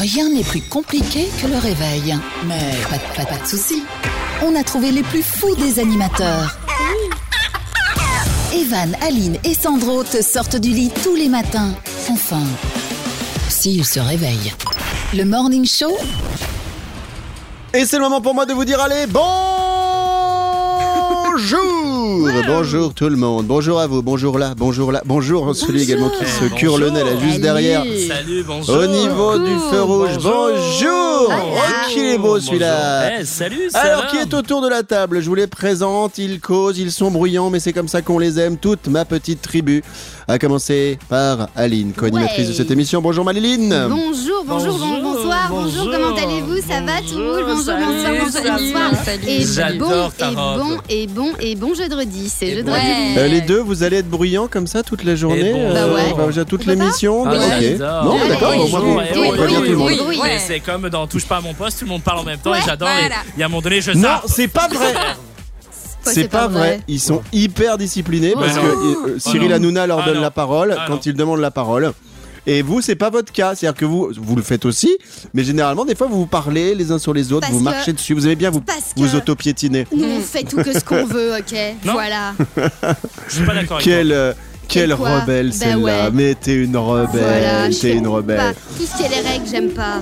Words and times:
Rien 0.00 0.30
n'est 0.30 0.44
plus 0.44 0.62
compliqué 0.62 1.28
que 1.42 1.46
le 1.46 1.58
réveil. 1.58 2.16
Mais 2.46 2.72
pas, 2.88 2.96
de- 3.36 3.46
soucis. 3.46 3.82
On 4.42 4.56
a 4.56 4.62
trouvé 4.62 4.92
les 4.92 5.02
plus 5.02 5.22
fous 5.22 5.54
des 5.56 5.78
animateurs. 5.78 6.56
Evan, 8.54 8.96
Aline 9.02 9.36
et 9.44 9.52
Sandro 9.54 10.02
te 10.02 10.22
sortent 10.22 10.56
du 10.56 10.70
lit 10.70 10.90
tous 11.04 11.14
les 11.14 11.28
matins. 11.28 11.74
Enfin, 12.10 12.42
s'ils 13.50 13.84
se 13.84 14.00
réveillent. 14.00 14.54
Le 15.14 15.24
Morning 15.24 15.66
Show, 15.66 15.96
Et 17.74 17.84
c'est 17.84 17.96
le 17.98 18.02
moment 18.04 18.20
pour 18.22 18.34
moi 18.34 18.46
de 18.46 18.54
vous 18.54 18.64
dire 18.64 18.80
allez, 18.80 19.06
bonjour 19.06 19.30
Bonjour 22.18 22.92
tout 22.92 23.08
le 23.08 23.14
monde, 23.16 23.46
bonjour 23.46 23.78
à 23.78 23.86
vous, 23.86 24.02
bonjour 24.02 24.36
là, 24.38 24.54
bonjour 24.56 24.90
là, 24.90 25.00
bonjour 25.06 25.54
celui 25.54 25.82
également 25.82 26.10
qui 26.10 26.24
se 26.24 26.44
Eh, 26.46 26.50
cure 26.56 26.76
le 26.76 26.90
nez 26.90 27.04
là 27.04 27.10
juste 27.20 27.30
Salut. 27.34 27.40
derrière. 27.42 27.84
Salut, 28.08 28.42
bonjour. 28.44 28.76
Au 28.76 28.86
niveau 28.86 29.38
du 29.38 29.54
feu 29.70 29.82
rouge, 29.82 30.16
bonjour, 30.20 31.28
Oh, 31.32 31.92
qu'il 31.92 32.04
est 32.06 32.18
beau 32.18 32.40
celui-là. 32.40 33.20
Eh, 33.20 33.24
salut, 33.24 33.68
Alors, 33.74 34.06
qui 34.08 34.16
est 34.16 34.34
autour 34.34 34.60
de 34.62 34.68
la 34.68 34.82
table? 34.82 35.20
Je 35.20 35.28
vous 35.28 35.34
les 35.36 35.46
présente, 35.46 36.18
ils 36.18 36.40
causent, 36.40 36.78
ils 36.78 36.90
sont 36.90 37.10
bruyants, 37.10 37.50
mais 37.50 37.60
c'est 37.60 37.72
comme 37.72 37.88
ça 37.88 38.02
qu'on 38.02 38.18
les 38.18 38.38
aime, 38.40 38.56
toute 38.56 38.88
ma 38.88 39.04
petite 39.04 39.40
tribu. 39.42 39.84
À 40.26 40.38
commencer 40.38 40.98
par 41.08 41.48
Aline, 41.56 41.92
co-animatrice 41.92 42.48
de 42.48 42.52
cette 42.52 42.70
émission. 42.70 43.02
Bonjour 43.02 43.24
Maliline 43.24 43.86
Bonjour, 43.90 44.44
bonjour, 44.46 44.78
bon- 44.78 44.86
Bonjour, 44.88 45.02
bonsoir, 45.02 45.48
bonjour, 45.50 45.84
bonjour, 45.84 45.92
comment 45.92 46.16
allez-vous? 46.16 46.56
Ça 46.68 46.80
va 46.82 46.98
tout 47.00 47.16
bonjour, 47.16 47.46
Bonjour, 47.46 47.64
salut, 47.64 47.84
bonsoir, 47.84 48.18
bonjour, 48.20 48.30
salut, 48.30 48.72
bonsoir. 48.72 49.04
salut. 49.04 49.22
Et 49.28 49.40
J'adore 49.44 49.88
bon, 49.88 50.10
ta 50.16 50.30
et 50.30 50.34
bon, 50.34 50.76
et 50.88 51.06
bon, 51.08 51.32
et 51.40 51.54
bon 51.56 51.74
C'est 52.28 52.54
jeudi. 52.54 52.70
Euh, 52.70 53.26
les 53.28 53.40
deux, 53.40 53.60
vous 53.60 53.82
allez 53.82 53.98
être 53.98 54.08
bruyants 54.08 54.48
comme 54.48 54.66
ça 54.66 54.82
toute 54.82 55.04
la 55.04 55.14
journée 55.16 55.52
bon. 55.52 55.72
Bah 55.72 55.86
ouais. 55.88 56.02
enfin, 56.12 56.26
déjà 56.26 56.44
toute 56.44 56.66
l'émission 56.66 57.24
Ah, 57.26 57.30
bah, 57.30 57.36
ok. 57.38 57.62
j'adore. 57.62 58.04
Non, 58.04 58.14
Ouais, 58.14 58.28
d'accord, 58.28 58.52
vous 58.52 58.78
tout 58.78 58.84
le 58.84 59.76
monde. 59.76 59.88
oui, 59.90 60.00
oui. 60.08 60.20
Mais 60.22 60.38
c'est 60.38 60.60
comme 60.60 60.88
dans 60.88 61.06
Touche 61.06 61.26
pas 61.26 61.36
à 61.38 61.40
mon 61.40 61.54
poste, 61.54 61.78
tout 61.78 61.84
le 61.84 61.90
monde 61.90 62.02
parle 62.02 62.18
en 62.20 62.24
même 62.24 62.38
temps 62.38 62.54
et 62.54 62.60
j'adore. 62.64 62.88
et 62.88 63.00
voilà. 63.00 63.16
Il 63.36 63.40
y 63.40 63.42
a 63.42 63.46
un 63.46 63.48
moment 63.48 63.62
donné, 63.62 63.80
je 63.80 63.92
Non, 63.92 64.00
zappe. 64.02 64.22
c'est 64.26 64.48
pas 64.48 64.68
vrai 64.68 64.94
C'est 66.02 66.28
pas 66.28 66.48
vrai. 66.48 66.80
Ils 66.88 67.00
sont 67.00 67.22
hyper 67.32 67.76
disciplinés 67.78 68.32
Oh 68.34 68.40
parce 68.40 68.56
non. 68.56 68.62
que 68.62 69.10
euh, 69.10 69.18
Cyril 69.18 69.48
non. 69.50 69.56
Hanouna 69.56 69.86
leur 69.86 70.00
Ah 70.00 70.06
donne 70.06 70.14
non. 70.16 70.20
la 70.22 70.30
parole 70.30 70.74
Ah 70.78 70.84
quand 70.86 70.94
non. 70.94 71.00
il 71.04 71.14
demande 71.14 71.40
la 71.40 71.50
parole. 71.50 71.92
Et 72.46 72.62
vous, 72.62 72.80
c'est 72.80 72.94
pas 72.96 73.10
votre 73.10 73.32
cas. 73.32 73.54
C'est-à-dire 73.54 73.78
que 73.78 73.84
vous, 73.84 74.10
vous 74.16 74.36
le 74.36 74.42
faites 74.42 74.64
aussi, 74.64 74.96
mais 75.34 75.44
généralement, 75.44 75.84
des 75.84 75.94
fois, 75.94 76.06
vous 76.06 76.20
vous 76.20 76.26
parlez 76.26 76.74
les 76.74 76.90
uns 76.92 76.98
sur 76.98 77.12
les 77.14 77.32
autres, 77.32 77.40
Parce 77.42 77.52
vous 77.52 77.58
que- 77.58 77.64
marchez 77.64 77.92
dessus, 77.92 78.14
vous 78.14 78.24
aimez 78.26 78.36
bien 78.36 78.50
vous, 78.50 78.60
Parce 78.60 78.92
vous 78.96 79.14
auto-piétiner. 79.14 79.86
Nous, 79.94 80.04
on 80.04 80.20
fait 80.20 80.44
tout 80.44 80.56
que 80.56 80.72
ce 80.72 80.84
qu'on 80.84 81.04
veut, 81.04 81.32
ok 81.38 81.54
Non. 81.84 81.92
Voilà. 81.92 82.32
Je 83.28 83.34
suis 83.36 83.44
pas 83.44 83.54
d'accord 83.54 83.76
avec 83.76 83.84
Quelle, 83.84 84.12
euh, 84.12 84.32
quelle 84.68 84.94
quoi 84.96 85.20
rebelle 85.20 85.48
Bah 85.50 85.54
celle-là. 85.58 86.04
ouais. 86.04 86.10
Mais 86.12 86.34
t'es 86.34 86.54
une 86.54 86.76
rebelle, 86.76 87.08
Voilà. 87.20 87.70
je 87.70 87.78
t'es 87.78 87.92
une 87.94 88.04
Pas. 88.04 88.10
rebelle. 88.10 88.54
Tout 88.78 88.84
ce 88.86 88.96
qui 88.96 89.02
est 89.04 89.08
les 89.22 89.28
règles, 89.28 89.46
j'aime 89.50 89.70
pas. 89.70 90.00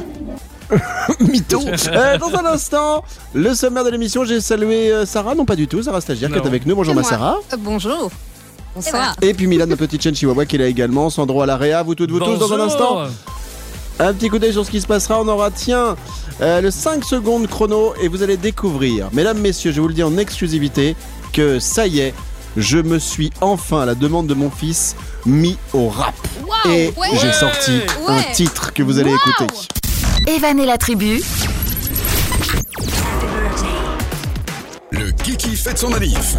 Mytho. 1.21 1.61
Euh, 1.93 2.19
dans 2.19 2.35
un 2.35 2.45
instant, 2.45 3.03
le 3.35 3.55
sommaire 3.55 3.85
de 3.85 3.91
l'émission, 3.91 4.25
j'ai 4.25 4.41
salué 4.41 4.93
euh, 4.93 5.07
Sarah, 5.07 5.35
non 5.35 5.45
pas 5.47 5.57
du 5.57 5.67
tout, 5.67 5.83
Sarah 5.83 6.01
Stagiaire 6.03 6.29
qui 6.31 6.37
Non. 6.37 6.45
est 6.45 6.47
avec 6.47 6.67
nous. 6.67 6.75
Bonjour 6.77 6.93
C'est 6.93 6.97
ma 6.97 7.01
moi. 7.03 7.11
Sarah. 7.11 7.37
Euh, 7.53 7.57
Bonjour. 7.59 8.11
Bonsoir. 8.79 9.17
Et 9.23 9.35
puis 9.35 9.49
Milan, 9.49 9.67
ma 9.67 9.77
petite 9.77 10.01
chaîne 10.01 10.15
Chihuahua 10.15 10.47
qui 10.47 10.55
est 10.55 10.61
là 10.61 10.67
également. 10.67 11.11
Sandro 11.11 11.43
à 11.43 11.47
l'AREA, 11.47 11.83
vous 11.83 11.97
toutes, 11.97 12.13
vous 12.13 12.21
tous 12.21 12.37
dans 12.37 12.53
un 12.53 12.61
instant. 12.61 13.07
Un 13.99 14.15
petit 14.15 14.29
coup 14.29 14.39
d'œil 14.39 14.53
sur 14.53 14.65
ce 14.65 14.71
qui 14.71 14.81
se 14.81 14.87
passera. 14.87 15.21
On 15.21 15.27
aura, 15.27 15.51
tiens, 15.51 15.97
euh, 16.41 16.61
le 16.61 16.71
5 16.71 17.05
secondes 17.05 17.49
chrono 17.49 17.95
et 18.01 18.07
vous 18.07 18.23
allez 18.23 18.37
découvrir, 18.37 19.09
mesdames, 19.13 19.39
messieurs, 19.39 19.73
je 19.73 19.81
vous 19.81 19.89
le 19.89 19.95
dis 19.95 20.05
en 20.05 20.17
exclusivité, 20.17 20.95
que 21.33 21.59
ça 21.59 21.89
y 21.89 21.99
est, 21.99 22.15
je 22.57 22.79
me 22.79 23.01
suis 23.01 23.33
enfin, 23.41 23.81
à 23.81 23.87
la 23.87 23.97
demande 23.97 24.29
de 24.29 24.35
mon 24.35 24.51
fils, 24.51 24.95
mis 25.27 25.59
au 25.73 25.89
rap. 25.89 26.15
Et 26.67 26.93
ouais. 26.97 27.09
j'ai 27.21 27.33
sorti 27.33 27.81
un 28.07 28.23
titre 28.33 28.73
que 28.73 28.85
vous 28.85 29.01
allez 29.01 29.13
écouter. 29.13 29.53
Evan 30.29 30.61
et 30.61 30.67
la 30.67 30.79
tribu, 30.79 31.21
Le 34.93 35.11
Kiki 35.11 35.57
fête 35.57 35.79
son 35.79 35.91
manif. 35.91 36.37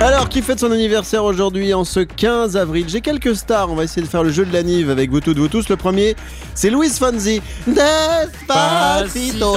Alors, 0.00 0.28
qui 0.28 0.42
fête 0.42 0.60
son 0.60 0.70
anniversaire 0.70 1.24
aujourd'hui 1.24 1.74
en 1.74 1.82
ce 1.82 1.98
15 1.98 2.56
avril? 2.56 2.84
J'ai 2.88 3.00
quelques 3.00 3.34
stars, 3.34 3.68
on 3.68 3.74
va 3.74 3.82
essayer 3.82 4.00
de 4.00 4.06
faire 4.06 4.22
le 4.22 4.30
jeu 4.30 4.46
de 4.46 4.52
l'anniv 4.52 4.90
avec 4.90 5.10
vous 5.10 5.20
toutes, 5.20 5.38
vous 5.38 5.48
tous. 5.48 5.68
Le 5.68 5.76
premier, 5.76 6.14
c'est 6.54 6.70
Luis 6.70 6.90
Fonzi. 6.90 7.42
Despacito, 7.66 9.56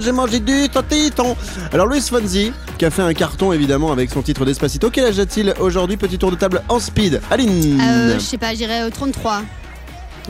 J'ai 0.00 0.12
mangé 0.12 0.40
du 0.40 0.70
totito. 0.70 1.36
Alors, 1.70 1.86
Luis 1.86 2.00
Fonzi, 2.00 2.50
qui 2.78 2.86
a 2.86 2.90
fait 2.90 3.02
un 3.02 3.12
carton 3.12 3.52
évidemment 3.52 3.92
avec 3.92 4.10
son 4.10 4.22
titre 4.22 4.46
Despacito. 4.46 4.88
Quel 4.88 5.04
âge 5.04 5.18
a-t-il 5.18 5.52
aujourd'hui? 5.60 5.98
Petit 5.98 6.16
tour 6.16 6.30
de 6.30 6.36
table 6.36 6.62
en 6.70 6.80
speed. 6.80 7.20
Aline. 7.30 7.78
Euh, 7.78 8.14
je 8.14 8.20
sais 8.20 8.38
pas, 8.38 8.54
j'irai 8.54 8.84
au 8.84 8.90
33. 8.90 9.42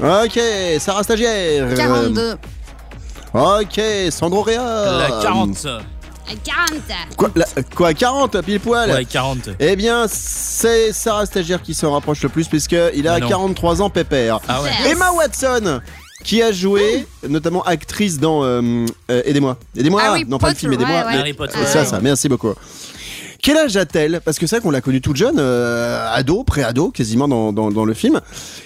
Ok, 0.00 0.40
Sarah 0.80 1.04
Stagiaire. 1.04 1.74
42. 1.76 2.34
Ok, 3.34 3.80
Sandro 4.10 4.42
Réa. 4.42 4.98
La 4.98 5.22
40. 5.22 5.68
À 6.32 6.36
40 6.44 6.82
Quoi, 7.16 7.30
la- 7.34 7.46
quoi 7.74 7.94
40 7.94 8.40
pile 8.42 8.60
poil 8.60 8.90
Ouais, 8.90 9.04
40. 9.04 9.50
Eh 9.60 9.76
bien, 9.76 10.06
c'est 10.08 10.92
Sarah 10.92 11.26
Stagiaire 11.26 11.62
qui 11.62 11.74
s'en 11.74 11.92
rapproche 11.92 12.22
le 12.22 12.28
plus 12.28 12.48
puisqu'il 12.48 13.06
a 13.08 13.14
Ah 13.14 13.20
non. 13.20 13.28
43 13.28 13.82
ans 13.82 13.90
pépère. 13.90 14.40
Ah 14.48 14.62
ouais. 14.62 14.70
Yes. 14.82 14.92
Emma 14.92 15.10
Watson 15.12 15.80
qui 16.24 16.40
a 16.42 16.52
joué, 16.52 17.06
notamment 17.28 17.62
actrice 17.64 18.18
dans 18.18 18.44
euh, 18.44 18.86
euh, 19.10 19.22
Aidez-moi. 19.24 19.56
Aidez-moi 19.76 20.02
Harry 20.02 20.24
Non, 20.26 20.38
pas 20.38 20.50
le 20.50 20.54
film, 20.54 20.72
Aidez-moi. 20.72 20.94
ouais, 21.04 21.16
Harry 21.18 21.32
Potter. 21.34 21.58
C'est 21.58 21.66
ça, 21.72 21.84
ça, 21.84 22.00
merci 22.00 22.28
beaucoup. 22.28 22.54
Quel 23.42 23.56
âge 23.56 23.76
a-t-elle? 23.76 24.20
Parce 24.24 24.38
que 24.38 24.46
c'est 24.46 24.56
vrai 24.56 24.62
qu'on 24.62 24.70
l'a 24.70 24.80
connue 24.80 25.00
toute 25.00 25.16
jeune, 25.16 25.34
euh, 25.40 26.06
ado, 26.14 26.44
pré-ado, 26.44 26.90
quasiment 26.92 27.26
dans, 27.26 27.52
dans- 27.52 27.72
dans 27.72 27.84
le 27.84 27.92
film. 27.92 28.20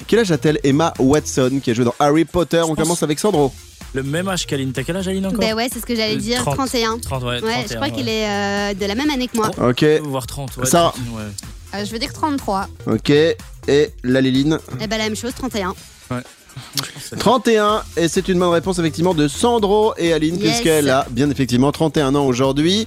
Quel 0.07 0.19
âge 0.19 0.31
a-t-elle? 0.33 0.61
Emma 0.65 0.93
Watson 0.99 1.61
qui 1.63 1.71
a 1.71 1.75
joué 1.75 1.87
dans 1.87 1.95
Harry 1.99 2.27
Potter 2.27 2.61
On 2.63 2.69
pense- 2.75 2.77
commence 2.85 3.03
avec 3.03 3.19
Sandro. 3.19 3.53
Le 3.97 4.03
même 4.03 4.29
âge 4.29 4.47
qu'Aline. 4.47 4.73
T'as 4.73 4.83
quel 4.83 4.97
âge, 4.99 5.09
Aline 5.09 5.25
encore 5.27 5.39
Ben 5.39 5.55
ouais, 5.55 5.69
c'est 5.73 5.81
ce 5.81 5.87
que 5.87 5.95
j'allais 5.97 6.17
Euh, 6.17 6.19
dire, 6.19 6.41
30. 6.43 6.55
31. 6.57 6.99
30, 6.99 7.23
ouais. 7.23 7.29
Ouais, 7.29 7.41
31, 7.41 7.63
je 7.67 7.75
crois 7.75 7.87
ouais. 7.89 7.93
qu'il 7.95 8.09
est 8.11 8.29
euh, 8.29 8.75
de 8.75 8.85
la 8.85 8.95
même 8.95 9.09
année 9.11 9.27
que 9.27 9.37
moi. 9.37 9.51
Ok, 9.59 9.85
Voire 10.03 10.27
30, 10.27 10.55
ouais. 10.59 10.67
Sarah. 10.67 10.93
30, 10.93 11.17
ouais. 11.17 11.23
Euh, 11.81 11.85
je 11.87 11.91
veux 11.93 11.99
dire 11.99 12.13
33. 12.13 12.69
ok. 12.87 13.11
Et 13.11 13.91
la 14.05 14.21
Léline 14.21 14.59
Eh 14.81 14.87
ben 14.87 14.99
la 14.99 15.05
même 15.05 15.17
chose, 15.17 15.33
31. 15.35 15.75
Moi, 16.11 16.21
je 16.57 16.81
pense 16.81 17.03
que 17.03 17.09
c'est- 17.11 17.17
31, 17.17 17.83
et 17.97 18.09
c'est 18.09 18.29
une 18.29 18.39
bonne 18.39 18.51
réponse 18.51 18.79
effectivement 18.79 19.15
de 19.15 19.29
Sandro 19.29 19.95
et 19.97 20.13
Aline, 20.13 20.37
Yes. 20.37 20.45
puisqu'elle 20.45 20.91
a 20.91 21.07
bien 21.11 21.31
effectivement 21.31 21.71
31 21.73 22.15
ans 22.15 22.27
aujourd'hui. 22.27 22.87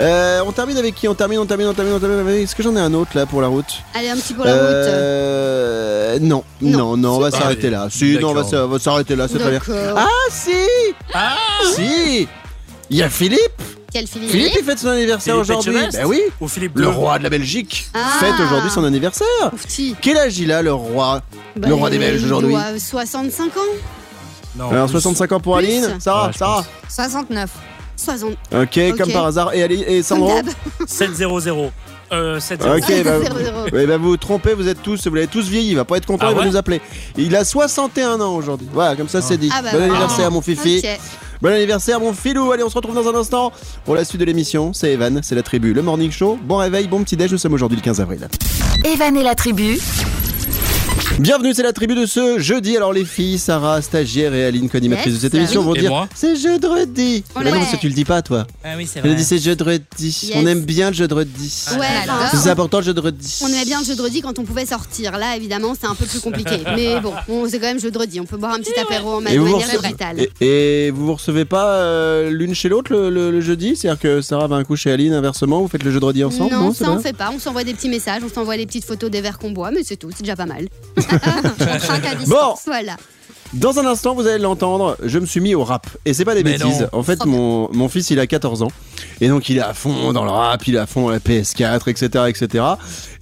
Euh, 0.00 0.40
on 0.46 0.52
termine 0.52 0.76
avec 0.76 0.94
qui? 0.94 1.08
On 1.08 1.14
termine, 1.14 1.38
on 1.38 1.46
termine, 1.46 1.66
on 1.66 1.74
termine, 1.74 1.94
on 1.94 1.98
termine 2.00 2.18
avec... 2.20 2.44
Est-ce 2.44 2.54
que 2.56 2.62
j'en 2.62 2.74
ai 2.76 2.80
un 2.80 2.94
autre 2.94 3.10
là 3.14 3.26
pour 3.26 3.40
la 3.42 3.48
route? 3.48 3.66
Allez, 3.94 4.08
un 4.08 4.16
petit 4.16 4.34
pour 4.34 4.44
la 4.44 4.52
route. 4.54 4.62
Euh, 4.62 6.18
non, 6.20 6.44
non, 6.60 6.78
Non. 6.78 6.96
non, 6.96 7.16
on 7.16 7.20
va 7.20 7.30
s'arrêter 7.30 7.70
là. 7.70 7.88
Si, 7.90 8.18
non, 8.20 8.30
on 8.30 8.66
va 8.66 8.78
s'arrêter 8.78 9.16
là, 9.16 9.26
c'est 9.28 9.38
très 9.38 9.50
bien. 9.50 9.60
Ah, 9.96 10.06
si 10.30 10.52
Ah 11.14 11.36
Si 11.74 12.28
Il 12.90 12.96
y 12.96 13.02
a 13.02 13.10
Philippe? 13.10 13.62
Quel 13.92 14.06
Philippe 14.06 14.30
Philippe, 14.30 14.52
il 14.58 14.64
fête 14.64 14.78
son 14.78 14.88
anniversaire 14.88 15.34
Philippe 15.34 15.50
aujourd'hui. 15.50 15.72
Etchebest 15.76 15.98
Ben 15.98 16.06
oui 16.06 16.20
Ou 16.40 16.48
Philippe 16.48 16.78
Le 16.78 16.88
roi 16.88 17.18
de 17.18 17.22
la 17.22 17.30
Belgique 17.30 17.88
Ah. 17.94 17.98
fête 18.20 18.34
aujourd'hui 18.38 18.70
son 18.70 18.84
anniversaire. 18.84 19.26
Oufti. 19.52 19.94
Quel 20.00 20.18
âge 20.18 20.38
il 20.38 20.52
a, 20.52 20.60
le 20.60 20.72
roi? 20.74 21.22
Bah, 21.56 21.68
Le 21.68 21.74
roi 21.74 21.88
des 21.88 21.98
Belges 21.98 22.20
il 22.20 22.26
aujourd'hui. 22.26 22.50
doit 22.52 22.78
65 22.78 23.56
ans. 23.56 23.60
Non, 24.56 24.70
Alors, 24.70 24.84
plus. 24.86 24.92
65 24.92 25.32
ans 25.32 25.40
pour 25.40 25.56
Plus. 25.56 25.66
Aline? 25.66 25.96
Sarah, 26.00 26.26
Ouais, 26.26 26.32
je 26.34 26.38
Sarah 26.38 26.64
69. 26.88 27.50
60. 27.96 28.30
Ok, 28.32 28.58
Ok. 28.90 28.98
comme 28.98 29.12
par 29.12 29.26
hasard. 29.26 29.54
Et, 29.54 29.62
Ali- 29.62 29.82
et 29.86 29.94
Comme 29.96 30.02
Sandro 30.02 30.34
d'hab. 30.34 30.48
7-0-0. 30.86 31.70
Euh, 32.12 32.38
7-0. 32.40 32.76
Ok, 32.76 32.80
bah, 33.04 33.20
Zéro, 33.22 33.38
zéro. 33.38 33.64
ouais, 33.72 33.86
bah, 33.86 33.96
vous 33.96 34.08
vous 34.10 34.16
trompez, 34.16 34.52
vous 34.54 34.68
êtes 34.68 34.82
tous, 34.82 35.06
vous 35.06 35.14
l'avez 35.14 35.26
tous 35.28 35.46
vieilli, 35.48 35.70
il 35.70 35.76
va 35.76 35.84
pas 35.84 35.96
être 35.96 36.06
content, 36.06 36.26
Ah 36.28 36.30
il 36.32 36.36
va 36.36 36.42
ouais 36.42 36.48
nous 36.48 36.56
appeler. 36.56 36.80
Il 37.16 37.34
a 37.36 37.44
61 37.44 38.20
ans 38.20 38.34
aujourd'hui. 38.34 38.68
Voilà, 38.72 38.96
comme 38.96 39.08
ça 39.08 39.20
c'est 39.22 39.36
dit. 39.38 39.50
Ah 39.52 39.62
bah 39.62 39.70
bon 39.72 39.78
voilà. 39.78 39.92
anniversaire 39.94 40.30
mon 40.30 40.40
fifi. 40.42 40.82
Ok. 40.84 41.00
Bon 41.40 41.52
anniversaire 41.52 42.00
mon 42.00 42.12
filou. 42.12 42.50
Allez, 42.50 42.64
on 42.64 42.68
se 42.68 42.74
retrouve 42.74 42.96
dans 42.96 43.08
un 43.08 43.14
instant 43.14 43.52
pour 43.84 43.94
la 43.94 44.04
suite 44.04 44.20
de 44.20 44.26
l'émission. 44.26 44.72
C'est 44.72 44.92
Evan, 44.92 45.20
c'est 45.22 45.36
la 45.36 45.44
tribu, 45.44 45.72
le 45.72 45.82
morning 45.82 46.10
show. 46.10 46.36
Bon 46.42 46.56
réveil, 46.56 46.88
bon 46.88 47.04
petit 47.04 47.16
déj, 47.16 47.30
nous 47.30 47.38
sommes 47.38 47.52
aujourd'hui 47.52 47.76
le 47.76 47.82
15 47.82 48.00
avril. 48.00 48.28
Evan 48.84 49.16
et 49.16 49.22
la 49.22 49.36
tribu, 49.36 49.78
Bienvenue, 51.20 51.52
c'est 51.54 51.62
la 51.62 51.72
tribu 51.72 51.94
de 51.94 52.06
ce 52.06 52.38
jeudi. 52.38 52.76
Alors 52.76 52.92
les 52.92 53.04
filles, 53.04 53.38
Sarah, 53.38 53.82
stagiaire 53.82 54.34
et 54.34 54.44
Aline, 54.44 54.68
co-animatrice 54.68 55.06
Yes. 55.12 55.14
de 55.14 55.20
cette 55.20 55.34
émission, 55.34 55.62
vont 55.62 55.74
Et 55.74 55.80
dire 55.80 56.06
c'est 56.14 56.34
jeudi. 56.36 57.24
Mais 57.38 57.50
non, 57.50 57.58
parce 57.58 57.72
que 57.72 57.76
tu 57.76 57.88
le 57.88 57.94
dis 57.94 58.04
pas 58.04 58.20
toi. 58.22 58.46
Ah 58.64 58.70
oui, 58.76 58.88
c'est 58.92 59.00
vrai. 59.00 59.14
dit 59.14 59.24
c'est 59.24 59.38
jeudi. 59.38 59.80
Yes. 59.98 60.30
On 60.34 60.46
aime 60.46 60.62
bien 60.62 60.88
le 60.90 60.96
jeudi. 60.96 61.14
Ouais, 61.78 61.86
C'est 62.34 62.50
important 62.50 62.78
le 62.78 62.84
jeudi. 62.84 63.38
on 63.42 63.48
aimait 63.48 63.64
bien 63.64 63.80
le 63.80 63.84
jeudi 63.84 64.20
quand 64.20 64.38
on 64.38 64.44
pouvait 64.44 64.66
sortir. 64.66 65.18
Là, 65.18 65.36
évidemment, 65.36 65.74
c'est 65.78 65.86
un 65.86 65.94
peu 65.94 66.04
plus 66.04 66.20
compliqué. 66.20 66.58
Mais 66.76 67.00
bon, 67.00 67.12
on- 67.28 67.48
c'est 67.48 67.58
quand 67.58 67.66
même 67.66 67.80
jeudi. 67.80 68.20
On 68.20 68.24
peut 68.24 68.36
boire 68.36 68.54
un 68.54 68.58
petit 68.58 68.78
apéro 68.78 69.14
en 69.14 69.20
manière 69.20 69.42
recevez, 69.42 69.78
capitale. 69.82 70.20
et, 70.40 70.86
et 70.86 70.90
vous 70.90 71.06
vous 71.06 71.14
recevez 71.14 71.44
pas 71.44 71.66
euh, 71.76 72.30
l'une 72.30 72.54
chez 72.54 72.68
l'autre 72.68 72.92
le, 72.92 73.10
le- 73.10 73.30
le 73.30 73.40
jeudi? 73.40 73.76
C'est-à-dire 73.76 74.00
que 74.00 74.20
Sarah 74.20 74.46
va 74.48 74.56
un 74.56 74.64
coup 74.64 74.76
chez 74.76 74.90
Aline, 74.92 75.12
inversement, 75.12 75.60
vous 75.60 75.68
faites 75.68 75.82
le 75.84 75.90
jeudi 75.90 76.24
ensemble? 76.24 76.52
Non, 76.52 76.72
c'est 76.72 76.84
ça 76.84 76.90
on 76.92 76.98
fait 77.00 77.12
pas. 77.16 77.30
On 77.34 77.38
s'envoie 77.38 77.64
des 77.64 77.74
petits 77.74 77.88
messages, 77.88 78.22
on 78.24 78.32
s'envoie 78.32 78.56
des 78.56 78.66
petites 78.66 78.84
photos 78.84 79.10
des 79.10 79.20
verres 79.20 79.38
qu'on 79.38 79.50
boit, 79.50 79.70
mais 79.70 79.82
c'est 79.84 79.96
tout. 79.96 80.10
C'est 80.14 80.22
déjà 80.22 80.36
pas 80.36 80.46
mal. 80.46 80.66
à 80.96 82.14
distance. 82.14 82.28
Bon. 82.28 82.54
Voilà. 82.66 82.96
Dans 83.54 83.78
un 83.78 83.86
instant, 83.86 84.14
vous 84.14 84.26
allez 84.26 84.42
l'entendre, 84.42 84.98
je 85.02 85.18
me 85.18 85.24
suis 85.24 85.40
mis 85.40 85.54
au 85.54 85.64
rap. 85.64 85.86
Et 86.04 86.12
c'est 86.12 86.26
pas 86.26 86.34
des 86.34 86.44
Mais 86.44 86.58
bêtises. 86.58 86.82
non. 86.92 86.98
En 86.98 87.02
fait, 87.02 87.24
mon, 87.24 87.70
mon 87.72 87.88
fils, 87.88 88.10
il 88.10 88.20
a 88.20 88.26
14 88.26 88.62
ans. 88.62 88.70
Et 89.22 89.28
donc, 89.28 89.48
il 89.48 89.56
est 89.56 89.62
à 89.62 89.72
fond 89.72 90.12
dans 90.12 90.24
le 90.24 90.30
rap, 90.30 90.66
il 90.66 90.74
est 90.74 90.78
à 90.78 90.86
fond 90.86 91.02
dans 91.02 91.10
la 91.10 91.18
PS4, 91.18 91.88
etc., 91.88 92.24
etc. 92.28 92.64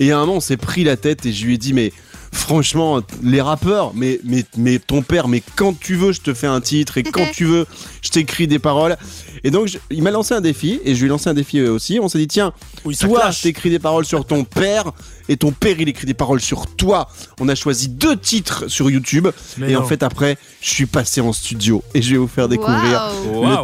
Et 0.01 0.11
à 0.11 0.17
un 0.17 0.21
moment, 0.21 0.35
on 0.35 0.41
s'est 0.41 0.57
pris 0.57 0.83
la 0.83 0.97
tête 0.97 1.27
et 1.27 1.33
je 1.33 1.45
lui 1.47 1.55
ai 1.55 1.59
dit, 1.59 1.73
mais 1.73 1.93
franchement, 2.37 3.01
les 3.23 3.41
rappeurs, 3.41 3.93
mais, 3.95 4.21
mais, 4.25 4.45
mais 4.57 4.79
ton 4.79 5.03
père, 5.03 5.27
mais 5.29 5.43
quand 5.57 5.79
tu 5.79 5.95
veux, 5.97 6.13
je 6.13 6.21
te 6.21 6.35
fais 6.35 6.47
un 6.47 6.61
titre 6.61 6.99
et 6.99 7.03
quand 7.03 7.27
tu 7.33 7.45
veux, 7.45 7.67
je 8.03 8.11
t'écris 8.11 8.47
des 8.47 8.59
paroles. 8.59 8.97
Et 9.45 9.51
donc, 9.51 9.67
je- 9.69 9.79
il 9.91 10.03
m'a 10.03 10.11
lancé 10.11 10.35
un 10.35 10.41
défi 10.41 10.81
et 10.85 10.95
je 10.95 11.01
lui 11.01 11.07
ai 11.07 11.09
lancé 11.09 11.29
un 11.29 11.35
défi 11.35 11.59
euh, 11.59 11.73
aussi. 11.73 11.99
On 12.01 12.09
s'est 12.09 12.19
dit, 12.19 12.29
tiens, 12.29 12.53
Oui, 12.85 12.95
toi, 12.97 13.31
t'écris 13.43 13.71
des 13.71 13.79
paroles 13.79 14.05
sur 14.05 14.25
ton 14.25 14.45
père 14.45 14.85
et 15.29 15.37
ton 15.37 15.51
père, 15.51 15.77
il 15.81 15.89
écrit 15.89 16.07
des 16.07 16.15
paroles 16.15 16.41
sur 16.41 16.67
toi. 16.67 17.09
On 17.41 17.49
a 17.49 17.55
choisi 17.55 17.89
deux 17.89 18.17
titres 18.17 18.69
sur 18.69 18.91
YouTube. 18.91 19.27
Mais 19.59 19.73
et 19.73 19.77
en 19.77 19.85
fait, 19.85 20.03
après, 20.03 20.39
je 20.61 20.71
suis 20.71 20.87
passé 20.87 21.21
en 21.21 21.33
studio 21.33 21.83
et 21.95 22.03
je 22.03 22.13
vais 22.13 22.17
vous 22.19 22.29
faire 22.29 22.49
découvrir 22.49 23.11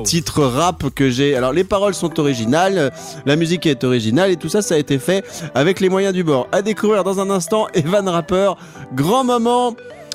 le 0.00 0.02
titre 0.02 0.42
rap 0.44 0.90
que 0.94 1.08
j'ai. 1.10 1.36
Alors, 1.36 1.52
les 1.52 1.64
paroles 1.64 1.94
sont 1.94 2.18
originales, 2.18 2.92
la 3.26 3.36
musique 3.36 3.66
est 3.66 3.84
originale 3.84 4.30
et 4.30 4.36
tout 4.36 4.48
ça, 4.48 4.60
ça 4.62 4.74
a 4.74 4.78
été 4.78 4.98
fait 4.98 5.24
avec 5.54 5.78
les 5.80 5.88
moyens 5.88 6.12
du 6.14 6.24
bord. 6.24 6.48
À 6.52 6.62
découvrir 6.62 7.04
dans 7.04 7.20
un 7.20 7.30
instant, 7.30 7.68
Evan 7.74 8.08
Rapper, 8.08 8.52
grand 8.94 9.24
moment 9.24 9.74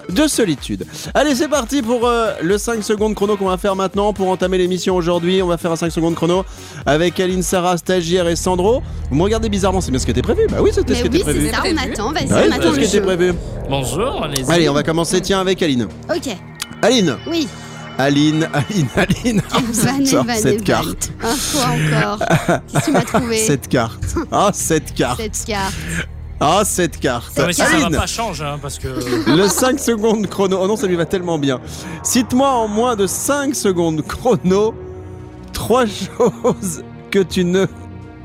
de 0.10 0.26
solitude. 0.26 0.86
Allez, 1.14 1.36
c'est 1.36 1.50
parti 1.50 1.82
pour 1.82 2.08
euh, 2.08 2.32
le 2.42 2.58
5 2.58 2.82
secondes 2.82 3.14
chrono 3.14 3.36
qu'on 3.36 3.50
va 3.50 3.58
faire 3.58 3.76
maintenant 3.76 4.14
pour 4.14 4.30
entamer 4.30 4.58
l'émission 4.58 4.96
aujourd'hui. 4.96 5.42
On 5.42 5.48
va 5.48 5.58
faire 5.58 5.72
un 5.74 5.76
5 5.76 5.92
secondes 5.92 6.16
chrono 6.16 6.46
avec 6.86 7.20
Aline, 7.20 7.44
Sarah, 7.44 7.76
stagiaire 7.78 8.26
et 8.30 8.38
Sandro. 8.38 8.82
Vous 9.10 9.18
me 9.18 9.24
regardez 9.24 9.50
bizarrement, 9.50 9.82
c'est 9.82 9.92
bien 9.92 10.00
ce 10.00 10.06
qui 10.06 10.12
était 10.12 10.22
prévu 10.22 10.48
Bah 10.50 10.58
oui, 10.62 10.70
c'était 10.74 10.96
ce 10.96 11.04
qui 11.04 11.10
oui, 11.10 11.16
était 11.18 11.24
prévu. 11.26 11.48
c'est 11.48 11.52
ça, 11.52 11.58
on 11.60 11.76
Prévu. 11.76 11.92
attend, 11.94 12.12
vas-y, 12.14 12.26
Bah 12.28 12.36
oui, 12.42 12.48
on 12.50 12.52
attend 12.54 12.62
ce 12.64 12.68
le 12.68 12.74
qui 12.76 12.84
était 12.88 12.98
jeu. 13.00 13.02
prévu. 13.04 13.34
Bonjour, 13.70 14.24
allez-y. 14.24 14.50
Allez, 14.50 14.70
on 14.70 14.74
va 14.74 14.84
commencer, 14.84 15.20
tiens, 15.20 15.42
avec 15.42 15.62
Aline. 15.62 15.88
Ok, 16.10 16.34
Aline, 16.82 17.18
oui. 17.30 17.48
Aline, 17.98 18.48
Aline, 18.54 18.88
Aline. 18.96 19.42
Van, 19.52 20.06
Sors 20.06 20.24
Van, 20.24 20.36
cette 20.36 20.64
carte. 20.64 21.12
Ah, 21.22 21.34
quoi 21.52 21.64
encore 21.66 22.20
Qu'est-ce 22.72 22.80
que 22.80 22.86
tu 22.86 22.92
m'as 22.92 23.02
trouvé 23.02 23.38
Cette 23.40 23.68
carte. 23.68 24.06
Ah, 24.32 24.52
cette 24.54 24.94
carte. 24.94 25.20
Cette 25.20 25.46
carte. 25.46 25.74
Ah, 26.40 26.62
cette 26.64 27.00
carte. 27.00 27.36
Non, 27.38 27.48
mais 27.48 27.54
si 27.54 27.62
ça 27.62 27.78
va 27.78 27.90
pas, 27.90 28.06
change, 28.06 28.42
hein, 28.42 28.60
parce 28.62 28.78
que. 28.78 28.88
le 28.88 29.48
5 29.48 29.80
secondes 29.80 30.28
chrono. 30.28 30.60
Oh 30.62 30.68
non, 30.68 30.76
ça 30.76 30.86
lui 30.88 30.96
va 30.96 31.06
tellement 31.06 31.40
bien. 31.40 31.60
Cite-moi 32.04 32.50
en 32.50 32.68
moins 32.68 32.96
de 32.96 33.08
5 33.08 33.56
secondes 33.56 34.04
chrono 34.06 34.76
trois 35.58 35.86
choses 35.86 36.84
que 37.10 37.20
tu 37.20 37.44
ne 37.44 37.66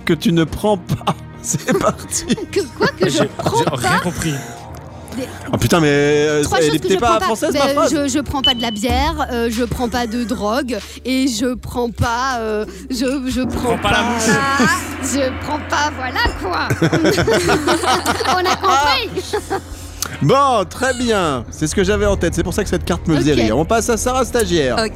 que 0.05 0.13
tu 0.13 0.33
ne 0.33 0.45
prends 0.45 0.77
pas. 0.77 1.15
C'est 1.43 1.77
parti. 1.79 2.27
Que 2.53 2.61
quoi 2.77 2.89
que 2.89 3.09
je 3.09 3.19
J'ai 3.19 3.25
prends 3.27 3.59
j'ai 3.59 3.89
rien 3.89 3.99
compris. 4.01 4.35
Oh 5.53 5.57
putain, 5.57 5.81
mais 5.81 5.89
euh, 5.91 6.43
Trois 6.45 6.59
elle 6.61 6.81
pas 6.99 7.07
prends 7.07 7.19
pas. 7.19 7.25
française 7.27 7.55
ma 7.55 7.67
Ben, 7.67 7.75
phrase. 7.75 7.91
je, 7.95 8.09
je 8.09 8.19
prends 8.21 8.43
pas 8.43 8.55
de 8.55 8.63
la 8.63 8.71
bière, 8.71 9.27
euh, 9.33 9.49
je 9.51 9.65
prends 9.65 9.89
pas 9.89 10.07
de 10.07 10.25
drogue 10.25 10.79
et 11.05 11.29
je 11.29 11.55
prends 11.55 11.91
pas. 11.91 12.39
euh, 12.41 12.65
je, 12.91 12.97
je 13.29 13.43
prends 13.43 13.77
Prends 13.77 13.79
pas 13.79 13.91
la 13.91 14.03
mouche. 14.03 14.69
Je 15.03 15.31
prends 15.45 15.59
pas, 15.69 15.91
voilà 15.97 16.21
quoi. 16.41 16.69
On 18.37 18.45
a 18.45 18.57
compris. 18.57 19.33
Bon, 20.21 20.65
très 20.69 20.95
bien. 20.95 21.45
C'est 21.51 21.67
ce 21.67 21.75
que 21.75 21.83
j'avais 21.83 22.07
en 22.07 22.17
tête. 22.17 22.35
C'est 22.35 22.43
pour 22.45 22.55
ça 22.55 22.63
que 22.63 22.69
cette 22.71 22.85
carte 22.85 23.09
me 23.09 23.17
faisait 23.17 23.33
rire. 23.33 23.57
On 23.59 23.65
passe 23.65 23.89
à 23.89 23.97
Sarah 23.97 24.25
stagiaire. 24.25 24.77
Ok. 24.79 24.93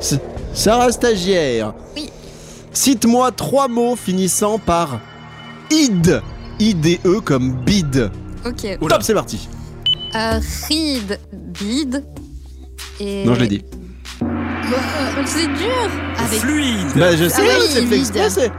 S- 0.00 0.18
Sarah 0.52 0.90
stagiaire. 0.92 1.72
Oui. 1.96 2.10
Cite-moi 2.72 3.30
trois 3.32 3.68
mots 3.68 3.96
finissant 3.96 4.58
par 4.58 4.98
id. 5.70 6.20
I-D-E 6.58 7.20
comme 7.20 7.52
bid. 7.64 8.10
Ok. 8.46 8.78
Oula. 8.80 8.94
Top, 8.96 9.02
c'est 9.02 9.14
parti. 9.14 9.48
Euh, 10.16 10.40
Reed, 10.68 11.18
Bid. 11.60 12.04
Et... 13.00 13.24
Non, 13.24 13.34
je 13.34 13.40
l'ai 13.40 13.48
dit. 13.48 13.64
Euh, 14.22 14.26
C'est 15.24 15.46
dur. 15.46 15.88
Avec 16.18 16.30
Bah, 16.30 16.46
Fluide. 16.46 16.76
je 16.96 17.24
Ah 17.24 17.28
sais, 17.28 17.42
oui, 17.42 17.48
c'est 17.68 17.86
fait 17.86 17.98
exprès, 17.98 18.30
c'est- 18.30 18.52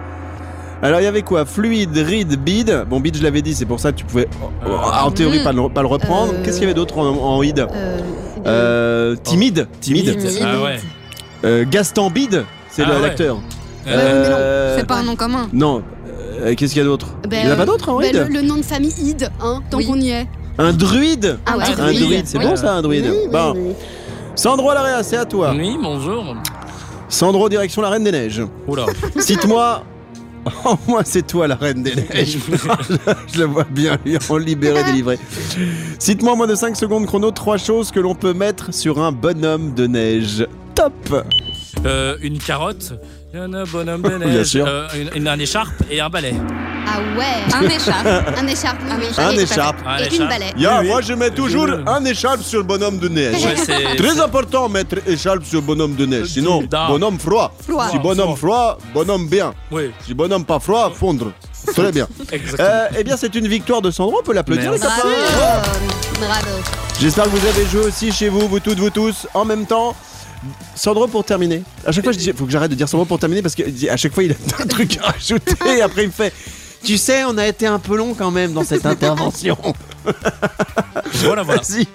Alors, 0.82 1.00
il 1.00 1.04
y 1.04 1.08
avait 1.08 1.22
quoi? 1.22 1.46
Fluide, 1.46 1.96
read, 1.96 2.36
bid. 2.44 2.86
Bon, 2.90 3.00
bid, 3.00 3.16
je 3.18 3.22
l'avais 3.24 3.42
dit, 3.42 3.54
c'est 3.54 3.66
pour 3.66 3.80
ça 3.80 3.92
que 3.92 3.98
tu 3.98 4.06
pouvais, 4.06 4.28
Euh, 4.66 4.70
en 5.04 5.12
théorie, 5.12 5.44
pas 5.44 5.52
le, 5.54 5.70
pas 5.70 5.82
le 5.82 5.88
reprendre. 5.88 6.34
Euh, 6.34 6.44
Qu'est-ce 6.44 6.56
qu'il 6.58 6.64
y 6.64 6.66
avait 6.66 6.74
d'autre 6.74 6.98
en, 6.98 7.08
en 7.36 7.44
id 7.44 7.60
euh, 7.60 8.00
Euh, 8.46 9.16
Timide. 9.24 9.68
Timide. 9.80 10.18
Timide. 10.18 10.40
Ah 10.44 10.62
ouais. 10.64 10.80
Euh, 11.46 11.66
Gaston 11.70 12.10
Bide, 12.10 12.46
c'est 12.70 12.84
Ah 12.84 12.94
ouais. 12.96 13.02
l'acteur. 13.02 13.38
Euh, 13.88 13.90
Euh, 13.90 14.78
C'est 14.80 14.88
pas 14.88 14.98
un 14.98 15.04
nom 15.04 15.16
commun. 15.16 15.48
Non. 15.54 15.84
Euh, 16.42 16.56
Qu'est-ce 16.56 16.74
qu'il 16.74 16.82
y 16.82 16.86
a 16.86 16.88
d'autre 16.88 17.08
ben, 17.30 17.40
Il 17.42 17.46
n'y 17.46 17.52
en 17.52 17.54
a 17.54 17.58
pas 17.58 17.66
d'autre 17.66 17.90
en 17.90 17.98
ben, 18.00 18.08
id 18.10 18.16
le, 18.16 18.24
le 18.34 18.42
nom 18.42 18.58
de 18.58 18.62
famille 18.64 18.94
Id, 19.00 19.30
hein, 19.42 19.62
tant 19.70 19.78
Oui. 19.78 19.86
qu'on 19.86 20.00
y 20.00 20.10
est. 20.10 20.28
Un 20.58 20.74
druide 20.74 21.38
Ah 21.46 21.58
ouais, 21.58 21.64
Un 21.66 21.72
Un 21.72 21.76
druide. 21.92 22.00
druide, 22.04 22.22
c'est 22.28 22.38
Oui. 22.38 22.46
bon 22.46 22.56
ça, 22.56 22.74
un 22.74 22.82
druide 22.82 23.06
Oui, 23.10 23.18
oui, 23.26 23.30
Bon. 23.32 23.54
oui. 23.56 23.74
Sandro 24.36 24.70
Alaria, 24.70 25.04
c'est 25.04 25.18
à 25.18 25.26
toi. 25.26 25.54
Oui, 25.56 25.78
bonjour. 25.82 26.36
Sandro, 27.10 27.50
direction 27.50 27.82
la 27.82 27.90
Reine 27.90 28.04
des 28.04 28.12
Neiges. 28.12 28.42
Oula. 28.68 28.86
Cite-moi. 29.20 29.84
Oh, 30.66 30.76
moi, 30.88 31.02
c'est 31.06 31.28
toi 31.28 31.48
la 31.48 31.56
Reine 31.56 31.84
des 31.84 31.94
Neiges. 31.96 32.38
je 33.32 33.40
le 33.40 33.46
vois 33.46 33.66
bien, 33.70 33.98
lui, 34.06 34.18
en 34.30 34.38
libéré, 34.38 34.84
délivré. 34.84 35.20
Cite-moi 36.00 36.34
en 36.34 36.36
moins 36.38 36.48
de 36.48 36.56
5 36.56 36.76
secondes 36.76 37.06
chrono 37.06 37.30
trois 37.32 37.58
choses 37.58 37.92
que 37.92 38.00
l'on 38.00 38.16
peut 38.16 38.34
mettre 38.34 38.74
sur 38.74 39.00
un 39.04 39.12
bonhomme 39.12 39.74
de 39.76 39.86
neige. 39.88 40.48
Top 40.74 40.94
Euh, 41.86 42.16
une 42.22 42.38
carotte. 42.40 42.94
Un 43.34 43.48
bonhomme 43.66 44.02
de 44.02 44.10
Bien 44.10 44.18
neige. 44.20 44.48
sûr. 44.48 44.66
euh, 44.68 44.88
une, 44.94 45.10
une- 45.16 45.28
un 45.28 45.40
écharpe 45.40 45.72
et 45.90 46.02
un 46.02 46.10
balai. 46.10 46.34
Ah 46.86 46.98
ouais. 47.18 47.56
Un 47.56 47.70
écharpe. 47.70 48.08
Un 48.38 48.48
écharpe. 48.48 48.78
oui, 49.00 49.06
Un 49.18 49.30
écharpe. 49.30 49.30
Un 49.30 49.32
Et- 49.32 49.42
écharpe. 49.42 49.78
Un 49.88 49.98
Et 49.98 50.08
une 50.08 50.14
écharpe. 50.14 50.30
balai. 50.30 50.46
Ya, 50.58 50.72
Oui, 50.74 50.78
oui. 50.82 50.88
moi 50.90 51.02
je 51.02 51.14
mets 51.14 51.30
toujours 51.32 51.68
un 51.88 52.04
écharpe 52.06 52.42
sur 52.42 52.60
le 52.60 52.66
bonhomme 52.66 52.98
de 52.98 53.08
neige. 53.08 53.36
Ouais, 53.46 53.56
c'est. 53.56 53.96
Très 53.96 54.20
important 54.20 54.68
mettre 54.68 54.98
écharpe 55.08 55.46
sur 55.46 55.62
bonhomme 55.62 55.96
de 55.96 56.06
neige. 56.06 56.28
Sinon, 56.28 56.64
Da. 56.64 56.88
bonhomme 56.88 57.20
froid. 57.20 57.54
Froid. 57.66 57.88
Si 57.90 58.00
bonhomme 58.00 58.36
froid, 58.36 58.78
bonhomme 58.94 59.28
bien. 59.28 59.54
Oui, 59.72 59.92
Si 60.06 60.14
bonhomme 60.14 60.44
pas 60.44 60.60
froid, 60.60 60.92
fondre. 60.94 61.32
Très 61.74 61.92
bien. 61.92 62.08
exactement. 62.32 62.68
Euh, 62.70 62.88
eh 62.98 63.04
bien, 63.06 63.16
c'est 63.16 63.34
une 63.36 63.48
victoire 63.48 63.82
de 63.82 63.92
Sandro. 63.92 64.18
On 64.20 64.24
peut 64.24 64.34
l'applaudir, 64.34 64.72
les 64.74 64.80
Merci. 64.80 65.02
copains. 65.02 65.16
Bravo. 65.38 65.70
Bravo. 66.20 66.58
J'espère 67.00 67.24
que 67.26 67.30
vous 67.30 67.48
avez 67.48 67.66
joué 67.68 67.86
aussi 67.86 68.12
chez 68.12 68.28
vous, 68.30 68.48
vous 68.50 68.60
toutes, 68.60 68.80
vous 68.80 68.90
tous, 68.90 69.28
en 69.34 69.46
même 69.46 69.66
temps. 69.66 69.96
Sandro 70.76 71.08
pour 71.08 71.24
terminer. 71.24 71.64
À 71.86 71.92
chaque 71.92 72.04
fois, 72.04 72.14
je 72.14 72.18
dis, 72.18 72.32
faut 72.36 72.46
que 72.46 72.52
j'arrête 72.52 72.72
de 72.72 72.76
dire 72.76 72.90
Sandro 72.90 73.06
pour 73.06 73.20
terminer 73.20 73.42
parce 73.42 73.56
qu'à 73.56 73.98
chaque 73.98 74.14
fois, 74.14 74.24
il 74.24 74.32
a 74.32 74.36
un 74.62 74.66
truc 74.66 74.98
à 74.98 75.12
rajouter 75.12 75.54
et 75.78 75.82
après, 75.82 76.04
il 76.04 76.08
me 76.08 76.14
fait. 76.14 76.34
Tu 76.84 76.98
sais, 76.98 77.24
on 77.26 77.38
a 77.38 77.46
été 77.48 77.68
un 77.68 77.78
peu 77.78 77.96
long 77.96 78.16
quand 78.16 78.32
même 78.32 78.54
dans 78.54 78.64
cette 78.64 78.86
intervention. 78.88 79.56
Voilà, 81.14 81.44
voilà. 81.44 81.62
Et 81.80 81.86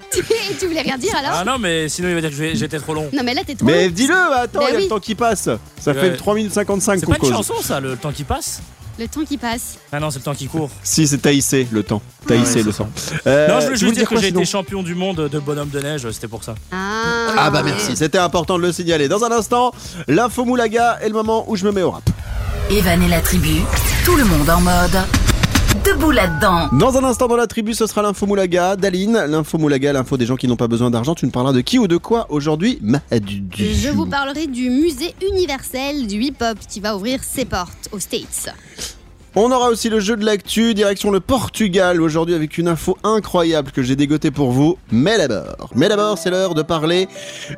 tu 0.59 0.67
voulais 0.67 0.83
rien 0.83 0.97
dire 0.97 1.15
alors 1.17 1.33
Ah 1.35 1.45
non, 1.45 1.59
mais 1.59 1.89
sinon 1.89 2.09
il 2.09 2.15
va 2.15 2.21
dire 2.21 2.31
que 2.31 2.55
j'étais 2.55 2.79
trop 2.79 2.95
long. 2.95 3.09
Non 3.13 3.23
mais 3.25 3.35
là 3.35 3.43
t'es 3.45 3.57
trop. 3.57 3.67
Mais 3.67 3.91
dis-le, 3.91 4.15
attends, 4.15 4.61
Bah 4.61 4.67
il 4.69 4.75
y 4.75 4.77
a 4.77 4.81
le 4.81 4.87
temps 4.89 5.01
qui 5.01 5.17
passe. 5.17 5.49
Ça 5.81 5.91
Ouais. 5.93 5.95
fait 6.01 6.17
3 6.17 6.35
minutes 6.37 6.53
55 6.53 7.01
C'est 7.01 7.07
pas 7.07 7.15
une 7.15 7.19
cause. 7.21 7.31
chanson 7.31 7.55
ça, 7.63 7.81
le 7.81 7.97
temps 7.97 8.13
qui 8.13 8.23
passe 8.23 8.61
Le 8.99 9.07
temps 9.09 9.25
qui 9.25 9.37
passe. 9.37 9.79
Ah 9.93 10.01
non, 10.01 10.11
c'est 10.11 10.19
le 10.19 10.25
temps 10.25 10.35
qui 10.35 10.47
court. 10.47 10.71
Si, 10.83 11.07
c'est 11.07 11.19
taïsé 11.19 11.69
le 11.71 11.83
temps. 11.83 12.01
Taïsé 12.27 12.61
Ouais, 12.61 12.63
le 12.63 12.73
temps. 12.73 12.89
Euh, 13.27 13.49
non, 13.49 13.61
je 13.61 13.67
voulais 13.67 13.79
tu 13.79 13.85
juste 13.85 13.99
dire 13.99 14.09
que 14.09 14.17
j'ai 14.19 14.29
été 14.29 14.45
champion 14.47 14.83
du 14.83 14.95
monde 14.95 15.29
de 15.29 15.39
bonhomme 15.39 15.69
de 15.69 15.81
neige, 15.81 16.11
c'était 16.13 16.29
pour 16.29 16.43
ça. 16.43 16.55
Ah. 16.73 17.29
Ah 17.37 17.51
bah 17.51 17.63
merci, 17.63 17.95
c'était 17.95 18.19
important 18.19 18.57
de 18.57 18.63
le 18.63 18.73
signaler. 18.73 19.09
Dans 19.09 19.23
un 19.25 19.33
instant, 19.33 19.73
l'info 20.09 20.45
moulaga 20.47 20.99
est 21.03 21.09
le 21.09 21.15
moment 21.15 21.45
où 21.49 21.57
je 21.57 21.67
me 21.67 21.73
mets 21.73 21.83
au 21.83 21.91
rap. 21.91 22.09
Evan 22.71 23.03
et 23.03 23.09
la 23.09 23.21
tribu, 23.21 23.61
tout 24.05 24.17
le 24.17 24.25
monde 24.25 24.49
en 24.49 24.61
mode 24.61 24.99
debout 25.85 26.11
là-dedans. 26.11 26.69
Dans 26.73 26.97
un 26.97 27.05
instant 27.05 27.29
dans 27.29 27.37
la 27.37 27.47
tribu, 27.47 27.75
ce 27.75 27.87
sera 27.87 28.03
l'info 28.03 28.27
moulaga 28.27 28.77
d'Aline. 28.77 29.25
L'info 29.29 29.59
moulaga, 29.59 29.93
l'info 29.93 30.17
des 30.17 30.27
gens 30.27 30.37
qui 30.37 30.49
n'ont 30.49 30.57
pas 30.57 30.69
besoin 30.69 30.91
d'argent. 30.91 31.15
Tu 31.15 31.27
me 31.27 31.31
parleras 31.31 31.53
de 31.53 31.61
qui 31.61 31.79
ou 31.79 31.87
de 31.89 31.97
quoi 31.97 32.27
aujourd'hui 32.31 32.79
Madu. 32.83 33.45
Je 33.57 33.89
vous 33.91 34.07
parlerai 34.07 34.47
du 34.47 34.71
musée 34.71 35.15
universel 35.31 36.07
du 36.07 36.21
hip-hop 36.21 36.59
qui 36.69 36.81
va 36.81 36.97
ouvrir 36.97 37.23
ses 37.23 37.45
portes 37.45 37.89
aux 37.93 37.99
States. 37.99 38.51
On 39.39 39.53
aura 39.53 39.69
aussi 39.69 39.91
le 39.91 40.01
jeu 40.01 40.17
de 40.17 40.25
l'actu, 40.25 40.73
direction 40.73 41.11
le 41.11 41.21
Portugal 41.21 42.01
aujourd'hui 42.01 42.35
avec 42.35 42.57
une 42.57 42.69
info 42.69 42.97
incroyable 43.05 43.71
que 43.71 43.83
j'ai 43.83 43.95
dégotée 43.95 44.31
pour 44.31 44.51
vous. 44.51 44.79
Mais 44.91 45.19
d'abord, 45.19 45.69
mais 45.75 45.91
d'abord, 45.91 46.17
c'est 46.17 46.31
l'heure 46.31 46.55
de 46.55 46.63
parler 46.63 47.07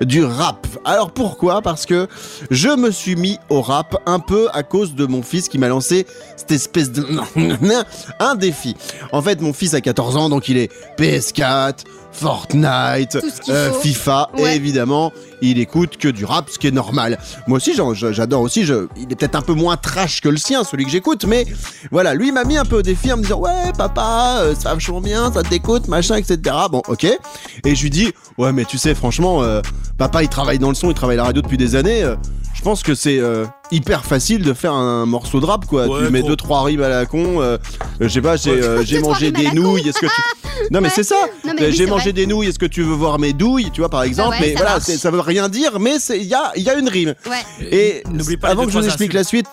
du 0.00 0.24
rap. 0.24 0.66
Alors 0.84 1.12
pourquoi? 1.12 1.62
Parce 1.62 1.86
que 1.86 2.08
je 2.50 2.70
me 2.70 2.90
suis 2.90 3.14
mis 3.14 3.38
au 3.48 3.62
rap 3.62 3.96
un 4.06 4.18
peu 4.18 4.48
à 4.52 4.64
cause 4.64 4.96
de 4.96 5.06
mon 5.06 5.22
fils 5.22 5.48
qui 5.48 5.56
m'a 5.58 5.68
lancé 5.68 6.04
cette 6.36 6.50
espèce 6.50 6.90
de 6.90 7.06
un 8.18 8.34
défi. 8.34 8.74
En 9.12 9.22
fait, 9.22 9.40
mon 9.40 9.52
fils 9.52 9.74
a 9.74 9.80
14 9.80 10.16
ans, 10.16 10.28
donc 10.28 10.48
il 10.48 10.56
est 10.56 10.72
PS4, 10.98 11.84
Fortnite, 12.12 13.18
euh. 13.48 13.72
FIFA, 13.72 14.30
et 14.38 14.54
évidemment, 14.56 15.12
il 15.40 15.58
écoute 15.58 15.96
que 15.98 16.08
du 16.08 16.24
rap, 16.24 16.50
ce 16.50 16.58
qui 16.58 16.66
est 16.66 16.72
normal. 16.72 17.18
Moi 17.46 17.56
aussi, 17.56 17.74
j'adore 17.74 18.42
aussi. 18.42 18.64
Je, 18.64 18.88
il 18.96 19.12
est 19.12 19.16
peut-être 19.16 19.36
un 19.36 19.42
peu 19.42 19.52
moins 19.52 19.76
trash 19.76 20.20
que 20.20 20.28
le 20.28 20.36
sien, 20.36 20.64
celui 20.64 20.84
que 20.84 20.90
j'écoute, 20.90 21.24
mais 21.26 21.46
voilà, 21.90 22.14
lui 22.14 22.32
m'a 22.32 22.44
mis 22.44 22.56
un 22.56 22.64
peu 22.64 22.78
au 22.78 22.82
défi 22.82 23.12
en 23.12 23.18
me 23.18 23.22
disant 23.22 23.40
ouais 23.40 23.72
papa, 23.76 24.38
euh, 24.40 24.54
ça 24.54 24.70
va 24.70 24.74
vachement 24.74 25.00
bien, 25.00 25.32
ça 25.32 25.42
t'écoute, 25.42 25.88
machin, 25.88 26.16
etc. 26.16 26.38
Bon, 26.70 26.82
ok. 26.88 27.04
Et 27.64 27.74
je 27.74 27.82
lui 27.82 27.90
dis 27.90 28.12
ouais 28.36 28.52
mais 28.52 28.64
tu 28.64 28.78
sais 28.78 28.94
franchement, 28.94 29.42
euh, 29.42 29.60
papa 29.96 30.22
il 30.22 30.28
travaille 30.28 30.58
dans 30.58 30.70
le 30.70 30.74
son, 30.74 30.90
il 30.90 30.94
travaille 30.94 31.16
à 31.16 31.18
la 31.18 31.24
radio 31.24 31.42
depuis 31.42 31.58
des 31.58 31.76
années. 31.76 32.04
je 32.54 32.62
pense 32.62 32.82
que 32.82 32.94
c'est 32.94 33.20
hyper 33.70 34.04
facile 34.04 34.42
de 34.42 34.52
faire 34.54 34.72
un 34.72 35.06
morceau 35.06 35.40
de 35.40 35.46
rap 35.46 35.66
quoi. 35.66 35.86
Ouais, 35.86 36.06
tu 36.06 36.12
mets 36.12 36.20
gros. 36.20 36.28
deux 36.30 36.36
trois 36.36 36.62
rimes 36.64 36.82
à 36.82 36.88
la 36.88 37.06
con. 37.06 37.40
euh, 37.40 37.58
je 38.00 38.08
sais 38.08 38.20
pas, 38.22 38.36
j'ai 38.36 38.52
Ouais. 38.52 38.62
euh, 38.62 38.82
j'ai 38.84 39.00
mangé 39.00 39.30
des 39.30 39.50
nouilles. 39.52 39.88
Est-ce 39.88 39.98
que 40.00 40.06
tu 40.06 40.22
Non 40.70 40.80
mais 40.80 40.88
Ouais. 40.88 40.92
c'est 40.94 41.02
ça. 41.04 41.16
Euh, 41.46 41.50
oui, 41.60 41.72
J'ai 41.72 41.86
mangé 41.86 42.04
vrai. 42.04 42.12
des 42.14 42.26
nouilles. 42.26 42.48
Est-ce 42.48 42.58
que 42.58 42.66
tu 42.66 42.82
veux 42.82 42.94
voir 42.94 43.18
mes 43.18 43.32
douilles 43.32 43.70
Tu 43.72 43.80
vois 43.80 43.88
par 43.88 44.02
exemple? 44.02 44.30
ouais, 44.30 44.36
mais 44.40 44.52
ça 44.54 44.58
voilà, 44.64 44.80
ça 44.80 45.10
veut 45.10 45.20
rien 45.20 45.48
dire. 45.48 45.78
Mais 45.78 45.98
c'est- 45.98 46.18
il 46.18 46.26
y 46.26 46.34
a, 46.34 46.52
il 46.56 46.62
y 46.62 46.70
a 46.70 46.74
une 46.78 46.88
rime. 46.88 47.14
Ouais. 47.28 47.66
Et 47.70 48.02
N'oublie 48.10 48.36
pas 48.36 48.48
avant 48.48 48.64
que 48.66 48.72
je 48.72 48.78
vous 48.78 48.84
explique 48.86 49.14
insultes. 49.14 49.14
la 49.14 49.24
suite, 49.24 49.46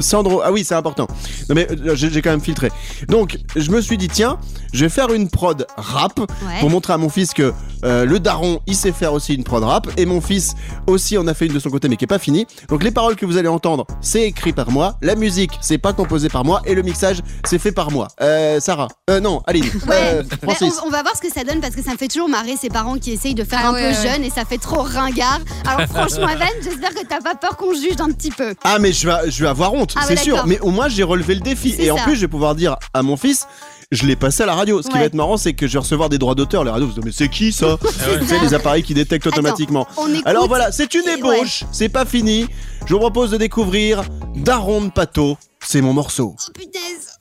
Sandro, 0.00 0.40
ah 0.44 0.52
oui, 0.52 0.64
c'est 0.64 0.74
important. 0.74 1.06
Non 1.48 1.54
mais 1.54 1.66
euh, 1.70 1.94
j'ai 1.94 2.10
j'ai 2.10 2.22
quand 2.22 2.30
même 2.30 2.40
filtré. 2.40 2.70
Donc, 3.08 3.38
je 3.56 3.70
me 3.70 3.80
suis 3.80 3.96
dit 3.98 4.08
tiens, 4.08 4.38
je 4.72 4.84
vais 4.84 4.88
faire 4.90 5.12
une 5.12 5.28
prod 5.28 5.66
rap 5.76 6.12
Ouais. 6.20 6.60
pour 6.60 6.70
montrer 6.70 6.92
à 6.92 6.98
mon 6.98 7.08
fils 7.08 7.32
que 7.34 7.52
euh, 7.84 8.04
le 8.04 8.20
daron, 8.20 8.60
il 8.66 8.74
sait 8.76 8.92
faire 8.92 9.12
aussi 9.12 9.34
une 9.34 9.44
prod 9.44 9.62
rap 9.64 9.88
et 9.96 10.06
mon 10.06 10.20
fils 10.20 10.54
aussi 10.86 11.16
en 11.18 11.26
a 11.26 11.34
fait 11.34 11.46
une 11.46 11.52
de 11.54 11.58
son 11.58 11.70
côté 11.70 11.88
mais 11.88 11.96
qui 11.96 12.04
est 12.04 12.08
pas 12.08 12.18
finie. 12.18 12.46
Donc 12.68 12.82
les 12.84 12.90
paroles 12.90 13.16
que 13.16 13.26
vous 13.26 13.36
allez 13.36 13.48
entendre, 13.48 13.86
c'est 14.00 14.22
écrit 14.22 14.52
par 14.52 14.70
moi, 14.70 14.96
la 15.02 15.14
musique, 15.14 15.52
c'est 15.60 15.78
pas 15.78 15.92
composé 15.92 16.28
par 16.28 16.44
moi 16.44 16.62
et 16.66 16.74
le 16.74 16.82
mixage, 16.82 17.22
c'est 17.44 17.58
fait 17.58 17.72
par 17.72 17.90
moi. 17.90 18.08
Euh, 18.20 18.60
Sarah, 18.60 18.88
euh, 19.10 19.20
non, 19.20 19.42
Aline, 19.46 19.64
euh, 19.64 20.22
Ouais. 20.22 20.26
Mais 20.42 20.52
Francis. 20.54 20.80
on, 20.82 20.88
on 20.88 20.90
va 20.90 21.02
voir 21.02 21.16
ce 21.16 21.22
que 21.22 21.32
ça 21.32 21.44
donne 21.44 21.60
parce 21.60 21.74
que 21.74 21.82
ça 21.82 21.92
me 21.92 21.96
fait 21.96 22.08
toujours 22.08 22.28
marrer 22.28 22.56
ces 22.60 22.68
parents 22.68 22.98
qui 22.98 23.12
essayent 23.12 23.34
de 23.34 23.44
faire 23.44 23.60
Ah 23.64 23.68
un 23.68 23.72
ouais, 23.72 23.92
peu 23.92 23.98
ouais. 23.98 24.08
jeune 24.12 24.24
et 24.24 24.30
ça 24.30 24.44
fait 24.44 24.58
trop 24.58 24.82
ringard. 24.82 25.40
Alors 25.66 25.88
franchement, 25.88 26.28
Evan, 26.32 26.48
j'espère 26.62 26.90
que 26.94 27.04
t'as 27.06 27.20
pas 27.20 27.34
peur 27.34 27.56
qu'on 27.56 27.72
juge 27.74 27.96
un 28.00 28.10
petit 28.12 28.30
peu. 28.30 28.54
Ah 28.64 28.78
mais 28.78 28.92
je 28.92 29.08
vais, 29.08 29.30
je 29.30 29.42
vais 29.42 29.48
avoir 29.48 29.72
honte, 29.74 29.81
Ah 29.96 30.02
c'est 30.06 30.14
ouais, 30.14 30.16
sûr. 30.22 30.44
Mais 30.46 30.58
au 30.60 30.70
moins 30.70 30.88
j'ai 30.88 31.02
relevé 31.02 31.34
le 31.34 31.40
défi 31.40 31.74
C'est 31.76 31.84
et 31.84 31.90
en 31.90 31.96
plus 31.96 32.16
je 32.16 32.20
vais 32.22 32.28
pouvoir 32.28 32.54
dire 32.54 32.76
à 32.94 33.02
mon 33.02 33.16
fils. 33.16 33.46
Je 33.90 34.06
l'ai 34.06 34.16
passé 34.16 34.42
à 34.42 34.46
la 34.46 34.54
radio. 34.54 34.80
Ce 34.80 34.88
qui 34.88 34.94
Ouais. 34.94 35.00
va 35.00 35.04
être 35.04 35.14
marrant, 35.14 35.36
c'est 35.36 35.52
que 35.52 35.66
je 35.66 35.74
vais 35.74 35.78
recevoir 35.80 36.08
des 36.08 36.16
droits 36.16 36.34
d'auteur. 36.34 36.64
Les 36.64 36.70
radios 36.70 36.86
vont 36.86 36.92
se 36.92 36.96
dire, 36.96 37.04
mais 37.04 37.12
c'est 37.12 37.28
qui 37.28 37.52
ça 37.52 37.76
Tu 38.20 38.26
sais, 38.26 38.38
les 38.40 38.54
appareils 38.54 38.82
qui 38.82 38.94
détectent 38.94 39.26
Attends, 39.26 39.40
automatiquement. 39.40 39.86
Alors 40.24 40.48
voilà, 40.48 40.72
c'est 40.72 40.94
une 40.94 41.06
ébauche, 41.08 41.64
c'est 41.72 41.90
pas 41.90 42.06
fini. 42.06 42.46
Je 42.86 42.94
vous 42.94 43.00
propose 43.00 43.32
de 43.32 43.36
découvrir 43.36 44.02
Daron 44.34 44.80
de 44.82 44.90
Pato. 44.90 45.36
C'est 45.64 45.82
mon 45.82 45.92
morceau. 45.92 46.34
Oh 46.38 46.52
punaise. 46.54 47.11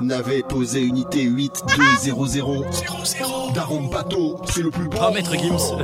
Navet 0.00 0.42
posé 0.42 0.80
unité 0.80 1.22
8200 1.22 3.52
Daron 3.54 3.82
de 3.82 3.88
Pato, 3.90 4.36
c'est 4.46 4.62
le 4.62 4.70
plus 4.70 4.88
Oh, 5.00 5.10
maître 5.12 5.34
Gims. 5.34 5.76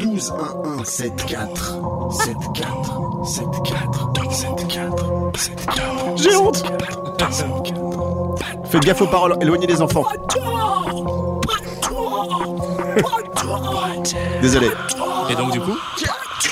12 0.00 0.32
1 0.76 0.80
1 0.80 0.84
7 0.84 1.26
4 1.26 1.78
7 2.10 2.36
4 2.54 3.00
7 3.24 3.46
4 3.64 4.20
7 4.30 4.68
4 4.68 5.30
7 5.34 5.66
4 5.66 6.16
J'ai 6.16 6.36
honte. 6.36 6.64
Faites 8.64 8.82
gaffe 8.82 9.02
aux 9.02 9.06
paroles, 9.06 9.36
éloignez 9.40 9.66
les 9.66 9.80
enfants. 9.82 10.04
Désolé. 14.40 14.70
Et 15.30 15.34
donc, 15.34 15.52
du 15.52 15.60
coup, 15.60 15.76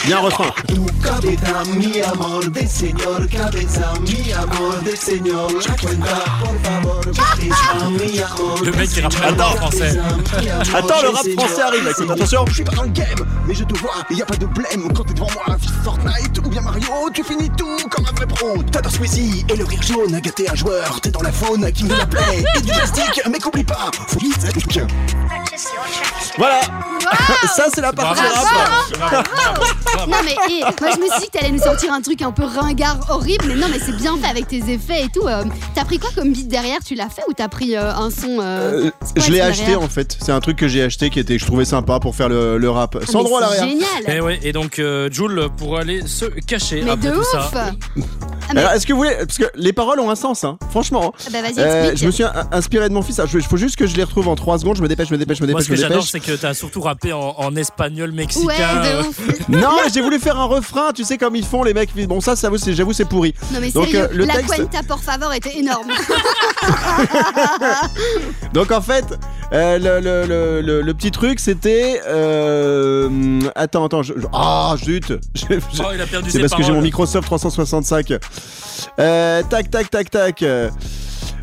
Bien 0.04 0.18
un 0.18 0.20
refrain. 0.20 0.52
Tu 0.68 0.80
cabeza, 1.02 1.64
mi 1.76 2.00
amor 2.00 2.50
de 2.50 2.66
señor 2.66 3.28
Cabeza, 3.28 3.92
mi 4.00 4.32
amor 4.32 4.80
de 4.82 4.96
señor 4.96 5.52
La 5.66 5.76
cuenta, 5.76 6.24
por 6.40 6.60
favor 6.62 7.00
Cabeza, 7.04 7.90
mi 7.90 8.18
amor 8.18 8.50
le 8.62 8.72
mec 8.72 8.90
qui 8.90 9.00
rappe 9.00 9.14
en 9.40 9.56
français. 9.56 9.98
Attends, 10.74 11.02
le 11.02 11.08
rap 11.08 11.26
français 11.36 11.62
arrive, 11.62 11.88
écoute, 11.88 12.10
attention. 12.10 12.44
Je 12.46 12.54
suis 12.54 12.64
pas 12.64 12.72
dans 12.72 12.82
le 12.82 12.88
game, 12.90 13.26
mais 13.46 13.54
je 13.54 13.64
te 13.64 13.76
vois, 13.78 13.94
et 14.10 14.14
y 14.14 14.22
a 14.22 14.26
pas 14.26 14.36
de 14.36 14.46
blême. 14.46 14.92
Quand 14.94 15.04
t'es 15.04 15.14
devant 15.14 15.28
moi, 15.34 15.56
fils 15.58 15.72
Fortnite 15.82 16.38
ou 16.38 16.48
bien 16.48 16.60
Mario 16.60 17.10
Tu 17.14 17.24
finis 17.24 17.50
tout 17.56 17.88
comme 17.90 18.06
un 18.06 18.12
vrai 18.12 18.26
pro. 18.26 18.62
T'adores 18.70 18.92
Squeezie 18.92 19.44
et 19.48 19.56
le 19.56 19.64
rire 19.64 19.82
jaune 19.82 20.20
Gâté 20.20 20.48
un 20.50 20.54
joueur, 20.54 21.00
t'es 21.00 21.10
dans 21.10 21.22
la 21.22 21.32
faune 21.32 21.70
King 21.72 21.88
de 21.88 21.94
la 21.94 22.06
play 22.06 22.44
et 22.56 22.60
du 22.60 22.70
plastique 22.70 23.22
Mais 23.30 23.38
qu'oublie 23.38 23.64
pas, 23.64 23.90
faut 24.08 24.18
vite 24.18 24.38
Voilà. 26.36 26.60
Ça, 27.56 27.66
c'est 27.74 27.80
la 27.80 27.92
partie 27.92 28.22
rap. 29.00 29.26
Non 30.08 30.16
mais 30.24 30.34
eh, 30.50 30.60
moi 30.80 30.90
je 30.94 31.00
me 31.00 31.06
suis 31.10 31.20
dit 31.20 31.26
que 31.32 31.38
t'allais 31.38 31.50
nous 31.50 31.62
sortir 31.62 31.92
un 31.92 32.00
truc 32.00 32.22
un 32.22 32.32
peu 32.32 32.44
ringard 32.44 32.98
horrible, 33.10 33.44
mais 33.48 33.54
non 33.54 33.66
mais 33.70 33.78
c'est 33.78 33.96
bien 33.96 34.16
fait 34.16 34.28
avec 34.28 34.48
tes 34.48 34.58
effets 34.72 35.04
et 35.04 35.08
tout. 35.08 35.26
euh. 35.26 35.44
t'as 35.74 35.84
pris 35.84 35.98
quoi 35.98 36.10
comme 36.14 36.32
beat 36.32 36.48
derrière? 36.48 36.78
Tu 36.84 36.94
l'as 36.94 37.08
fait 37.08 37.22
ou 37.28 37.32
t'as 37.32 37.48
pris 37.48 37.76
euh, 37.76 37.92
un 37.94 38.10
son 38.10 38.38
euh, 38.40 38.86
Euh, 38.86 38.90
je 39.16 39.30
l'ai 39.32 39.40
acheté 39.40 39.76
en 39.76 39.88
fait. 39.88 40.16
C'est 40.20 40.32
un 40.32 40.40
truc 40.40 40.56
que 40.56 40.68
j'ai 40.68 40.82
acheté 40.82 41.10
qui 41.10 41.18
était, 41.18 41.38
je 41.38 41.44
trouvais 41.46 41.64
sympa 41.64 41.98
pour 42.00 42.14
faire 42.14 42.28
le, 42.28 42.56
le 42.58 42.70
rap. 42.70 42.96
Ah, 43.00 43.06
Sans 43.06 43.22
droit 43.22 43.38
à 43.38 43.42
l'arrière. 43.42 43.64
Génial. 43.68 44.16
Et, 44.16 44.20
ouais, 44.20 44.38
et 44.42 44.52
donc, 44.52 44.78
euh, 44.78 45.08
Jules 45.10 45.48
pour 45.56 45.76
aller 45.78 46.06
se 46.06 46.24
cacher 46.26 46.82
Mais 46.84 46.92
après 46.92 47.08
de 47.08 47.14
tout 47.14 47.20
ouf. 47.20 47.26
ça. 47.52 47.72
Ah, 48.50 48.54
mais- 48.54 48.60
Alors, 48.62 48.72
est-ce 48.72 48.86
que 48.86 48.92
vous 48.92 48.98
voulez, 48.98 49.14
parce 49.18 49.38
que 49.38 49.44
les 49.54 49.72
paroles 49.72 50.00
ont 50.00 50.10
un 50.10 50.16
sens, 50.16 50.42
hein. 50.44 50.58
Franchement. 50.70 51.12
Ah 51.26 51.30
bah 51.32 51.40
vas-y 51.42 51.54
Euh, 51.58 51.82
explique. 51.82 51.98
je 52.00 52.06
me 52.06 52.10
suis 52.10 52.24
in- 52.24 52.32
inspiré 52.52 52.88
de 52.88 52.94
mon 52.94 53.02
fils. 53.02 53.20
Il 53.32 53.42
faut 53.42 53.56
juste 53.56 53.76
que 53.76 53.86
je 53.86 53.94
les 53.96 54.02
retrouve 54.04 54.26
en 54.28 54.34
3 54.34 54.58
secondes. 54.58 54.76
Je 54.76 54.82
me 54.82 54.88
dépêche, 54.88 55.08
je 55.08 55.12
me 55.14 55.18
dépêche, 55.18 55.38
je 55.38 55.42
me 55.44 55.50
Moi, 55.50 55.60
dépêche, 55.60 55.76
ce 55.78 55.82
que 55.82 55.88
j'adore, 55.88 56.04
c'est 56.04 56.20
que 56.20 56.32
t'as 56.32 56.52
surtout 56.54 56.80
rappé 56.80 57.12
en, 57.12 57.34
en 57.38 57.54
espagnol 57.56 58.10
Ouais, 58.10 58.16
mexicain. 58.16 58.82
euh, 58.84 59.02
de 59.02 59.08
ouf. 59.08 59.20
Non, 59.48 59.76
j'ai 59.92 60.00
voulu 60.00 60.18
faire 60.18 60.38
un 60.38 60.44
refrain. 60.46 60.92
Tu 60.94 61.04
sais 61.04 61.16
comme 61.18 61.36
ils 61.36 61.44
font 61.44 61.62
les 61.62 61.74
mecs. 61.74 61.90
Bon, 62.08 62.20
ça, 62.20 62.34
j'avoue, 62.34 62.92
c'est 62.92 63.04
pourri. 63.08 63.34
Non 63.52 63.60
mais 63.60 63.70
Donc, 63.70 63.86
sérieux, 63.86 64.04
euh, 64.10 64.14
le 64.14 64.24
la 64.24 64.34
texte- 64.34 64.54
cuenta 64.54 64.82
por 64.82 65.00
favor 65.00 65.32
était 65.32 65.56
énorme. 65.58 65.88
Donc 68.52 68.72
en 68.72 68.80
fait, 68.80 69.04
euh, 69.52 69.78
le, 69.78 70.00
le- 70.00 70.26
le- 70.26 70.60
le- 70.60 70.82
le 70.82 70.94
petit 70.94 71.10
truc, 71.10 71.38
c'était. 71.40 72.00
euh, 72.06 73.40
attends, 73.54 73.84
attends. 73.84 74.02
je- 74.02 74.14
je- 74.16 74.26
Ah, 74.32 74.74
zut. 74.82 75.08
Je- 75.34 75.44
Oh, 75.82 75.86
il 75.94 76.00
a 76.00 76.06
perdu 76.06 76.30
C'est 76.30 76.40
parce 76.40 76.54
que 76.54 76.62
j'ai 76.62 76.72
mon. 76.72 76.80
Microsoft 76.80 77.26
365. 77.26 78.12
Euh, 78.98 79.42
tac, 79.48 79.70
tac, 79.70 79.90
tac, 79.90 80.10
tac. 80.10 80.44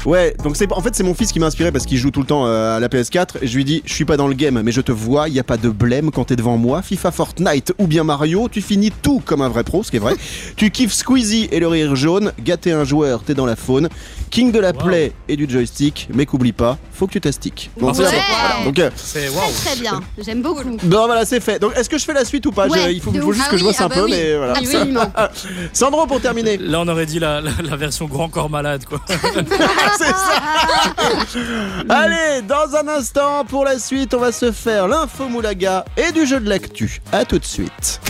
Ouais, 0.05 0.35
donc 0.43 0.55
c'est 0.55 0.71
en 0.71 0.81
fait 0.81 0.95
c'est 0.95 1.03
mon 1.03 1.13
fils 1.13 1.31
qui 1.31 1.39
m'a 1.39 1.47
inspiré 1.47 1.71
parce 1.71 1.85
qu'il 1.85 1.97
joue 1.97 2.11
tout 2.11 2.21
le 2.21 2.25
temps 2.25 2.45
euh, 2.45 2.77
à 2.77 2.79
la 2.79 2.87
PS4 2.87 3.37
et 3.41 3.47
je 3.47 3.55
lui 3.55 3.65
dis 3.65 3.81
je 3.85 3.93
suis 3.93 4.05
pas 4.05 4.15
dans 4.17 4.27
le 4.27 4.33
game 4.35 4.61
mais 4.63 4.71
je 4.71 4.81
te 4.81 4.91
vois, 4.91 5.27
il 5.27 5.33
y 5.35 5.39
a 5.39 5.43
pas 5.43 5.57
de 5.57 5.69
blême 5.69 6.11
quand 6.11 6.25
t'es 6.25 6.35
devant 6.35 6.57
moi, 6.57 6.81
FIFA 6.81 7.11
Fortnite 7.11 7.73
ou 7.77 7.87
bien 7.87 8.03
Mario, 8.03 8.47
tu 8.49 8.61
finis 8.61 8.91
tout 9.01 9.21
comme 9.25 9.41
un 9.41 9.49
vrai 9.49 9.63
pro, 9.63 9.83
ce 9.83 9.91
qui 9.91 9.97
est 9.97 9.99
vrai. 9.99 10.15
tu 10.55 10.71
kiffes 10.71 10.93
Squeezie 10.93 11.49
et 11.51 11.59
le 11.59 11.67
rire 11.67 11.95
jaune, 11.95 12.31
gâter 12.43 12.71
un 12.71 12.83
joueur, 12.83 13.23
t'es 13.23 13.33
dans 13.33 13.45
la 13.45 13.55
faune, 13.55 13.89
king 14.29 14.51
de 14.51 14.59
la 14.59 14.71
Wow. 14.71 14.83
play 14.85 15.11
et 15.27 15.35
du 15.37 15.49
joystick, 15.49 16.07
mais 16.13 16.25
qu'oublie 16.25 16.51
pas, 16.51 16.77
faut 16.93 17.07
que 17.07 17.13
tu 17.13 17.21
t'astiques. 17.21 17.71
Bon, 17.79 17.87
Ouais. 17.87 17.93
c'est. 17.95 18.03
Voilà. 18.03 18.65
Donc 18.65 18.79
euh, 18.79 18.89
C'est. 18.95 19.27
Très 19.27 19.71
très 19.71 19.79
bien, 19.81 20.01
j'aime 20.23 20.41
beaucoup. 20.41 20.63
bon, 20.83 21.05
voilà, 21.05 21.25
c'est 21.25 21.39
fait. 21.39 21.57
Donc 21.59 21.71
est-ce 21.75 21.89
que 21.89 21.97
je 21.97 22.05
fais 22.05 22.13
la 22.13 22.25
suite 22.25 22.45
ou 22.45 22.51
pas? 22.51 22.67
Je- 22.67 22.73
Ouais, 22.73 22.93
Il 22.95 23.01
faut, 23.01 23.11
juste 23.11 23.45
Ah 23.47 23.51
que 23.51 23.57
je 23.57 23.63
oui, 23.63 23.69
bosse 23.69 23.81
un 23.81 23.85
ah 23.85 23.87
bah 23.89 23.95
peu 23.95 24.03
oui. 24.05 24.11
mais 24.11 24.35
voilà. 24.37 24.53
Absolument. 24.57 25.11
Sandro 25.73 26.05
pour 26.05 26.19
terminer. 26.21 26.57
Là, 26.57 26.81
on 26.81 26.87
aurait 26.87 27.05
dit 27.05 27.19
la, 27.19 27.41
la- 27.41 27.51
la 27.63 27.75
version 27.75 28.05
grand 28.05 28.29
corps 28.29 28.49
malade, 28.49 28.83
quoi. 28.85 28.99
C'est 29.97 30.05
ça. 30.05 31.83
Allez, 31.89 32.41
dans 32.43 32.75
un 32.75 32.87
instant, 32.87 33.45
pour 33.45 33.65
la 33.65 33.79
suite, 33.79 34.13
on 34.13 34.19
va 34.19 34.31
se 34.31 34.51
faire 34.51 34.87
l'info 34.87 35.27
moulaga 35.27 35.85
et 35.95 36.11
du 36.11 36.25
jeu 36.25 36.39
de 36.39 36.49
l'actu. 36.49 37.01
À 37.11 37.25
tout 37.25 37.39
de 37.39 37.45
suite. 37.45 38.01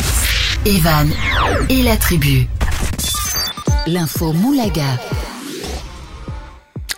Evan 0.66 1.10
et 1.70 1.84
la 1.84 1.96
tribu. 1.98 2.48
L'info 3.86 4.34
Moulaga. 4.34 5.00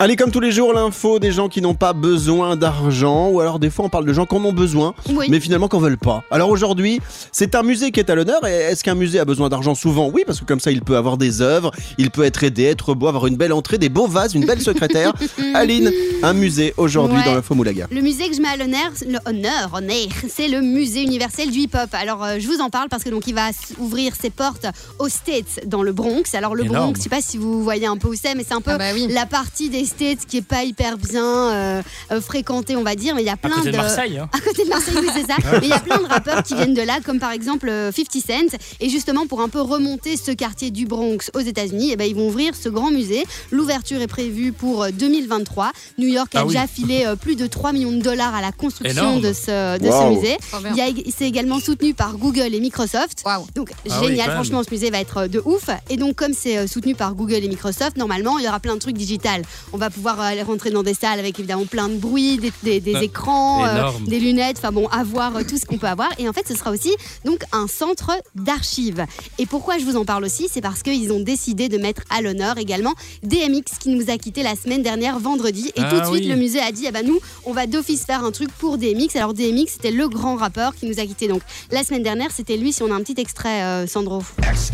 Allez, 0.02 0.16
comme 0.16 0.32
tous 0.32 0.40
les 0.40 0.54
jours, 0.54 0.72
l'info 0.72 1.20
des 1.20 1.34
gens 1.34 1.50
qui 1.50 1.62
n'ont 1.62 1.74
pas 1.74 1.92
besoin 1.92 2.56
d'argent, 2.56 3.28
ou 3.32 3.42
alors 3.42 3.60
des 3.60 3.70
fois 3.70 3.84
on 3.84 3.90
parle 3.90 4.06
de 4.06 4.14
gens 4.14 4.26
qui 4.26 4.34
en 4.34 4.46
ont 4.46 4.54
besoin, 4.54 4.94
Oui. 5.10 5.28
mais 5.30 5.42
finalement 5.42 5.68
qui 5.68 5.76
en 5.76 5.80
veulent 5.82 5.98
pas. 5.98 6.24
Alors 6.32 6.50
aujourd'hui, 6.50 7.02
c'est 7.34 7.54
un 7.54 7.64
musée 7.64 7.92
qui 7.92 8.00
est 8.00 8.10
à 8.10 8.16
l'honneur, 8.16 8.48
et 8.48 8.54
est-ce 8.54 8.82
qu'un 8.82 8.96
musée 8.96 9.20
a 9.20 9.26
besoin 9.26 9.50
d'argent 9.50 9.76
souvent? 9.76 10.10
Oui, 10.14 10.24
parce 10.26 10.40
que 10.40 10.46
comme 10.46 10.62
ça, 10.62 10.72
il 10.72 10.84
peut 10.84 10.96
avoir 10.96 11.18
des 11.18 11.42
œuvres, 11.42 11.72
il 11.98 12.12
peut 12.12 12.24
être 12.24 12.46
aidé, 12.46 12.64
être 12.64 12.94
beau, 12.94 13.10
avoir 13.10 13.28
une 13.28 13.36
belle 13.36 13.52
entrée, 13.52 13.78
des 13.78 13.90
beaux 13.90 14.08
vases, 14.08 14.36
une 14.36 14.46
belle 14.46 14.62
secrétaire. 14.62 15.12
Aline, 15.54 15.92
un 16.24 16.32
musée 16.34 16.74
aujourd'hui 16.78 17.18
Ouais. 17.18 17.26
dans 17.26 17.34
l'info 17.36 17.54
moulaga. 17.54 17.88
Le 17.92 18.00
musée 18.00 18.30
que 18.30 18.36
je 18.38 18.42
mets 18.42 18.48
à 18.48 18.56
l'honneur, 18.56 18.92
le 19.06 19.18
honneur, 19.30 19.72
honneur, 19.74 20.08
c'est 20.30 20.48
le 20.48 20.62
musée 20.62 21.04
universel 21.04 21.52
du 21.52 21.60
hip-hop. 21.60 21.90
Alors 21.92 22.24
euh, 22.24 22.38
je 22.40 22.48
vous 22.48 22.62
en 22.62 22.70
parle 22.70 22.88
parce 22.88 23.04
que 23.04 23.10
donc 23.10 23.28
il 23.28 23.36
va 23.36 23.50
ouvrir 23.80 24.14
ses 24.18 24.30
portes 24.30 24.66
aux 25.00 25.10
States 25.10 25.60
dans 25.68 25.84
le 25.84 25.92
Bronx. 25.92 26.24
Alors 26.36 26.56
le 26.56 26.64
Énorme. 26.64 26.86
Bronx, 26.94 26.94
je 27.00 27.02
sais 27.04 27.10
pas 27.10 27.22
si 27.22 27.38
vous 27.38 27.62
voyez 27.66 27.86
un 27.88 27.98
peu 27.98 28.08
où 28.08 28.14
c'est, 28.14 28.34
mais 28.36 28.46
c'est 28.48 28.54
un 28.54 28.62
peu 28.62 28.72
Ah 28.72 28.78
bah 28.78 28.92
oui. 28.94 29.08
la 29.10 29.26
partie 29.26 29.68
des 29.70 29.89
States 29.90 30.26
qui 30.28 30.38
est 30.38 30.42
pas 30.42 30.64
hyper 30.64 30.98
bien 30.98 31.26
euh, 31.26 31.82
euh, 32.12 32.22
fréquentée, 32.22 32.76
on 32.76 32.84
va 32.84 32.96
dire. 32.96 33.16
Mais 33.16 33.22
il 33.24 33.26
y 33.26 33.30
a 33.30 33.34
À 33.34 33.38
plein 33.38 33.50
côté 33.56 33.68
de 33.68 33.72
de 33.72 33.78
Marseille, 33.78 34.18
hein. 34.18 34.30
à 34.34 34.40
côté 34.40 34.64
de 34.64 34.70
Marseille, 34.70 34.96
oui, 35.02 35.08
c'est 35.14 35.28
ça. 35.28 35.36
Mais 35.60 35.60
il 35.68 35.70
y 35.70 35.74
a 35.74 35.80
plein 35.80 35.98
de 36.00 36.06
rappeurs 36.08 36.44
qui 36.44 36.56
viennent 36.56 36.74
de 36.74 36.82
là, 36.82 37.00
comme 37.06 37.20
par 37.20 37.32
exemple 37.32 37.68
euh, 37.70 37.92
50 37.92 38.22
Cent. 38.26 38.58
Et 38.80 38.90
justement, 38.90 39.28
pour 39.28 39.42
un 39.42 39.50
peu 39.50 39.62
remonter 39.62 40.16
ce 40.18 40.32
quartier 40.32 40.72
du 40.72 40.86
Bronx 40.86 41.32
aux 41.34 41.40
États-Unis, 41.40 41.90
eh 41.92 41.96
ben, 41.96 42.06
ils 42.06 42.16
vont 42.16 42.28
ouvrir 42.28 42.54
ce 42.56 42.70
grand 42.70 42.92
musée. 42.92 43.26
L'ouverture 43.52 44.02
est 44.02 44.08
prévue 44.08 44.52
pour 44.52 44.84
euh, 44.84 44.90
2023. 44.92 45.72
New 45.98 46.08
York 46.08 46.34
a 46.36 46.40
Ah 46.40 46.46
oui. 46.46 46.54
déjà 46.54 46.68
filé 46.68 47.04
euh, 47.06 47.16
plus 47.16 47.36
de 47.36 47.48
3 47.48 47.74
millions 47.74 47.92
de 47.92 48.02
dollars 48.02 48.34
à 48.36 48.42
la 48.42 48.52
construction 48.52 49.02
Énorme. 49.04 49.22
de 49.22 49.34
ce, 49.34 49.78
de 49.80 49.90
ce 49.92 50.10
musée. 50.10 50.38
A- 50.54 51.12
C'est 51.16 51.26
également 51.28 51.60
soutenu 51.60 51.94
par 51.94 52.18
Google 52.18 52.54
et 52.54 52.60
Microsoft. 52.60 53.24
Donc 53.56 53.72
Ah 53.90 54.02
génial, 54.04 54.32
franchement 54.32 54.62
ce 54.64 54.70
musée 54.72 54.90
va 54.92 55.00
être 55.00 55.18
euh, 55.18 55.28
de 55.28 55.42
ouf. 55.46 55.70
Et 55.90 55.98
donc 55.98 56.16
comme 56.16 56.34
c'est 56.34 56.58
euh, 56.58 56.68
soutenu 56.68 56.96
par 56.96 57.14
Google 57.16 57.44
et 57.44 57.48
Microsoft, 57.48 57.98
normalement 57.98 58.38
il 58.40 58.46
y 58.46 58.48
aura 58.48 58.60
plein 58.60 58.76
de 58.76 58.80
trucs 58.80 58.98
digital. 58.98 59.42
On 59.74 59.78
va 59.80 59.90
pouvoir 59.90 60.20
euh, 60.20 60.24
aller 60.26 60.44
rentrer 60.44 60.70
dans 60.70 60.84
des 60.84 60.94
salles 60.94 61.18
avec 61.18 61.40
évidemment 61.40 61.66
plein 61.66 61.90
de 61.90 61.96
bruit, 61.96 62.38
des, 62.38 62.54
des- 62.62 62.80
des 62.80 62.96
Ah, 62.96 63.04
écrans, 63.04 63.66
euh, 63.66 63.90
des 64.06 64.20
lunettes, 64.20 64.58
enfin 64.60 64.72
bon, 64.72 64.88
avoir 64.90 65.36
euh, 65.38 65.42
tout 65.44 65.58
ce 65.58 65.66
qu'on 65.66 65.78
peut 65.80 65.88
avoir. 65.88 66.10
Et 66.20 66.30
en 66.30 66.34
fait 66.34 66.48
ce 66.48 66.56
sera 66.56 66.70
aussi 66.72 66.92
donc 67.26 67.40
un 67.52 67.66
centre 67.68 68.12
d'archives. 68.36 69.06
Et 69.40 69.46
pourquoi 69.48 69.78
je 69.80 69.86
vous 69.86 69.96
en 69.96 70.06
parle 70.06 70.24
aussi, 70.26 70.48
c'est 70.52 70.62
parce 70.62 70.84
qu'ils 70.84 71.12
ont 71.12 71.20
décidé 71.20 71.68
de 71.70 71.78
mettre 71.80 72.04
à 72.12 72.22
l'honneur 72.22 72.58
également 72.60 72.94
DMX 73.24 73.80
qui 73.80 73.90
nous 73.90 74.10
a 74.12 74.18
quitté 74.18 74.44
la 74.44 74.56
semaine 74.56 74.84
dernière 74.84 75.18
vendredi. 75.20 75.72
Et 75.76 75.82
Ah 75.82 75.90
tout 75.90 76.00
de 76.02 76.06
suite 76.06 76.26
oui. 76.26 76.28
le 76.30 76.36
musée 76.36 76.60
a 76.60 76.72
dit, 76.72 76.86
ah 76.88 76.92
bah 76.92 77.02
nous 77.04 77.20
on 77.46 77.54
va 77.54 77.66
d'office 77.66 78.06
faire 78.06 78.24
un 78.24 78.32
truc 78.32 78.50
pour 78.60 78.78
DMX. 78.78 79.16
Alors 79.16 79.34
DMX 79.34 79.68
c'était 79.74 79.92
le 79.92 80.08
grand 80.10 80.36
rappeur 80.36 80.76
qui 80.76 80.86
nous 80.86 81.00
a 81.00 81.06
quitté 81.06 81.28
donc 81.28 81.42
la 81.72 81.84
semaine 81.84 82.04
dernière. 82.04 82.30
C'était 82.36 82.58
lui. 82.58 82.74
Si 82.74 82.84
on 82.84 82.92
a 82.92 82.96
un 82.96 83.02
petit 83.02 83.20
extrait, 83.20 83.64
euh, 83.64 83.88
Sandro. 83.88 84.22
X 84.52 84.72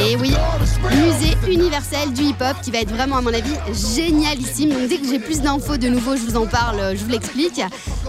Et 0.00 0.16
oui, 0.16 0.32
musée 0.90 1.36
universel 1.48 2.12
du 2.12 2.22
hip-hop 2.22 2.56
qui 2.62 2.70
va 2.70 2.78
être 2.78 2.90
vraiment, 2.90 3.16
à 3.16 3.20
mon 3.20 3.34
avis, 3.34 3.54
génialissime. 3.96 4.70
Donc 4.70 4.88
dès 4.88 4.98
que 4.98 5.06
j'ai 5.08 5.18
plus 5.18 5.40
d'infos 5.40 5.76
de 5.76 5.88
nouveau, 5.88 6.16
je 6.16 6.22
vous 6.22 6.36
en 6.36 6.46
parle, 6.46 6.96
je 6.96 7.02
vous 7.04 7.10
l'explique. 7.10 7.60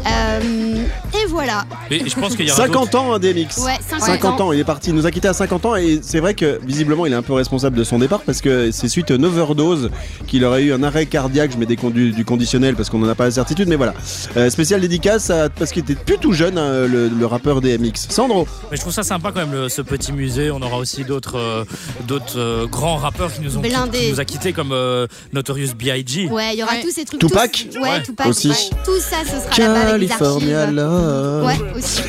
Euh, 0.08 0.84
et 1.14 1.26
voilà. 1.28 1.66
Et 1.92 2.08
je 2.10 2.16
pense 2.16 2.36
qu'il 2.36 2.48
y 2.48 2.52
aura 2.52 2.66
50 2.66 2.96
ans, 2.96 3.14
hein, 3.14 3.20
DMX. 3.20 3.58
Ouais, 3.64 3.74
50, 3.90 4.02
50 4.08 4.42
ans, 4.42 4.52
il 4.54 4.60
est 4.60 4.64
parti, 4.64 4.90
il 4.90 4.96
nous 4.96 5.06
a 5.06 5.12
quitté 5.12 5.28
à 5.28 5.34
50 5.34 5.66
ans 5.66 5.76
et 5.76 6.00
c'est 6.02 6.20
vrai 6.20 6.34
que 6.34 6.60
visiblement 6.64 7.06
il 7.06 7.14
est 7.14 7.16
un 7.16 7.22
peu 7.22 7.34
responsable 7.34 7.78
de 7.78 7.84
son 7.84 8.00
départ 8.00 8.22
parce 8.22 8.42
que 8.42 8.72
c'est 8.72 8.88
suite 8.88 9.12
à 9.12 9.16
une 9.16 9.26
overdose 9.26 9.90
qu'il 10.28 10.44
aurait 10.46 10.64
eu 10.64 10.74
un 10.74 10.84
arrêt 10.84 11.06
cardiaque, 11.06 11.52
je 11.54 11.58
mets 11.58 11.66
des 11.66 11.76
condu- 11.76 12.12
du 12.12 12.26
conditionnel 12.26 12.76
parce 12.76 12.90
qu'on 12.90 13.00
n'en 13.00 13.10
a 13.10 13.16
pas 13.16 13.26
la 13.26 13.32
certitude, 13.32 13.68
mais 13.68 13.76
voilà. 13.76 13.94
Euh, 14.38 14.50
spécial 14.50 14.82
dédicace 14.82 15.30
à- 15.30 15.50
parce 15.50 15.72
qu'il 15.72 15.84
était 15.84 15.96
plus 15.96 16.18
tout 16.18 16.34
jeune, 16.34 16.58
hein, 16.58 16.88
le, 16.88 17.10
le 17.10 17.26
rappeur 17.26 17.62
DMX. 17.62 18.08
Sandro, 18.10 18.48
Mais 18.72 18.78
je 18.78 18.82
trouve 18.82 18.94
ça 18.94 19.04
sympa 19.04 19.32
quand 19.34 19.40
même 19.42 19.52
le- 19.52 19.70
ce 19.70 19.82
petit 19.82 20.12
musée. 20.14 20.52
On 20.52 20.62
aura 20.62 20.78
aussi 20.78 21.04
d'autres 21.04 21.38
euh, 21.38 21.64
d'autres 22.08 22.38
euh, 22.40 22.66
grands 22.68 22.98
rappeurs 22.98 23.32
qui 23.34 23.42
nous 23.42 23.58
ont 23.58 23.62
Blindés. 23.62 24.00
qui 24.00 24.12
nous 24.12 24.20
a 24.20 24.26
quittés 24.26 24.54
comme 24.54 24.72
euh, 24.72 25.08
Notorious 25.34 25.74
B.I.G. 25.78 26.28
Ouais, 26.30 26.54
il 26.54 26.60
y 26.60 26.64
aura 26.64 26.74
Ouais. 26.74 26.82
tous 26.82 26.92
ces 26.92 27.06
trucs. 27.06 27.20
Tupac 27.20 27.68
tous- 27.72 27.80
Ouais. 27.80 28.02
Tupac. 28.04 28.28
Aussi. 28.28 28.50
ouais. 28.50 28.56
Tout 28.86 29.00
ça, 29.00 29.18
ce 29.26 29.40
sera 29.56 29.68
là-bas 29.74 29.89
California. 29.92 30.72
Love. 30.72 31.46
Ouais, 31.46 31.60
aussi. 31.76 32.02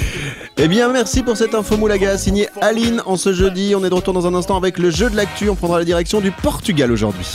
Eh 0.57 0.69
bien, 0.69 0.93
merci 0.93 1.23
pour 1.23 1.37
cette 1.37 1.55
info 1.55 1.77
moulaga 1.77 2.19
signée 2.19 2.49
Aline 2.61 3.03
en 3.07 3.17
ce 3.17 3.33
jeudi. 3.33 3.75
On 3.75 3.85
est 3.85 3.91
de 3.91 3.95
retour 3.95 4.13
dans 4.13 4.27
un 4.27 4.35
instant 4.35 4.57
avec 4.57 4.79
le 4.79 4.91
jeu 4.91 5.09
de 5.09 5.17
l'actu. 5.17 5.49
On 5.49 5.55
prendra 5.55 5.79
la 5.79 5.85
direction 5.85 6.21
du 6.21 6.31
Portugal 6.31 6.93
aujourd'hui. 6.93 7.27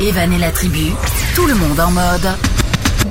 Evan 0.00 0.32
et 0.32 0.38
la 0.38 0.50
tribu, 0.50 0.92
tout 1.34 1.46
le 1.46 1.54
monde 1.54 1.78
en 1.78 1.90
mode. 1.90 2.61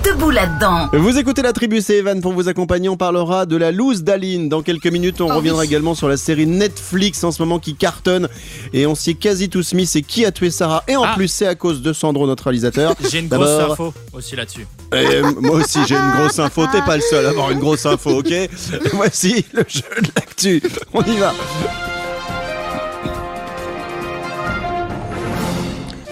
Debout 0.04 0.32
là-dedans. 0.32 0.88
Vous 0.94 1.18
écoutez 1.18 1.42
la 1.42 1.54
tribu, 1.54 1.82
c'est 1.82 1.98
Evan 1.98 2.22
pour 2.22 2.32
vous 2.34 2.48
accompagner. 2.48 2.90
On 2.90 2.98
parlera 2.98 3.46
de 3.46 3.56
la 3.58 3.72
loose 3.72 4.04
d'Aline. 4.04 4.50
Dans 4.50 4.62
quelques 4.62 4.88
minutes, 4.88 5.20
on 5.22 5.30
Oh 5.30 5.36
reviendra 5.36 5.62
oui. 5.62 5.68
également 5.68 5.94
sur 5.96 6.08
la 6.08 6.18
série 6.18 6.48
Netflix 6.48 7.24
en 7.24 7.32
ce 7.32 7.42
moment 7.42 7.60
qui 7.60 7.76
cartonne. 7.76 8.28
Et 8.74 8.88
on 8.88 8.96
s'y 8.96 9.12
est 9.12 9.16
quasi 9.16 9.50
tous 9.50 9.74
mis. 9.74 9.86
C'est 9.86 10.02
qui 10.02 10.26
a 10.26 10.32
tué 10.32 10.50
Sarah. 10.50 10.84
Et 10.88 10.96
en 10.96 11.04
Ah. 11.04 11.14
plus, 11.16 11.28
c'est 11.28 11.46
à 11.46 11.56
cause 11.56 11.82
de 11.82 11.94
Sandro, 11.94 12.26
notre 12.26 12.46
réalisateur. 12.46 12.96
J'ai 13.12 13.20
une 13.20 13.28
grosse 13.28 13.50
info 13.72 13.94
aussi 14.14 14.36
là-dessus. 14.36 14.66
Et 14.96 15.22
moi 15.42 15.58
aussi, 15.58 15.80
j'ai 15.88 15.96
une 15.96 16.12
grosse 16.12 16.40
info. 16.40 16.66
T'es 16.72 16.82
pas 16.82 16.96
le 16.96 17.04
seul 17.04 17.26
à 17.26 17.30
avoir 17.30 17.52
une 17.52 17.60
grosse 17.60 17.86
info, 17.86 18.20
ok? 18.20 18.34
Voici 18.94 19.46
le 19.54 19.64
jeu 19.68 19.84
de 20.02 20.08
l'actu. 20.16 20.64
On 20.94 21.02
y 21.04 21.18
va. 21.18 21.34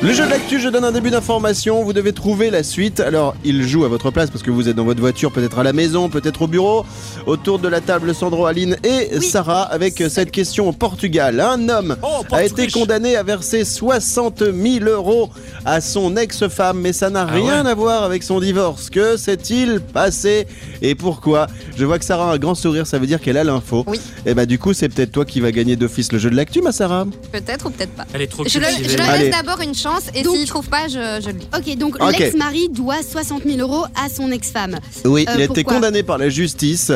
Le 0.02 0.14
jeu 0.14 0.24
de 0.26 0.30
l'actu, 0.30 0.62
je 0.62 0.70
donne 0.70 0.86
un 0.86 0.94
début 0.94 1.10
d'information, 1.10 1.84
vous 1.84 1.92
devez 1.92 2.14
trouver 2.14 2.50
la 2.50 2.64
suite. 2.64 3.02
Alors, 3.02 3.36
il 3.44 3.68
joue 3.68 3.84
à 3.84 3.90
votre 3.90 4.12
place 4.12 4.30
parce 4.30 4.44
que 4.44 4.50
vous 4.50 4.70
êtes 4.70 4.76
dans 4.78 4.86
votre 4.86 5.02
voiture, 5.02 5.30
peut-être 5.30 5.60
à 5.60 5.64
la 5.64 5.74
maison, 5.74 6.08
peut-être 6.08 6.44
au 6.44 6.48
bureau. 6.48 6.86
Autour 7.26 7.60
de 7.60 7.68
la 7.68 7.82
table, 7.82 8.16
Sandro, 8.16 8.46
Aline 8.46 8.78
et 8.86 9.10
Oui. 9.18 9.22
Sarah 9.26 9.64
avec 9.64 10.02
cette 10.08 10.32
question 10.32 10.70
au 10.70 10.72
Portugal. 10.72 11.42
Un 11.42 11.68
homme 11.68 11.98
Oh, 12.02 12.24
a 12.32 12.46
été 12.46 12.68
condamné 12.68 13.18
à 13.18 13.24
verser 13.24 13.66
60 13.66 14.42
000 14.54 14.86
euros 14.86 15.32
à 15.66 15.82
son 15.82 16.16
ex-femme, 16.16 16.80
mais 16.80 16.94
ça 16.94 17.10
n'a 17.10 17.24
Ah 17.24 17.34
rien 17.34 17.66
ouais 17.66 17.70
à 17.70 17.76
voir 17.76 18.04
avec 18.04 18.24
son 18.24 18.40
divorce. 18.40 18.90
Que 18.90 19.18
s'est-il 19.18 19.82
passé 19.82 20.48
et 20.82 20.96
pourquoi? 20.96 21.48
Je 21.76 21.84
vois 21.84 22.00
que 22.00 22.06
Sarah 22.06 22.32
a 22.32 22.36
un 22.36 22.38
grand 22.38 22.56
sourire, 22.56 22.88
ça 22.88 23.00
veut 23.00 23.08
dire 23.08 23.20
qu'elle 23.20 23.38
a 23.38 23.44
l'info. 23.44 23.84
Oui. 23.86 24.00
Et 24.26 24.34
bah 24.34 24.46
du 24.46 24.60
coup, 24.60 24.72
c'est 24.72 24.88
peut-être 24.88 25.12
toi 25.12 25.26
qui 25.26 25.42
va 25.42 25.52
gagner 25.52 25.76
d'office 25.76 26.14
le 26.14 26.20
jeu 26.20 26.30
de 26.30 26.38
l'actu, 26.38 26.62
ma 26.62 26.72
Sarah. 26.72 27.06
Peut-être 27.34 27.66
ou 27.66 27.70
peut-être 27.70 27.92
pas. 27.92 28.06
Elle 28.14 28.22
est 28.22 28.28
trop 28.28 28.46
Je, 28.48 28.60
le- 28.60 28.66
je 28.88 28.96
leur 28.98 29.12
laisse 29.18 29.32
d'abord 29.36 29.60
une 29.60 29.76
chance 29.76 29.89
et 30.14 30.22
Donc- 30.24 30.36
s'il 30.36 30.48
trouve 30.48 30.68
pas, 30.68 30.88
je, 30.88 31.20
je 31.24 31.30
le 31.32 31.40
lis. 31.40 31.48
Ok, 31.56 31.78
donc 31.78 31.96
Ok. 32.02 32.18
l'ex-mari 32.18 32.70
doit 32.70 33.02
60 33.04 33.44
000 33.46 33.60
euros 33.60 33.86
à 33.96 34.10
son 34.10 34.32
ex-femme. 34.32 34.78
Oui, 35.06 35.26
Euh, 35.28 35.32
il 35.36 35.42
a 35.42 35.46
été 35.46 35.48
pourquoi 35.64 35.76
condamné 35.76 36.04
par 36.04 36.18
la 36.18 36.30
justice 36.30 36.92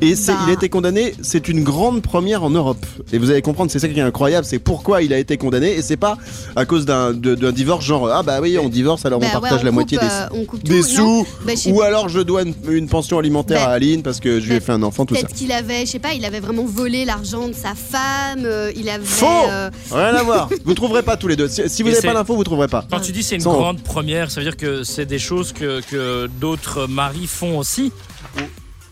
et 0.00 0.14
c'est- 0.14 0.32
Bah. 0.32 0.38
il 0.46 0.50
a 0.50 0.52
été 0.54 0.68
condamné. 0.68 1.14
C'est 1.22 1.48
une 1.48 1.62
grande 1.64 2.02
première 2.02 2.42
en 2.44 2.50
Europe. 2.50 2.84
Et 3.12 3.18
vous 3.18 3.30
allez 3.30 3.42
comprendre, 3.42 3.70
c'est 3.70 3.78
ça 3.78 3.88
qui 3.88 3.98
est 3.98 4.02
incroyable, 4.02 4.46
c'est 4.46 4.58
pourquoi 4.58 5.02
il 5.02 5.12
a 5.12 5.18
été 5.18 5.36
condamné 5.36 5.74
et 5.74 5.82
c'est 5.82 5.96
pas 5.96 6.16
à 6.56 6.64
cause 6.64 6.84
d'un 6.86 7.12
de- 7.12 7.34
d'un 7.34 7.52
divorce 7.52 7.84
genre 7.84 8.08
ah 8.10 8.22
bah 8.22 8.38
oui 8.40 8.58
on 8.58 8.68
divorce 8.68 9.04
alors 9.06 9.18
Bah 9.20 9.26
on 9.30 9.34
ouais, 9.34 9.40
partage 9.40 9.62
la 9.64 9.70
coupe, 9.70 9.74
moitié 9.74 9.98
des, 9.98 10.04
euh, 10.04 10.26
on 10.32 10.44
coupe 10.44 10.62
des 10.64 10.80
tout, 10.80 10.86
non 10.98 11.22
sous 11.22 11.26
Bah, 11.44 11.52
je 11.54 11.60
sais 11.60 11.72
ou 11.72 11.82
alors 11.82 12.08
je 12.08 12.20
dois 12.20 12.42
une, 12.42 12.54
une 12.70 12.88
pension 12.88 13.18
alimentaire 13.18 13.64
Bah. 13.66 13.70
à 13.72 13.74
Aline 13.74 14.02
parce 14.02 14.20
que 14.20 14.40
je 14.40 14.46
lui 14.46 14.54
ai 14.56 14.58
Bah, 14.60 14.66
fait 14.66 14.72
un 14.72 14.82
enfant 14.82 15.06
tout 15.06 15.14
ça. 15.14 15.22
Peut-être 15.22 15.34
qu'il 15.34 15.52
avait, 15.52 15.86
je 15.86 15.90
sais 15.92 15.98
pas, 15.98 16.12
il 16.14 16.24
avait 16.24 16.40
vraiment 16.40 16.64
volé 16.64 17.04
l'argent 17.04 17.48
de 17.48 17.52
sa 17.54 17.74
femme, 17.74 18.44
euh, 18.44 18.70
il 18.76 18.88
avait. 18.88 19.04
Faux 19.04 19.26
euh, 19.50 19.70
Rien 19.90 20.14
à 20.14 20.22
voir. 20.24 20.48
Vous 20.64 20.74
trouverez 20.74 21.02
pas 21.02 21.16
tous 21.16 21.28
les 21.28 21.36
deux. 21.36 21.48
Si, 21.48 21.62
si 21.68 21.82
vous 21.82 21.88
Et 21.88 21.92
n'avez 21.92 22.02
c'est- 22.02 22.06
pas 22.08 22.14
l'info, 22.28 22.36
vous 22.36 22.44
trouverez 22.44 22.68
pas. 22.68 22.84
Quand 22.90 23.00
tu 23.00 23.12
dis 23.12 23.22
c'est 23.22 23.36
une 23.36 23.40
Sans- 23.40 23.52
grande 23.54 23.82
première, 23.82 24.30
ça 24.30 24.40
veut 24.40 24.44
dire 24.46 24.56
que 24.56 24.82
c'est 24.84 25.06
des 25.06 25.18
choses 25.18 25.52
que, 25.52 25.80
que 25.90 26.26
d'autres 26.40 26.86
maris 26.86 27.26
font 27.26 27.58
aussi 27.58 27.92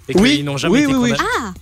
et 0.08 0.12
qu'ils 0.12 0.20
Oui, 0.22 0.42
n'ont 0.42 0.56
jamais 0.56 0.78
oui, 0.78 0.82
été 0.84 0.94
oui, 0.94 0.98
oui. 0.98 1.10
condamnés. 1.12 1.54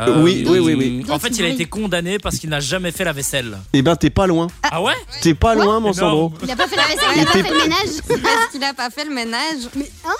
Ah 0.00 0.10
Oui, 0.12 0.44
oui, 0.48 0.60
oui, 0.60 0.74
oui. 0.74 1.04
En 1.10 1.18
fait, 1.18 1.30
il 1.30 1.44
a 1.44 1.48
été 1.48 1.64
condamné 1.64 2.18
parce 2.20 2.36
qu'il 2.38 2.48
n'a 2.50 2.60
jamais 2.60 2.92
fait 2.92 3.02
la 3.02 3.12
vaisselle. 3.12 3.58
Eh 3.72 3.82
ben 3.82 3.96
t'es 3.96 4.10
pas 4.10 4.28
loin. 4.28 4.46
Ah 4.62 4.80
ouais 4.80 4.92
T'es 5.22 5.34
pas 5.34 5.56
loin 5.56 5.80
mon 5.80 5.90
Énorme. 5.92 5.94
Sandro. 5.94 6.32
Il 6.44 6.50
a 6.52 6.54
pas 6.54 6.68
fait 6.68 6.76
la 6.76 6.84
vaisselle, 6.84 7.08
il 7.16 7.22
a 7.22 7.24
pas 7.24 7.32
fait 7.32 7.42
le 7.42 7.58
ménage 7.58 7.88
Parce 8.22 8.46
qu'il 8.52 8.62
a 8.62 8.74
pas 8.74 8.90
fait 8.90 9.04
le 9.06 9.12
ménage. 9.14 9.68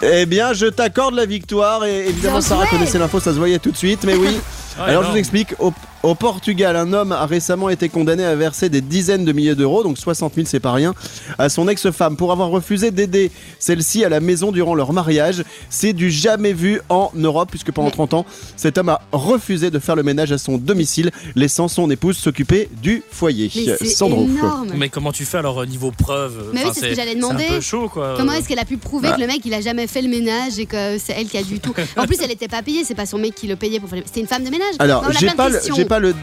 Eh 0.02 0.26
bien 0.26 0.52
je 0.52 0.66
t'accorde 0.66 1.14
la 1.14 1.26
victoire 1.26 1.84
et 1.84 2.08
évidemment 2.08 2.38
Bien 2.38 2.48
Sarah 2.48 2.64
joué. 2.64 2.70
connaissait 2.78 2.98
l'info, 2.98 3.20
ça 3.20 3.32
se 3.32 3.38
voyait 3.38 3.60
tout 3.60 3.70
de 3.70 3.76
suite. 3.76 4.00
Mais 4.04 4.14
oui. 4.16 4.28
Ouais, 4.78 4.84
Alors 4.90 5.02
je 5.02 5.06
non. 5.08 5.12
vous 5.14 5.18
explique, 5.18 5.54
au, 5.58 5.72
au 6.02 6.14
Portugal, 6.14 6.76
un 6.76 6.92
homme 6.92 7.12
a 7.12 7.26
récemment 7.26 7.68
été 7.68 7.88
condamné 7.88 8.24
à 8.24 8.34
verser 8.36 8.68
des 8.68 8.80
dizaines 8.80 9.24
de 9.24 9.32
milliers 9.32 9.54
d'euros, 9.54 9.82
donc 9.82 9.98
60 9.98 10.34
000 10.34 10.46
c'est 10.48 10.60
pas 10.60 10.72
rien, 10.72 10.94
à 11.38 11.48
son 11.48 11.68
ex-femme 11.68 12.16
pour 12.16 12.32
avoir 12.32 12.50
refusé 12.50 12.90
d'aider 12.90 13.30
celle-ci 13.58 14.04
à 14.04 14.08
la 14.08 14.20
maison 14.20 14.52
durant 14.52 14.74
leur 14.74 14.92
mariage. 14.92 15.42
C'est 15.70 15.92
du 15.92 16.10
jamais 16.10 16.52
vu 16.52 16.80
en 16.88 17.10
Europe, 17.14 17.48
puisque 17.50 17.72
pendant 17.72 17.88
Mais- 17.88 17.92
30 17.92 18.14
ans, 18.14 18.26
cet 18.56 18.78
homme 18.78 18.90
a 18.90 19.00
refusé 19.12 19.70
de 19.70 19.78
faire 19.78 19.96
le 19.96 20.02
ménage 20.02 20.32
à 20.32 20.38
son 20.38 20.56
domicile, 20.58 21.10
laissant 21.34 21.68
son 21.68 21.90
épouse 21.90 22.16
s'occuper 22.16 22.68
du 22.82 23.02
foyer. 23.10 23.50
Mais 23.54 23.76
c'est 23.78 23.86
Sandro. 23.86 24.24
énorme 24.24 24.72
Mais 24.76 24.88
comment 24.88 25.12
tu 25.12 25.24
fais 25.24 25.38
alors 25.38 25.60
euh, 25.62 25.66
niveau 25.66 25.90
preuve 25.90 26.50
Mais 26.54 26.62
oui, 26.64 26.70
c'est 26.74 26.80
ce 26.80 26.86
que 26.86 26.94
j'allais 26.94 27.14
demander. 27.16 27.44
C'est 27.48 27.52
un 27.52 27.56
peu 27.56 27.60
chaud 27.60 27.88
quoi. 27.88 28.14
Comment 28.16 28.32
est-ce 28.32 28.48
qu'elle 28.48 28.58
a 28.58 28.64
pu 28.64 28.76
prouver 28.76 29.08
Bah. 29.08 29.16
que 29.16 29.20
le 29.20 29.26
mec 29.26 29.40
il 29.44 29.52
a 29.54 29.60
jamais 29.60 29.86
fait 29.86 30.02
le 30.02 30.08
ménage 30.08 30.58
et 30.58 30.66
que 30.66 30.96
c'est 30.98 31.14
elle 31.14 31.26
qui 31.26 31.38
a 31.38 31.42
du 31.42 31.58
tout? 31.60 31.74
En 31.96 32.06
plus, 32.06 32.18
elle 32.22 32.30
était 32.30 32.48
pas 32.48 32.62
payée, 32.62 32.84
c'est 32.84 32.94
pas 32.94 33.06
son 33.06 33.18
mec 33.18 33.34
qui 33.34 33.46
le 33.46 33.56
payait 33.56 33.80
pour 33.80 33.88
faire 33.88 33.98
le 33.98 34.04
C'était 34.06 34.20
une 34.20 34.26
femme 34.26 34.44
de 34.44 34.50
ménage 34.50 34.74
Alors, 34.78 35.04
j'ai 35.18 35.28
pas, 35.30 35.48
le, 35.48 35.58
pas 35.88 35.98
le, 35.98 36.14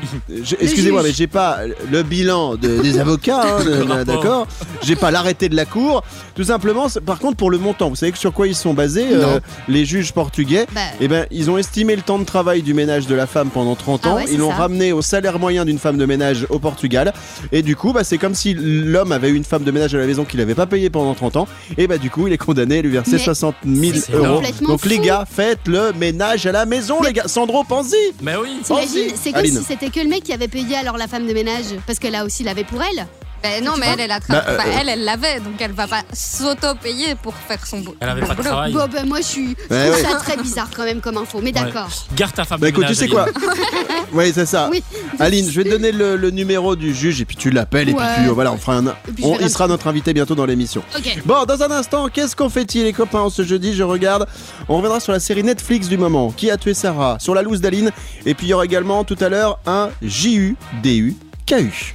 excusez-moi, 0.62 1.02
mais 1.04 1.12
j'ai 1.12 1.28
pas 1.28 1.60
le 1.92 2.04
bilan 2.04 2.56
de- 2.56 2.82
des 2.82 3.00
avocats, 3.00 3.42
hein, 3.60 3.64
de- 3.64 3.84
de- 3.84 4.04
d'accord. 4.04 4.48
J'ai 4.84 4.96
pas 4.96 5.12
l'arrêté 5.12 5.50
de 5.50 5.56
la 5.56 5.66
cour. 5.66 6.04
Tout 6.36 6.44
simplement, 6.44 6.90
c'est- 6.90 7.02
par 7.02 7.20
contre, 7.20 7.38
pour 7.38 7.50
le 7.50 7.58
montant, 7.58 7.90
vous 7.90 7.96
savez 7.96 8.12
que 8.12 8.18
sur 8.18 8.34
quoi 8.34 8.48
ils 8.48 8.56
sont 8.56 8.74
basés, 8.74 9.06
euh, 9.12 9.40
les 9.68 9.86
juges 9.86 10.12
portugais. 10.14 10.66
Bah, 10.74 10.82
Eh 11.02 11.08
ben, 11.08 11.26
ils 11.32 11.50
ont 11.50 11.58
estimé 11.58 11.96
le 11.96 12.02
temps 12.02 12.20
de 12.20 12.24
travail 12.24 12.62
du 12.62 12.74
ménage 12.74 13.08
de 13.08 13.16
la 13.16 13.28
femme 13.28 13.50
pendant 13.50 13.76
30 13.76 14.02
Ah 14.04 14.10
ans. 14.10 14.16
ouais, 14.16 14.24
c'est 14.28 14.34
ils 14.34 14.40
l'ont 14.40 14.50
ça. 14.50 14.56
ramené 14.58 14.92
au 14.94 15.02
salaire 15.02 15.40
moyen 15.40 15.66
d'une 15.66 15.80
femme 15.80 15.98
de 15.98 16.06
ménage 16.06 16.46
au 16.50 16.60
Portugal. 16.60 17.14
Et 17.52 17.62
du 17.62 17.76
coup, 17.76 17.94
bah, 17.94 18.04
c'est 18.04 18.18
comme 18.18 18.36
si 18.36 18.54
l'homme 18.54 19.12
avait 19.12 19.30
eu 19.30 19.36
une 19.36 19.44
femme 19.44 19.64
de 19.64 19.72
ménage 19.72 19.96
à 19.96 19.98
la 19.98 20.06
maison 20.08 20.26
qu'il 20.26 20.40
n'avait 20.40 20.56
pas 20.56 20.66
payée 20.66 20.90
pendant 20.90 21.14
30 21.14 21.36
ans. 21.38 21.48
Et 21.78 21.88
bah, 21.88 21.98
du 21.98 22.10
coup, 22.10 22.28
il 22.28 22.34
est 22.34 22.38
condamné 22.38 22.80
à 22.80 22.82
lui 22.82 22.92
verser 22.92 23.14
Mais 23.14 23.18
60 23.20 23.56
000 23.66 23.98
c'est 24.06 24.14
euros. 24.14 24.36
complètement 24.36 24.68
Donc, 24.70 24.86
les 24.86 24.98
fou. 24.98 25.02
gars, 25.04 25.26
faites 25.30 25.68
le 25.68 25.94
ménage 25.94 26.46
à 26.46 26.52
la 26.52 26.66
maison, 26.66 27.02
les 27.02 27.14
gars. 27.14 27.28
Sandro, 27.28 27.64
pense-y. 27.64 27.96
Mais 28.22 28.34
oui. 28.36 28.50
T'imagines, 28.64 28.88
Vas-y, 28.94 29.14
c'est 29.22 29.32
comme 29.32 29.40
Aline. 29.40 29.55
Si 29.60 29.64
c'était 29.64 29.90
que 29.90 30.00
le 30.00 30.10
mec 30.10 30.24
qui 30.24 30.34
avait 30.34 30.48
payé 30.48 30.76
alors 30.76 30.98
la 30.98 31.08
femme 31.08 31.28
de 31.28 31.34
ménage, 31.34 31.76
parce 31.88 32.00
que 32.00 32.08
là 32.08 32.26
aussi 32.26 32.44
il 32.44 32.50
avait 32.50 32.64
pour 32.64 32.82
elle. 32.82 33.08
Ben 33.46 33.64
non, 33.64 33.74
mais 33.80 33.88
elle, 33.94 34.00
elle 34.02 34.12
a 34.12 34.20
tra- 34.20 34.30
Bah, 34.30 34.44
euh, 34.48 34.58
enfin, 34.60 34.70
elle, 34.82 34.90
elle 34.90 35.04
l'avait, 35.04 35.40
donc 35.40 35.54
elle 35.60 35.72
va 35.72 35.88
pas 35.88 36.02
s'auto-payer 36.14 37.16
pour 37.16 37.34
faire 37.36 37.66
son 37.66 37.80
boulot. 37.80 37.96
Elle 38.00 38.10
avait 38.10 38.22
pas 38.26 38.36
de 38.36 38.42
travail. 38.42 38.74
Bon, 38.74 38.88
ben 38.92 39.06
moi 39.08 39.20
je 39.20 39.26
suis. 39.26 39.56
Je 39.70 39.74
Ouais, 39.76 39.90
trouve 39.92 40.04
ouais. 40.04 40.10
ça 40.12 40.16
très 40.18 40.38
bizarre 40.38 40.70
quand 40.76 40.84
même 40.84 41.02
comme 41.02 41.18
info, 41.18 41.40
mais 41.44 41.52
d'accord. 41.52 41.88
Garde 42.16 42.34
ta 42.34 42.44
femme. 42.46 42.60
Bah 42.60 42.68
de 42.68 42.72
écoute, 42.72 42.86
tu 42.88 42.92
ménage, 42.92 42.98
sais 42.98 43.08
quoi? 43.08 43.24
Aline. 43.24 43.36
Oui, 44.14 44.32
c'est 44.34 44.46
ça. 44.46 44.70
Oui. 44.72 44.82
Aline, 45.20 45.50
je 45.50 45.56
vais 45.60 45.64
te 45.66 45.70
donner 45.70 45.92
le, 45.92 46.16
le 46.16 46.30
numéro 46.32 46.76
du 46.76 46.94
juge 46.94 47.20
et 47.22 47.26
puis 47.26 47.36
tu 47.36 47.50
l'appelles 47.50 47.90
et 47.90 47.94
puis 47.94 48.02
Ouais. 48.02 48.24
tu, 48.24 48.30
voilà, 48.30 48.52
on 48.54 48.58
fera 48.58 48.78
un, 48.78 48.84
puis 48.84 48.94
je 49.20 49.24
on- 49.26 49.32
verrai 49.34 49.44
il 49.46 49.50
sera 49.50 49.68
notre 49.68 49.88
invité 49.88 50.14
bientôt 50.14 50.36
dans 50.36 50.46
l'émission. 50.46 50.84
Ok. 50.98 51.18
Bon, 51.26 51.44
dans 51.46 51.62
un 51.64 51.72
instant, 51.72 52.08
qu'est-ce 52.10 52.36
qu'on 52.36 52.50
fait-il 52.50 52.84
les 52.84 52.94
copains 52.94 53.30
ce 53.30 53.44
jeudi? 53.44 53.74
Je 53.76 53.84
regarde. 53.84 54.26
On 54.70 54.78
reviendra 54.78 55.00
sur 55.00 55.12
la 55.12 55.20
série 55.20 55.44
Netflix 55.44 55.88
du 55.90 55.98
moment. 55.98 56.32
Qui 56.32 56.50
a 56.52 56.58
tué 56.58 56.74
Sarah? 56.74 57.18
Sur 57.20 57.36
la 57.36 57.42
loose 57.42 57.60
d'Aline. 57.62 57.92
Et 58.26 58.34
puis 58.36 58.48
il 58.48 58.50
y 58.50 58.54
aura 58.54 58.66
également 58.66 59.04
tout 59.04 59.18
à 59.20 59.28
l'heure 59.30 59.60
un 59.66 59.90
JU, 60.02 60.56
DU, 60.82 61.16
KU. 61.46 61.94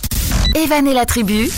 Evan 0.55 0.87
et 0.87 0.95
la 0.95 1.05
tribu, 1.07 1.49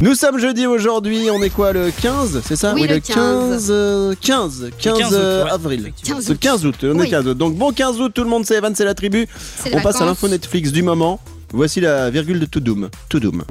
Nous 0.00 0.14
sommes 0.14 0.38
jeudi 0.38 0.66
aujourd'hui, 0.66 1.28
on 1.30 1.42
est 1.42 1.50
quoi 1.50 1.72
le 1.72 1.90
15, 1.90 2.40
c'est 2.44 2.56
ça 2.56 2.74
Oui, 2.74 2.86
le 2.88 2.98
15 2.98 3.68
euh, 3.70 4.14
15 4.20 4.70
15, 4.78 4.96
15 4.98 5.06
août, 5.12 5.18
euh, 5.18 5.44
ouais, 5.44 5.50
avril. 5.50 5.80
effectivement. 5.80 6.16
15 6.18 6.26
Ce 6.26 6.32
15 6.32 6.66
août, 6.66 6.74
on 6.82 6.98
est 6.98 7.02
Oui. 7.02 7.10
15 7.10 7.26
août. 7.28 7.38
Donc 7.38 7.54
bon 7.56 7.72
15 7.72 8.00
août, 8.00 8.12
tout 8.14 8.24
le 8.24 8.30
monde 8.30 8.44
sait 8.46 8.56
Evan, 8.56 8.74
c'est 8.74 8.84
la 8.84 8.94
tribu. 8.94 9.26
C'est 9.58 9.70
les 9.70 9.76
On 9.76 9.80
passe 9.80 9.96
à 9.96 10.00
vacances. 10.00 10.08
l'info 10.22 10.28
Netflix 10.28 10.72
du 10.72 10.82
moment. 10.82 11.20
Voici 11.52 11.80
la 11.80 12.10
virgule 12.10 12.40
de 12.40 12.46
Toudoum. 12.46 12.88
Toudoum. 13.08 13.44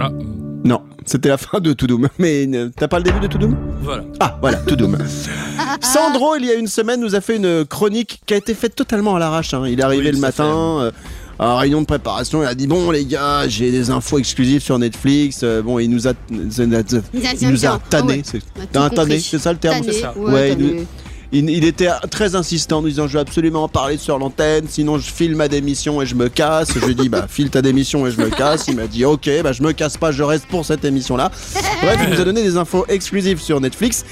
Ah, 0.00 0.08
Non, 0.64 0.82
c'était 1.04 1.28
la 1.28 1.38
fin 1.38 1.60
de 1.60 1.72
Toudoum. 1.72 2.08
Mais 2.18 2.46
euh, 2.54 2.70
t'as 2.74 2.88
pas 2.88 2.98
le 2.98 3.04
début 3.04 3.20
de 3.20 3.26
Toudoum 3.26 3.56
voilà. 3.82 4.04
Ah, 4.20 4.38
voilà, 4.40 4.58
Toudoum. 4.58 4.96
Sandro, 5.80 6.36
il 6.36 6.46
y 6.46 6.50
a 6.50 6.54
une 6.54 6.68
semaine, 6.68 7.00
nous 7.00 7.14
a 7.16 7.20
fait 7.20 7.36
une 7.36 7.64
chronique 7.66 8.22
qui 8.26 8.34
a 8.34 8.36
été 8.36 8.54
faite 8.54 8.74
totalement 8.76 9.16
à 9.16 9.18
l'arrache. 9.18 9.52
hein. 9.54 9.64
Il 9.66 9.78
est 9.80 9.82
arrivé 9.82 10.04
Oui, 10.06 10.10
le 10.12 10.16
ça 10.16 10.20
matin. 10.20 10.78
euh, 10.80 10.90
à 11.42 11.58
réunion 11.58 11.80
de 11.80 11.86
préparation, 11.86 12.42
il 12.42 12.46
a 12.46 12.54
dit 12.54 12.66
bon 12.66 12.90
les 12.90 13.04
gars, 13.04 13.48
j'ai 13.48 13.70
des 13.70 13.90
infos 13.90 14.18
exclusives 14.18 14.62
sur 14.62 14.78
Netflix. 14.78 15.40
Euh, 15.42 15.62
bon, 15.62 15.78
il 15.78 15.88
nous 15.88 16.06
a, 16.08 16.12
il 16.30 16.48
nous 17.50 17.66
a 17.66 17.78
tanné. 17.78 18.22
Ah 18.74 18.88
tout 18.88 18.94
tanné, 18.94 19.18
c'est 19.18 19.38
ça 19.38 19.52
le 19.52 19.58
terme 19.58 19.80
Tanné, 19.80 19.92
c'est 19.92 20.00
ça. 20.00 20.14
ouais, 20.16 20.52
il 20.52 20.86
il, 21.32 21.64
était 21.64 21.88
très 22.10 22.34
insistant, 22.34 22.78
en 22.78 22.82
nous 22.82 22.88
disant 22.88 23.08
je 23.08 23.14
veux 23.14 23.20
absolument 23.20 23.64
en 23.64 23.68
parler 23.68 23.96
sur 23.96 24.18
l'antenne, 24.18 24.66
sinon 24.68 24.98
je 24.98 25.10
file 25.10 25.34
ma 25.34 25.48
démission 25.48 26.02
et 26.02 26.06
je 26.06 26.14
me 26.14 26.28
casse. 26.28 26.74
Je 26.74 26.84
lui 26.84 26.92
ai 26.92 26.94
dit 26.94 27.08
bah 27.08 27.26
file 27.28 27.48
ta 27.48 27.62
démission 27.62 28.06
et 28.06 28.10
je 28.10 28.20
me 28.20 28.28
casse. 28.28 28.68
Il 28.68 28.76
m'a 28.76 28.86
dit 28.86 29.04
ok, 29.06 29.30
bah 29.42 29.52
je 29.52 29.62
me 29.62 29.72
casse 29.72 29.96
pas, 29.96 30.12
je 30.12 30.22
reste 30.22 30.46
pour 30.46 30.66
cette 30.66 30.84
émission-là. 30.84 31.30
Bref, 31.82 32.00
il 32.04 32.10
nous 32.10 32.20
a 32.20 32.24
donné 32.24 32.42
des 32.42 32.58
infos 32.58 32.84
exclusives 32.88 33.40
sur 33.40 33.60
Netflix. 33.60 34.04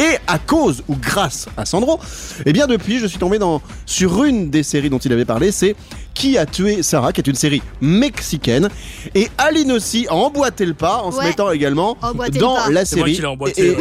Et 0.00 0.16
à 0.26 0.38
cause 0.40 0.82
ou 0.88 0.96
grâce 0.96 1.46
à 1.56 1.64
Sandro, 1.64 2.00
eh 2.44 2.52
bien 2.52 2.66
depuis, 2.66 2.98
je 2.98 3.06
suis 3.06 3.18
tombé 3.18 3.38
dans, 3.38 3.62
sur 3.86 4.24
une 4.24 4.50
des 4.50 4.64
séries 4.64 4.90
dont 4.90 4.98
il 4.98 5.12
avait 5.12 5.24
parlé, 5.24 5.52
c'est 5.52 5.76
Qui 6.14 6.38
a 6.38 6.46
tué 6.46 6.82
Sarah, 6.82 7.12
qui 7.12 7.20
est 7.20 7.26
une 7.26 7.34
série 7.34 7.60
mexicaine. 7.80 8.68
Et 9.16 9.28
Aline 9.36 9.72
aussi 9.72 10.06
a 10.08 10.14
emboîté 10.14 10.64
le 10.64 10.74
pas 10.74 10.98
en 11.02 11.10
se 11.10 11.18
Ouais. 11.18 11.24
mettant 11.26 11.50
également 11.50 11.96
Emboîté 12.02 12.38
dans 12.38 12.56
la 12.70 12.84
C'est 12.84 12.96
moi 12.96 13.06
série. 13.06 13.14
qui 13.16 13.20
l'ai 13.20 13.26
emboîté, 13.26 13.62
Et- 13.66 13.70
et- 13.72 13.76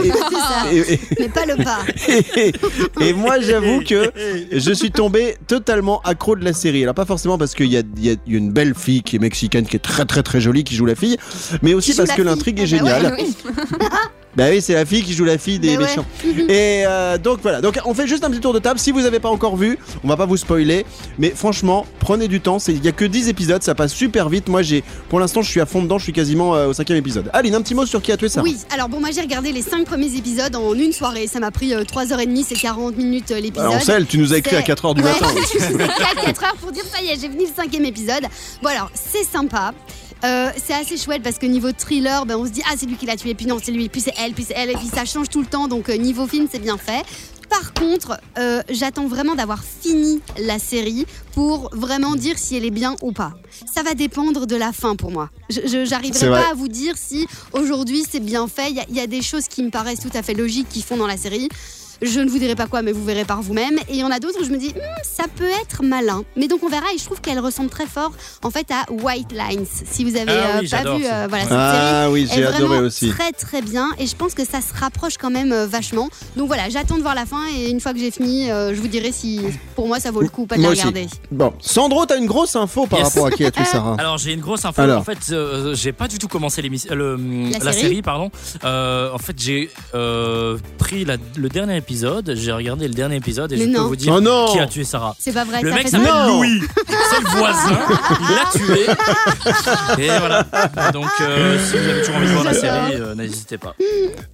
ouais. 0.82 1.00
Mais 1.20 1.30
pas 1.30 1.46
le 1.46 1.64
pas. 1.64 1.80
et, 2.36 2.52
et 3.10 3.14
moi, 3.14 3.40
j'avoue 3.40 3.82
que 3.82 4.12
je 4.52 4.72
suis 4.74 4.92
tombé 4.92 5.38
totalement 5.48 6.02
accro 6.04 6.36
de 6.36 6.44
la 6.44 6.54
série. 6.54 6.82
Alors, 6.84 6.96
pas 6.96 7.06
forcément 7.06 7.38
parce 7.38 7.54
qu'il 7.54 7.68
y 7.72 7.78
a, 7.78 7.82
il 7.98 8.06
y 8.06 8.12
a 8.12 8.16
une 8.26 8.52
belle 8.52 8.74
fille 8.76 9.04
qui 9.04 9.16
est 9.18 9.20
mexicaine, 9.20 9.66
qui 9.68 9.76
est 9.76 9.80
très 9.80 10.06
très 10.06 10.24
très 10.24 10.42
jolie, 10.42 10.64
qui 10.64 10.76
joue 10.76 10.86
la 10.88 10.96
fille, 10.96 11.18
mais 11.62 11.74
aussi 11.76 11.94
parce 11.96 12.12
que 12.12 12.22
l'intrigue 12.24 12.58
est 12.60 12.62
Ah 12.62 12.64
ouais, 12.64 12.68
géniale. 12.80 13.16
Oui. 13.20 13.36
Bah 14.36 14.46
oui, 14.50 14.62
c'est 14.62 14.74
la 14.74 14.86
fille 14.86 15.04
qui 15.04 15.14
joue 15.14 15.26
la 15.26 15.38
fille 15.38 15.60
des 15.60 15.76
Bah 15.76 15.84
ouais. 15.84 15.88
méchants. 15.90 16.06
Et 16.50 16.84
euh, 16.88 17.18
donc 17.20 17.40
voilà, 17.44 17.62
donc 17.62 17.80
on 17.86 17.94
fait 17.94 18.08
juste 18.08 18.24
un 18.24 18.30
petit 18.32 18.40
tour 18.40 18.54
de 18.54 18.60
table. 18.60 18.80
Si 18.80 18.92
vous 18.92 19.02
n'avez 19.02 19.20
pas 19.20 19.30
encore 19.30 19.56
vu, 19.58 19.78
on 20.04 20.08
va 20.08 20.18
pas 20.18 20.26
vous 20.26 20.38
spoiler, 20.38 20.86
mais 21.20 21.30
franchement, 21.36 21.86
prenez 22.00 22.28
du 22.28 22.42
temps. 22.42 22.58
Il 22.68 22.84
y 22.84 22.88
a 22.88 22.92
que 22.92 23.06
10 23.06 23.30
épisodes, 23.30 23.62
ça 23.62 23.76
passe 23.76 23.94
super 23.94 24.30
vite. 24.30 24.50
Moi, 24.50 24.62
j'ai, 24.64 24.84
pour 25.10 25.20
l'instant, 25.20 25.42
je 25.44 25.50
suis 25.52 25.62
à 25.62 25.66
fond 25.68 25.82
dedans. 25.84 25.98
Je 26.00 26.04
suis 26.04 26.14
quasiment 26.14 26.56
euh, 26.56 26.68
au 26.68 26.74
cinquième 26.74 26.98
épisode. 26.98 27.30
Aline, 27.34 27.54
un 27.56 27.62
petit 27.62 27.76
mot 27.76 27.86
sur 27.86 28.02
qui 28.02 28.12
a 28.12 28.18
tué 28.18 28.28
ça 28.30 28.42
Oui, 28.42 28.58
alors 28.74 28.90
bon, 28.90 29.00
moi 29.00 29.10
j'ai 29.14 29.22
regardé 29.22 29.52
les 29.52 29.62
5 29.62 29.86
premiers 29.86 30.16
épisodes 30.18 30.56
en 30.56 30.74
une 30.74 30.94
soirée. 30.94 31.28
Ça 31.28 31.40
m'a 31.40 31.52
pris 31.52 31.72
3h30, 31.74 32.44
c'est 32.48 32.56
40 32.56 32.98
minutes 32.98 33.32
euh, 33.32 33.40
l'épisode. 33.40 33.70
Alors, 33.70 33.82
Celle, 33.84 34.08
tu 34.08 34.18
nous 34.18 34.34
as 34.34 34.38
écrit 34.38 34.56
à 34.56 34.60
C'est- 34.66 34.74
4h 34.74 34.96
du 34.96 35.02
Ouais, 35.04 35.12
matin. 35.12 35.28
je 35.54 35.60
vous 35.60 35.80
ai 35.80 35.84
écrit 35.86 36.04
à 36.18 36.26
4 36.26 36.44
heures 36.44 36.56
pour 36.60 36.72
dire 36.72 36.84
ça 36.92 37.02
y 37.04 37.08
est, 37.10 37.20
j'ai 37.22 37.30
fini 37.30 37.46
le 37.46 37.52
cinquième 37.56 37.86
épisode. 37.86 38.24
Bon 38.64 38.70
alors, 38.70 38.90
c'est 38.96 39.24
sympa. 39.26 39.74
Euh, 40.24 40.50
c'est 40.64 40.74
assez 40.74 40.98
chouette 40.98 41.22
parce 41.22 41.38
que 41.38 41.46
niveau 41.46 41.72
thriller, 41.74 42.26
ben, 42.26 42.38
on 42.38 42.46
se 42.46 42.52
dit 42.52 42.62
ah 42.70 42.74
c'est 42.78 42.86
lui 42.86 42.96
qui 42.96 43.06
l'a 43.06 43.18
tué, 43.18 43.34
puis 43.34 43.46
non 43.46 43.58
c'est 43.62 43.72
lui, 43.72 43.90
puis 43.90 44.02
c'est 44.02 44.14
elle, 44.18 44.34
puis 44.34 44.46
c'est 44.48 44.54
elle, 44.56 44.70
et 44.70 44.76
puis 44.76 44.88
ça 44.88 45.04
change 45.06 45.30
tout 45.30 45.42
le 45.42 45.48
temps. 45.48 45.68
Donc 45.68 45.90
euh, 45.90 45.98
niveau 45.98 46.28
film 46.28 46.48
c'est 46.52 46.60
bien 46.60 46.78
fait. 46.78 47.04
Par 47.50 47.74
contre, 47.74 48.20
euh, 48.40 48.62
j'attends 48.70 49.06
vraiment 49.08 49.36
d'avoir 49.36 49.64
fini 49.64 50.22
la 50.40 50.58
série 50.60 51.06
pour 51.34 51.70
vraiment 51.74 52.16
dire 52.16 52.38
si 52.40 52.56
elle 52.56 52.66
est 52.66 52.72
bien 52.72 52.96
ou 53.02 53.12
pas. 53.12 53.34
Ça 53.72 53.84
va 53.84 53.94
dépendre 53.94 54.48
de 54.48 54.56
la 54.56 54.72
fin 54.72 54.96
pour 54.96 55.12
moi. 55.12 55.30
Je- 55.50 55.62
pas 56.30 56.50
à 56.52 56.54
vous 56.56 56.68
dire 56.70 56.96
si 56.98 57.28
aujourd'hui 57.52 58.04
c'est 58.10 58.22
bien 58.22 58.48
fait. 58.48 58.72
Il 58.72 58.78
y 58.78 58.80
a- 58.80 58.86
il 58.90 58.96
y, 58.96 59.00
a 59.02 59.08
des 59.08 59.22
choses 59.22 59.48
qui 59.48 59.62
me 59.62 59.70
paraissent 59.70 60.00
tout 60.00 60.10
à 60.18 60.24
fait 60.24 60.34
logiques 60.34 60.70
qui 60.70 60.82
font 60.82 60.98
dans 60.98 61.06
la 61.06 61.18
série. 61.18 61.50
Je 62.04 62.20
ne 62.20 62.30
vous 62.30 62.38
dirai 62.38 62.56
pas 62.56 62.68
quoi, 62.68 62.82
mais 62.82 62.92
vous 62.92 63.04
verrez 63.04 63.26
par 63.26 63.42
vous-même. 63.42 63.78
Et 63.90 63.94
il 63.94 63.98
y 63.98 64.04
en 64.04 64.12
a 64.12 64.20
d'autres 64.20 64.40
où 64.42 64.44
je 64.46 64.50
me 64.52 64.58
dis, 64.58 64.70
Hmm, 64.70 65.02
ça 65.04 65.24
peut 65.36 65.50
être 65.62 65.84
malin. 65.84 66.24
Mais 66.36 66.48
donc 66.48 66.62
on 66.64 66.70
verra. 66.70 66.86
Et 66.94 66.98
je 66.98 67.06
trouve 67.06 67.22
qu'elle 67.22 67.40
ressemble 67.40 67.70
très 67.70 67.88
fort, 67.88 68.12
en 68.44 68.50
fait, 68.52 68.68
à 68.72 68.92
White 68.92 69.32
Lines. 69.32 69.66
Si 69.90 70.04
vous 70.04 70.16
avez 70.16 70.26
Ah 70.32 70.58
euh, 70.58 70.60
oui, 70.62 70.68
pas 70.70 70.96
vu, 70.98 71.04
ça. 71.04 71.16
euh, 71.24 71.28
voilà, 71.30 71.44
cette 71.44 71.50
série 71.50 71.60
Ah 71.60 72.08
oui, 72.12 72.24
est 72.30 72.36
j'ai 72.36 72.46
adoré 72.46 72.64
vraiment 72.68 72.88
aussi. 72.88 73.10
très 73.10 73.32
très 73.32 73.62
bien. 73.62 73.90
Et 74.00 74.06
je 74.08 74.16
pense 74.16 74.34
que 74.34 74.46
ça 74.46 74.60
se 74.62 74.74
rapproche 74.80 75.18
quand 75.18 75.30
même 75.32 75.52
euh, 75.52 75.66
vachement. 75.66 76.10
Donc 76.36 76.48
voilà, 76.48 76.70
j'attends 76.70 76.98
de 76.98 77.02
voir 77.02 77.16
la 77.16 77.26
fin. 77.26 77.42
Et 77.58 77.70
une 77.70 77.80
fois 77.80 77.94
que 77.94 78.00
j'ai 78.00 78.12
fini, 78.12 78.52
euh, 78.52 78.74
je 78.76 78.82
vous 78.82 78.88
dirai 78.88 79.12
si, 79.12 79.40
pour 79.76 79.88
moi, 79.88 80.00
ça 80.00 80.12
vaut 80.12 80.22
le 80.22 80.30
coup 80.30 80.44
ou 80.44 80.46
pas 80.48 80.56
de 80.56 80.62
Moi 80.62 80.70
la 80.70 80.74
aussi. 80.74 80.82
regarder. 80.88 81.08
Bon, 81.32 81.54
Sandro, 81.60 82.06
t'as 82.06 82.18
une 82.18 82.26
grosse 82.26 82.56
info 82.56 82.86
par 82.88 83.00
Yes. 83.00 83.10
rapport 83.10 83.28
à 83.28 83.32
qui 83.32 83.46
a 83.46 83.52
tué 83.52 83.64
Sarah. 83.66 83.96
Alors 84.00 84.18
j'ai 84.18 84.34
une 84.34 84.42
grosse 84.42 84.66
info. 84.66 84.82
Alors. 84.82 85.00
En 85.00 85.04
fait, 85.04 85.20
euh, 85.32 85.74
j'ai 85.76 85.92
pas 85.94 86.08
du 86.08 86.18
tout 86.18 86.28
commencé 86.28 86.62
l'émission, 86.62 86.94
La 86.96 87.60
la, 87.60 87.72
série 87.72 87.82
série. 87.82 88.02
pardon. 88.02 88.30
Euh, 88.64 89.12
en 89.14 89.18
fait, 89.20 89.36
j'ai 89.40 89.70
euh, 89.96 90.58
pris 90.78 91.06
la- 91.06 91.18
le 91.38 91.50
dernier 91.50 91.78
épisode, 91.78 91.93
j'ai 92.36 92.52
regardé 92.52 92.88
le 92.88 92.94
dernier 92.94 93.16
épisode 93.18 93.52
et 93.54 93.58
Mais 93.58 93.64
je 93.66 93.70
non. 93.70 93.84
peux 93.84 93.88
vous 93.90 93.96
dire 93.96 94.14
Oh 94.16 94.22
non 94.22 94.48
qui 94.52 94.60
a 94.60 94.68
tué 94.68 94.84
Sarah. 94.84 95.16
C'est 95.20 95.32
pas 95.34 95.46
vrai. 95.46 95.62
Le 95.62 95.70
ça 95.70 95.76
mec 95.76 95.84
fait 95.86 95.90
s'appelle. 95.92 96.28
Louis, 96.28 96.62
c'est 96.88 97.20
le 97.22 97.38
voisin, 97.38 97.80
il 98.22 98.36
l'a 98.36 98.76
tué. 98.76 100.04
Et 100.04 100.08
voilà. 100.20 100.44
Donc 100.92 101.06
euh, 101.22 101.58
si 101.66 101.78
vous 101.78 101.90
avez 101.90 102.00
toujours 102.02 102.16
envie 102.18 102.28
de 102.28 102.32
voir 102.32 102.44
la 102.44 102.54
J'adore. 102.54 102.88
série, 102.90 103.02
euh, 103.02 103.16
n'hésitez 103.16 103.58
pas. 103.58 103.76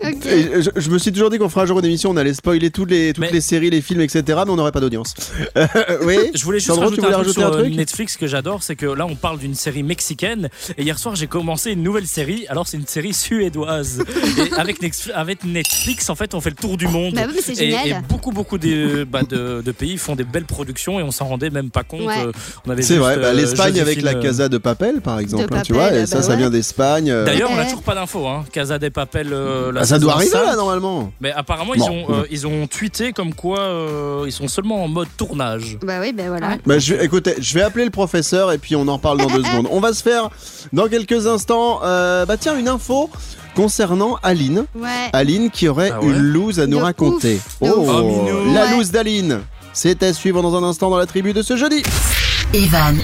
Ok. 0.03 0.25
Et 0.25 0.61
je, 0.61 0.69
je 0.75 0.89
me 0.89 0.97
suis 0.97 1.11
toujours 1.11 1.29
dit 1.29 1.37
qu'on 1.37 1.49
ferait 1.49 1.61
un 1.61 1.65
jour 1.65 1.79
une 1.79 1.85
émission, 1.85 2.09
on 2.11 2.17
allait 2.17 2.33
spoiler 2.33 2.71
toutes 2.71 2.91
les, 2.91 3.13
toutes 3.13 3.21
Mais- 3.25 3.31
les 3.31 3.41
séries, 3.41 3.69
les 3.69 3.81
films, 3.81 4.01
etc. 4.01 4.23
Mais 4.45 4.51
on 4.51 4.55
n'aurait 4.55 4.71
pas 4.71 4.81
d'audience. 4.81 5.13
Euh, 5.57 5.97
oui 6.03 6.15
Je 6.35 6.43
voulais 6.43 6.59
juste 6.59 6.69
Sandro, 6.73 6.91
tu 6.91 7.01
rajouter, 7.01 7.01
voulais 7.01 7.15
un, 7.15 7.21
truc 7.21 7.25
rajouter 7.27 7.39
sur 7.41 7.47
un 7.47 7.53
euh, 7.53 7.61
truc 7.63 7.75
Netflix 7.75 8.17
que 8.17 8.27
j'adore, 8.27 8.63
c'est 8.63 8.75
que 8.75 8.85
là 8.85 9.05
on 9.05 9.15
parle 9.15 9.39
d'une 9.39 9.55
série 9.55 9.83
mexicaine 9.83 10.49
et 10.77 10.83
hier 10.83 10.97
soir 10.99 11.15
j'ai 11.15 11.27
commencé 11.27 11.71
une 11.71 11.83
nouvelle 11.83 12.07
série. 12.07 12.45
Alors 12.49 12.67
c'est 12.67 12.77
une 12.77 12.87
série 12.87 13.13
suédoise 13.13 14.03
et 14.37 14.53
avec, 14.53 14.81
Netflix 15.43 16.09
en 16.09 16.15
fait 16.15 16.33
on 16.33 16.41
fait 16.41 16.51
le 16.51 16.55
tour 16.55 16.77
du 16.77 16.87
monde. 16.87 17.15
Bah 17.15 17.21
oui, 17.27 17.33
mais 17.35 17.41
c'est 17.41 17.48
Et, 17.51 17.55
génial. 17.55 17.87
et 17.87 17.95
beaucoup 18.07 18.31
beaucoup 18.31 18.57
de, 18.57 19.03
bah, 19.03 19.21
de, 19.27 19.61
de 19.65 19.71
pays 19.71 19.97
font 19.97 20.15
des 20.15 20.23
belles 20.23 20.45
productions 20.45 20.99
et 20.99 21.03
on 21.03 21.11
s'en 21.11 21.25
rendait 21.25 21.49
même 21.49 21.69
pas 21.69 21.83
compte. 21.83 22.01
Ouais. 22.01 22.25
Euh, 22.25 22.31
on 22.65 22.71
avait 22.71 22.81
C'est 22.81 22.97
vrai, 22.97 23.17
bah, 23.17 23.27
euh, 23.27 23.33
l'Espagne 23.33 23.79
avec 23.79 24.01
la 24.01 24.11
euh, 24.11 24.21
Casa 24.21 24.49
de 24.49 24.57
Papel, 24.57 25.01
par 25.01 25.19
exemple, 25.19 25.49
De 25.49 25.55
hein, 25.55 25.61
tu 25.65 25.73
vois, 25.73 25.85
Papel, 25.85 26.01
et 26.03 26.05
ça, 26.05 26.17
bah 26.17 26.23
ça 26.23 26.29
ouais. 26.31 26.37
vient 26.37 26.49
d'Espagne. 26.49 27.09
euh. 27.11 27.25
D'ailleurs, 27.25 27.49
on 27.51 27.55
n'a 27.55 27.65
toujours 27.65 27.81
pas 27.83 27.95
d'infos. 27.95 28.27
Hein. 28.27 28.45
Casa 28.51 28.79
des 28.79 28.89
Papel, 28.89 29.29
euh, 29.31 29.71
la 29.71 29.81
Ah, 29.81 29.85
ça 29.85 29.99
doit 29.99 30.13
arriver 30.13 30.31
là, 30.33 30.55
normalement. 30.55 31.11
Mais 31.21 31.31
apparemment, 31.31 31.73
ils, 31.75 31.83
ont, 31.83 32.05
euh, 32.09 32.23
ils 32.31 32.45
ont 32.47 32.67
tweeté 32.67 33.11
comme 33.13 33.33
quoi 33.33 33.59
euh, 33.59 34.23
ils 34.25 34.31
sont 34.31 34.47
seulement 34.47 34.83
en 34.83 34.87
mode 34.87 35.07
tournage. 35.17 35.77
Bah 35.83 35.99
oui, 36.01 36.13
bah 36.13 36.23
voilà. 36.27 36.57
Bah, 36.65 36.79
je 36.79 36.95
écoutez, 36.95 37.35
je 37.39 37.53
vais 37.53 37.61
appeler 37.61 37.85
le 37.85 37.91
professeur 37.91 38.51
et 38.51 38.57
puis 38.57 38.75
on 38.75 38.87
en 38.87 38.99
parle 38.99 39.17
dans 39.19 39.27
deux 39.27 39.43
secondes. 39.43 39.67
On 39.71 39.79
va 39.79 39.93
se 39.93 40.03
faire 40.03 40.29
dans 40.73 40.87
quelques 40.87 41.27
instants. 41.27 41.79
euh, 41.83 42.25
bah 42.25 42.37
tiens, 42.37 42.57
une 42.57 42.67
info 42.67 43.09
concernant 43.55 44.17
Aline. 44.23 44.65
Ouais. 44.75 45.09
Aline 45.13 45.49
qui 45.49 45.67
aurait 45.67 45.91
Ah 45.93 45.99
ouais 46.01 46.07
une 46.07 46.17
loose 46.19 46.59
à 46.59 46.67
nous 46.67 46.77
De 46.77 46.83
raconter. 46.83 47.35
ouf. 47.61 47.69
Oh. 47.71 47.85
Oh, 47.87 48.53
la 48.53 48.71
loose 48.71 48.91
d'Aline. 48.91 49.39
C'est 49.73 50.01
à 50.03 50.13
suivre 50.13 50.41
dans 50.41 50.55
un 50.55 50.63
instant 50.67 50.89
dans 50.89 50.97
la 50.97 51.05
tribu 51.05 51.31
de 51.33 51.41
ce 51.41 51.55
jeudi. 51.55 51.83
Evan 52.53 52.97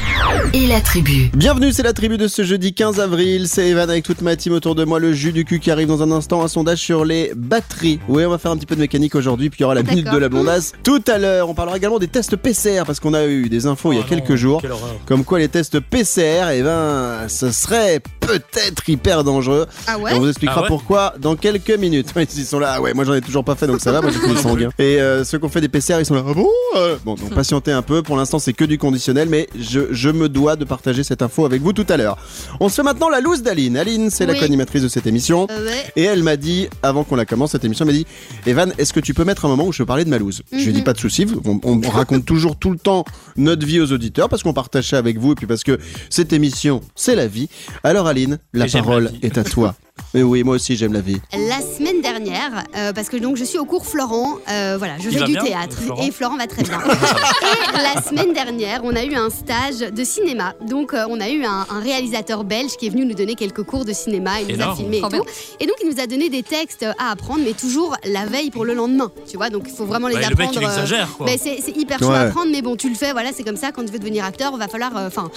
et 0.56 0.66
la 0.66 0.82
tribu. 0.82 1.30
Bienvenue, 1.36 1.72
c'est 1.72 1.84
la 1.84 1.94
tribu 1.94 2.18
de 2.18 2.28
ce 2.28 2.44
jeudi 2.44 2.74
15 2.74 3.00
avril. 3.00 3.48
C'est 3.48 3.68
Evan 3.70 3.88
avec 3.92 4.04
toute 4.04 4.22
ma 4.22 4.36
team 4.36 4.54
autour 4.54 4.74
de 4.74 4.84
moi. 4.86 4.98
Le 5.00 5.14
jus 5.14 5.34
du 5.34 5.46
cul 5.46 5.60
qui 5.60 5.70
arrive 5.70 5.88
dans 5.88 6.02
un 6.02 6.12
instant. 6.12 6.42
Un 6.44 6.48
sondage 6.48 6.80
sur 6.80 7.06
les 7.06 7.32
batteries. 7.36 8.00
Oui, 8.08 8.26
on 8.26 8.32
va 8.32 8.40
faire 8.40 8.50
un 8.50 8.58
petit 8.58 8.66
peu 8.66 8.76
de 8.76 8.80
mécanique 8.82 9.14
aujourd'hui. 9.14 9.52
Puis 9.52 9.60
il 9.60 9.62
y 9.62 9.66
aura 9.66 9.76
la 9.76 9.84
minute 9.84 10.10
de 10.12 10.18
la 10.18 10.30
blondasse. 10.30 10.72
Tout 10.84 11.04
à 11.08 11.20
l'heure, 11.20 11.48
on 11.48 11.54
parlera 11.54 11.78
également 11.78 12.00
des 12.00 12.08
tests 12.08 12.36
PCR 12.38 12.84
parce 12.88 13.00
qu'on 13.00 13.14
a 13.14 13.26
eu 13.28 13.48
des 13.48 13.68
infos 13.68 13.92
il 13.94 13.98
y 13.98 14.00
a 14.00 14.04
Oh 14.04 14.10
quelques 14.10 14.36
jours. 14.36 14.62
quelle 14.64 14.72
horreur. 14.72 14.96
Comme 15.06 15.24
quoi 15.24 15.38
les 15.38 15.48
tests 15.48 15.80
PCR, 15.80 16.48
eh 16.54 16.64
ben, 16.64 17.28
ce 17.28 17.52
serait 17.52 18.02
peut-être 18.22 18.90
hyper 18.90 19.24
dangereux. 19.24 19.68
Ah 19.86 20.00
ouais 20.00 20.14
on 20.16 20.20
vous 20.22 20.30
expliquera 20.30 20.56
Ah 20.58 20.62
ouais 20.64 20.68
pourquoi 20.70 21.14
dans 21.20 21.36
quelques 21.36 21.78
minutes. 21.78 22.10
Ils 22.36 22.46
sont 22.46 22.58
là, 22.58 22.74
ah 22.78 22.82
ouais, 22.82 22.96
moi 22.96 23.04
j'en 23.04 23.14
ai 23.14 23.22
toujours 23.22 23.44
pas 23.44 23.54
fait 23.54 23.68
donc 23.68 23.80
ça 23.80 23.92
va, 23.92 24.02
moi 24.02 24.10
j'ai 24.12 24.20
fait 24.28 24.42
sanguin. 24.42 24.70
Et 24.80 25.00
euh, 25.00 25.24
ceux 25.24 25.38
qui 25.38 25.46
ont 25.46 25.50
fait 25.50 25.62
des 25.62 25.70
PCR, 25.70 26.00
ils 26.00 26.06
sont 26.06 26.16
là, 26.16 26.24
ah 26.28 26.34
bon? 26.34 26.50
Euh, 26.78 26.96
Bon, 27.06 27.14
donc 27.14 27.32
patientez 27.36 27.72
un 27.72 27.84
peu. 27.84 28.02
Pour 28.02 28.18
l'instant, 28.18 28.40
c'est 28.40 28.54
que 28.54 28.66
du 28.66 28.78
conditionnel, 28.80 29.28
mais 29.30 29.35
je, 29.60 29.82
je 29.92 30.10
me 30.10 30.30
dois 30.30 30.56
de 30.56 30.66
partager 30.66 31.04
cette 31.04 31.22
info 31.22 31.46
avec 31.46 31.62
vous 31.62 31.74
tout 31.74 31.86
à 31.90 31.98
l'heure. 31.98 32.18
On 32.60 32.70
se 32.70 32.76
fait 32.76 32.84
maintenant 32.84 33.10
la 33.10 33.20
loose 33.22 33.42
d'Aline. 33.44 33.78
Aline, 33.78 34.10
c'est 34.10 34.26
la 34.26 34.36
co-animatrice 34.36 34.82
de 34.84 34.88
cette 34.88 35.08
émission. 35.08 35.48
Euh, 35.50 35.66
ouais. 35.66 35.84
Et 35.96 36.04
elle 36.04 36.24
m'a 36.24 36.38
dit, 36.38 36.68
avant 36.84 37.04
qu'on 37.04 37.16
la 37.16 37.26
commence, 37.26 37.52
cette 37.52 37.66
émission, 37.66 37.86
elle 37.86 37.92
m'a 37.92 37.98
dit 37.98 38.06
Evan, 38.46 38.74
est-ce 38.78 38.94
que 38.94 39.00
tu 39.00 39.14
peux 39.14 39.24
mettre 39.24 39.46
un 39.46 39.50
moment 39.50 39.66
où 39.66 39.72
je 39.74 39.80
peux 39.80 39.86
parler 39.86 40.06
de 40.06 40.10
ma 40.10 40.18
loose? 40.18 40.42
Je 40.52 40.58
lui 40.58 40.70
ai 40.70 40.72
dit 40.72 40.80
Mhm. 40.80 40.84
pas 40.84 40.94
de 40.94 41.00
soucis, 41.00 41.26
on, 41.46 41.60
on 41.64 41.80
raconte 41.90 42.26
toujours 42.26 42.58
tout 42.58 42.72
le 42.72 42.78
temps 42.78 43.06
notre 43.38 43.66
vie 43.66 43.80
aux 43.80 43.92
auditeurs 43.92 44.30
parce 44.30 44.44
qu'on 44.44 44.54
partage 44.54 44.90
ça 44.90 44.98
avec 44.98 45.18
vous 45.20 45.34
et 45.34 45.36
puis 45.36 45.48
parce 45.48 45.64
que 45.64 45.78
cette 46.10 46.34
émission, 46.34 46.82
c'est 46.96 47.16
la 47.16 47.28
vie. 47.28 47.50
Alors 47.84 48.08
Aline, 48.08 48.40
la 48.54 48.66
Et 48.66 48.70
parole 48.72 49.06
la 49.22 49.28
est 49.28 49.38
à 49.38 49.44
toi. 49.44 49.76
Mais 50.14 50.24
oui, 50.24 50.44
moi 50.44 50.56
aussi 50.56 50.76
j'aime 50.76 50.92
la 50.92 51.00
vie. 51.02 51.20
La 51.32 51.62
semaine 51.62 51.85
dernière, 52.20 52.64
euh, 52.78 52.94
parce 52.94 53.10
que 53.10 53.18
donc 53.18 53.36
je 53.38 53.44
suis 53.44 53.58
au 53.58 53.66
cours 53.66 53.86
Florent, 53.86 54.36
euh, 54.50 54.76
voilà, 54.78 54.94
je 55.00 55.10
Il 55.10 55.14
fais 55.14 55.20
va 55.20 55.26
du 55.26 55.34
bien, 55.34 55.44
théâtre 55.44 55.78
Florent 55.78 56.02
et 56.04 56.12
Florent 56.12 56.38
va 56.38 56.48
très 56.48 56.64
bien. 56.64 56.80
et 57.74 57.96
la 57.96 58.02
semaine 58.02 58.34
dernière, 58.34 58.82
on 58.84 58.96
a 58.96 59.04
eu 59.04 59.16
un 59.16 59.30
stage 59.30 59.80
de 59.80 60.04
cinéma. 60.04 60.54
Donc 60.68 60.94
euh, 60.94 61.06
on 61.10 61.20
a 61.20 61.30
eu 61.30 61.44
un, 61.44 61.66
un 61.70 61.80
réalisateur 61.82 62.44
belge 62.44 62.72
qui 62.78 62.88
est 62.88 62.90
venu 62.90 63.06
nous 63.06 63.16
donner 63.16 63.36
quelques 63.36 63.64
cours 63.64 63.86
de 63.86 63.94
cinéma, 63.94 64.42
il 64.42 64.56
nous 64.56 64.64
a 64.64 64.76
filmé 64.76 64.98
et 64.98 65.02
tout. 65.02 65.24
Et 65.60 65.66
donc 65.68 65.76
il 65.84 65.90
nous 65.90 66.00
a 66.02 66.08
donné 66.08 66.30
des 66.30 66.44
textes 66.44 66.86
à 67.00 67.12
apprendre, 67.12 67.42
mais 67.44 67.54
toujours 67.54 67.96
la 68.06 68.26
veille 68.26 68.50
pour 68.52 68.66
le 68.66 68.74
lendemain. 68.74 69.12
Tu 69.30 69.38
vois, 69.38 69.50
donc 69.50 69.64
il 69.68 69.74
faut 69.76 69.86
vraiment 69.86 70.08
les 70.08 70.16
le 70.16 70.24
apprendre. 70.24 70.40
mec, 70.40 70.50
il 70.56 70.64
exagère 70.64 71.10
quoi. 71.18 71.26
ben, 71.26 71.38
c'est 71.42 71.60
c'est 71.62 71.76
hyper 71.76 72.00
chaud 72.00 72.06
Ouais. 72.10 72.16
à 72.16 72.22
apprendre, 72.22 72.48
mais 72.52 72.62
bon, 72.62 72.76
tu 72.76 72.88
le 72.90 72.96
fais, 72.96 73.12
voilà, 73.12 73.32
c'est 73.34 73.44
comme 73.44 73.58
ça. 73.58 73.72
Quand 73.72 73.84
tu 73.84 73.92
veux 73.92 74.00
devenir 74.00 74.24
acteur, 74.26 74.56
va 74.56 74.68
falloir. 74.68 74.92
Enfin, 74.96 75.30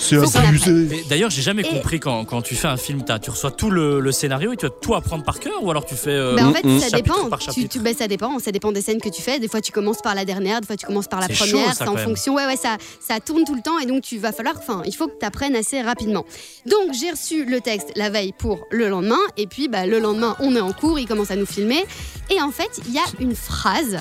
D'ailleurs, 1.08 1.30
j'ai 1.30 1.42
jamais 1.42 1.62
Et- 1.62 1.68
compris 1.68 1.98
quand, 2.00 2.24
quand 2.24 2.42
tu 2.42 2.54
fais 2.54 2.68
un 2.68 2.76
film, 2.76 3.02
t'as- 3.04 3.18
tu 3.18 3.30
reçois 3.30 3.50
tout 3.50 3.70
le, 3.70 4.00
le 4.00 4.12
scénario 4.12 4.52
et 4.52 4.56
tu 4.56 4.66
dois 4.66 4.74
tout 4.80 4.94
apprendre 4.94 5.24
par 5.24 5.40
cœur 5.40 5.62
ou 5.62 5.70
alors 5.70 5.84
tu 5.86 5.94
fais. 5.94 6.10
euh, 6.10 6.36
Bah, 6.36 6.46
en 6.46 6.52
fait, 6.52 6.64
Mm, 6.68 6.80
ça 6.80 6.88
chapitre 6.88 7.14
dépend. 7.16 7.28
par 7.28 7.38
Tu, 7.38 7.78
bah, 7.80 7.90
ça 7.96 8.08
dépend. 8.08 8.38
Ça 8.38 8.52
dépend 8.52 8.72
des 8.72 8.82
scènes 8.82 9.00
que 9.00 9.08
tu 9.08 9.22
fais. 9.22 9.38
Des 9.38 9.48
fois, 9.48 9.60
tu 9.60 9.72
commences 9.72 10.02
par 10.02 10.14
la 10.14 10.24
dernière, 10.24 10.60
des 10.60 10.66
fois, 10.66 10.76
tu 10.76 10.86
commences 10.86 11.08
par 11.08 11.20
la 11.20 11.28
première. 11.28 11.46
chaud, 11.46 11.64
ça, 11.68 11.72
C'est 11.74 11.88
en 11.88 11.96
fonction. 11.96 12.34
Ouais, 12.34 12.46
ouais, 12.46 12.56
ça, 12.56 12.76
ça 13.00 13.20
tourne 13.20 13.44
tout 13.44 13.54
le 13.54 13.62
temps 13.62 13.78
et 13.78 13.86
donc 13.86 14.02
tu 14.02 14.18
vas 14.18 14.32
falloir. 14.32 14.56
Enfin, 14.58 14.82
il 14.86 14.94
faut 14.94 15.08
que 15.08 15.18
tu 15.18 15.26
apprennes 15.26 15.56
assez 15.56 15.80
rapidement. 15.82 16.24
Donc, 16.66 16.92
j'ai 16.98 17.10
reçu 17.10 17.44
le 17.44 17.60
texte 17.60 17.92
la 17.96 18.10
veille 18.10 18.32
pour 18.36 18.66
le 18.70 18.88
lendemain. 18.88 19.18
Et 19.36 19.46
puis, 19.46 19.68
bah, 19.68 19.86
le 19.86 19.98
lendemain, 19.98 20.36
on 20.40 20.54
est 20.54 20.60
en 20.60 20.72
cours, 20.72 20.98
il 20.98 21.06
commence 21.06 21.30
à 21.30 21.36
nous 21.36 21.46
filmer. 21.46 21.84
Et 22.30 22.40
en 22.40 22.50
fait, 22.50 22.80
il 22.86 22.92
y 22.92 22.98
a 22.98 23.04
une 23.20 23.34
phrase 23.34 23.98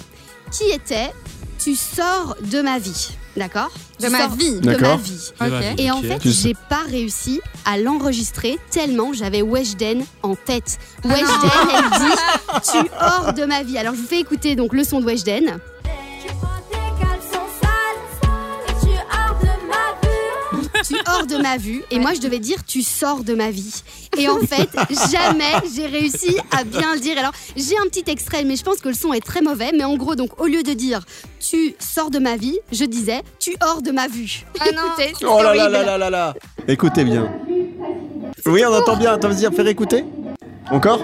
qui 0.52 0.70
était 0.72 1.12
Tu 1.64 1.76
sors 1.76 2.36
de 2.42 2.62
ma 2.62 2.80
vie. 2.80 3.10
D'accord 3.38 3.70
De 4.02 4.08
ma 4.10 4.28
vie. 4.28 4.60
De 4.60 4.66
ma 4.66 4.74
D'accord. 4.78 4.98
vie. 4.98 5.32
de 5.40 5.50
ma 5.50 5.58
Ok. 5.60 5.64
vie, 5.78 5.84
Et 5.84 5.92
en 5.92 6.00
ok. 6.00 6.06
fait, 6.06 6.20
Tu 6.20 6.34
sais. 6.34 6.48
j'ai 6.50 6.56
pas 6.70 6.82
réussi 6.90 7.40
à 7.66 7.78
l'enregistrer 7.78 8.58
tellement 8.72 9.14
j'avais 9.14 9.42
Weshden 9.42 10.04
en 10.24 10.36
tête. 10.36 10.80
Weshden, 11.06 11.28
elle 11.74 12.00
dit 12.00 12.16
Tu 12.72 12.78
hors 13.00 13.34
de 13.34 13.46
ma 13.46 13.64
vie. 13.64 13.78
Alors, 13.78 13.94
je 13.96 14.02
vous 14.02 14.08
fais 14.08 14.20
écouter 14.20 14.56
donc 14.56 14.74
le 14.74 14.84
son 14.84 15.00
de 15.00 15.06
Weshden. 15.06 15.60
Tu 20.86 20.96
hors 21.08 21.26
de 21.26 21.38
ma 21.38 21.58
vue. 21.58 21.84
Et 21.92 22.00
moi, 22.00 22.14
je 22.14 22.20
devais 22.20 22.40
dire 22.40 22.64
tu 22.66 22.82
sors 22.82 23.24
de 23.24 23.34
ma 23.34 23.52
vie. 23.52 23.84
Et 24.18 24.28
en 24.28 24.40
fait, 24.40 24.70
jamais 25.12 25.54
j'ai 25.76 25.86
réussi 25.86 26.38
à 26.52 26.64
bien 26.64 26.94
le 26.96 27.00
dire. 27.00 27.18
Alors, 27.18 27.34
j'ai 27.56 27.78
un 27.78 27.86
petit 27.86 28.10
extrait, 28.10 28.44
mais 28.44 28.56
je 28.56 28.64
pense 28.64 28.80
que 28.80 28.90
le 28.90 28.96
son 28.96 29.14
est 29.14 29.26
très 29.26 29.42
mauvais. 29.42 29.72
Mais 29.74 29.84
en 29.84 29.96
gros, 29.96 30.16
donc, 30.16 30.40
au 30.42 30.46
lieu 30.46 30.64
de 30.64 30.74
dire 30.74 31.02
tu 31.40 31.76
sors 31.80 32.10
de 32.10 32.20
ma 32.20 32.36
vie, 32.36 32.58
je 32.72 32.86
disais 32.86 33.22
tu 33.40 33.56
hors 33.62 33.82
de 33.82 33.92
ma 33.92 34.08
vue. 34.08 34.46
Ah 34.60 34.66
non. 34.72 34.82
Écoutez, 34.88 35.14
c'est 35.20 35.26
Oh 35.26 35.42
là 35.42 35.54
là 35.54 35.70
là 35.70 35.98
là 35.98 36.10
là 36.10 36.34
Écoutez 36.68 37.04
bien. 37.04 37.32
Oui, 38.46 38.64
on 38.66 38.74
entend 38.74 38.98
bien. 38.98 39.14
Attends, 39.14 39.30
vas-y, 39.30 39.54
faire 39.54 39.68
écouter. 39.68 40.06
Encore? 40.72 41.02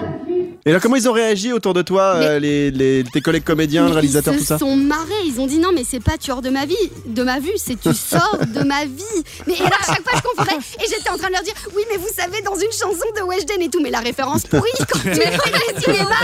Et 0.66 0.72
là, 0.72 0.80
comment 0.80 0.96
ils 0.96 1.06
ont 1.10 1.12
réagi 1.12 1.52
autour 1.52 1.74
de 1.74 1.82
toi, 1.82 2.14
euh, 2.16 2.38
les, 2.38 2.70
les- 2.70 3.04
tes 3.04 3.20
collègues 3.20 3.44
comédiens, 3.44 3.84
le 3.86 3.92
réalisateur, 3.92 4.32
ils 4.32 4.38
tout 4.38 4.42
se 4.44 4.48
ça 4.48 4.58
sont 4.58 4.76
marrés, 4.76 5.12
ils 5.26 5.38
ont 5.38 5.46
dit 5.46 5.58
non 5.58 5.68
mais 5.74 5.82
c'est 5.86 6.00
pas 6.02 6.16
tu 6.18 6.30
hors 6.30 6.40
de 6.40 6.48
ma 6.48 6.64
vie, 6.64 6.74
de 7.04 7.22
ma 7.22 7.38
vue, 7.38 7.52
c'est 7.56 7.78
tu 7.78 7.92
sors 7.92 8.38
de 8.46 8.60
ma 8.64 8.86
vie. 8.86 9.02
Mais 9.46 9.54
et 9.54 9.62
là 9.62 9.76
à 9.78 9.94
chaque 9.94 10.02
fois 10.08 10.12
je 10.16 10.22
confondais 10.22 10.56
et 10.82 10.84
j'étais 10.88 11.10
en 11.10 11.18
train 11.18 11.28
de 11.28 11.32
leur 11.34 11.42
dire 11.42 11.52
oui 11.76 11.82
mais 11.90 11.98
vous 11.98 12.08
savez 12.16 12.40
dans 12.40 12.54
une 12.54 12.72
chanson 12.72 13.06
de 13.14 13.20
Weshden 13.22 13.60
et 13.60 13.68
tout 13.68 13.80
mais 13.82 13.90
la 13.90 14.00
référence 14.00 14.44
pourrie 14.44 14.70
quand 14.90 15.00
tu 15.00 15.08
es 15.10 15.36
au 15.36 15.80
cinéma. 15.82 16.16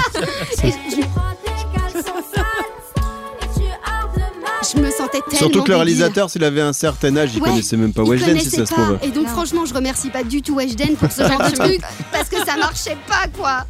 Et 0.64 0.70
je, 0.90 1.02
je 4.76 4.78
me 4.80 4.90
sentais 4.90 5.20
tellement 5.20 5.38
Surtout 5.38 5.62
que 5.64 5.70
le 5.70 5.76
réalisateur, 5.76 6.30
s'il 6.30 6.44
avait 6.44 6.60
un 6.60 6.72
certain 6.72 7.16
âge, 7.16 7.30
il 7.34 7.42
Ouais, 7.42 7.48
connaissait 7.50 7.76
même 7.76 7.92
pas 7.92 8.02
Weshden 8.02 8.38
si 8.40 8.50
ça 8.50 8.66
se 8.66 8.72
trouve. 8.72 8.98
Et 9.02 9.08
donc 9.08 9.24
Non. 9.26 9.30
franchement 9.32 9.64
je 9.66 9.74
remercie 9.74 10.10
pas 10.10 10.22
du 10.22 10.42
tout 10.42 10.54
Weshden 10.56 10.96
pour 10.96 11.10
ce 11.10 11.22
genre 11.26 11.38
de 11.50 11.50
truc 11.56 11.80
parce 12.12 12.28
que 12.28 12.36
ça 12.38 12.56
marchait 12.56 12.96
pas 13.06 13.26
quoi. 13.36 13.66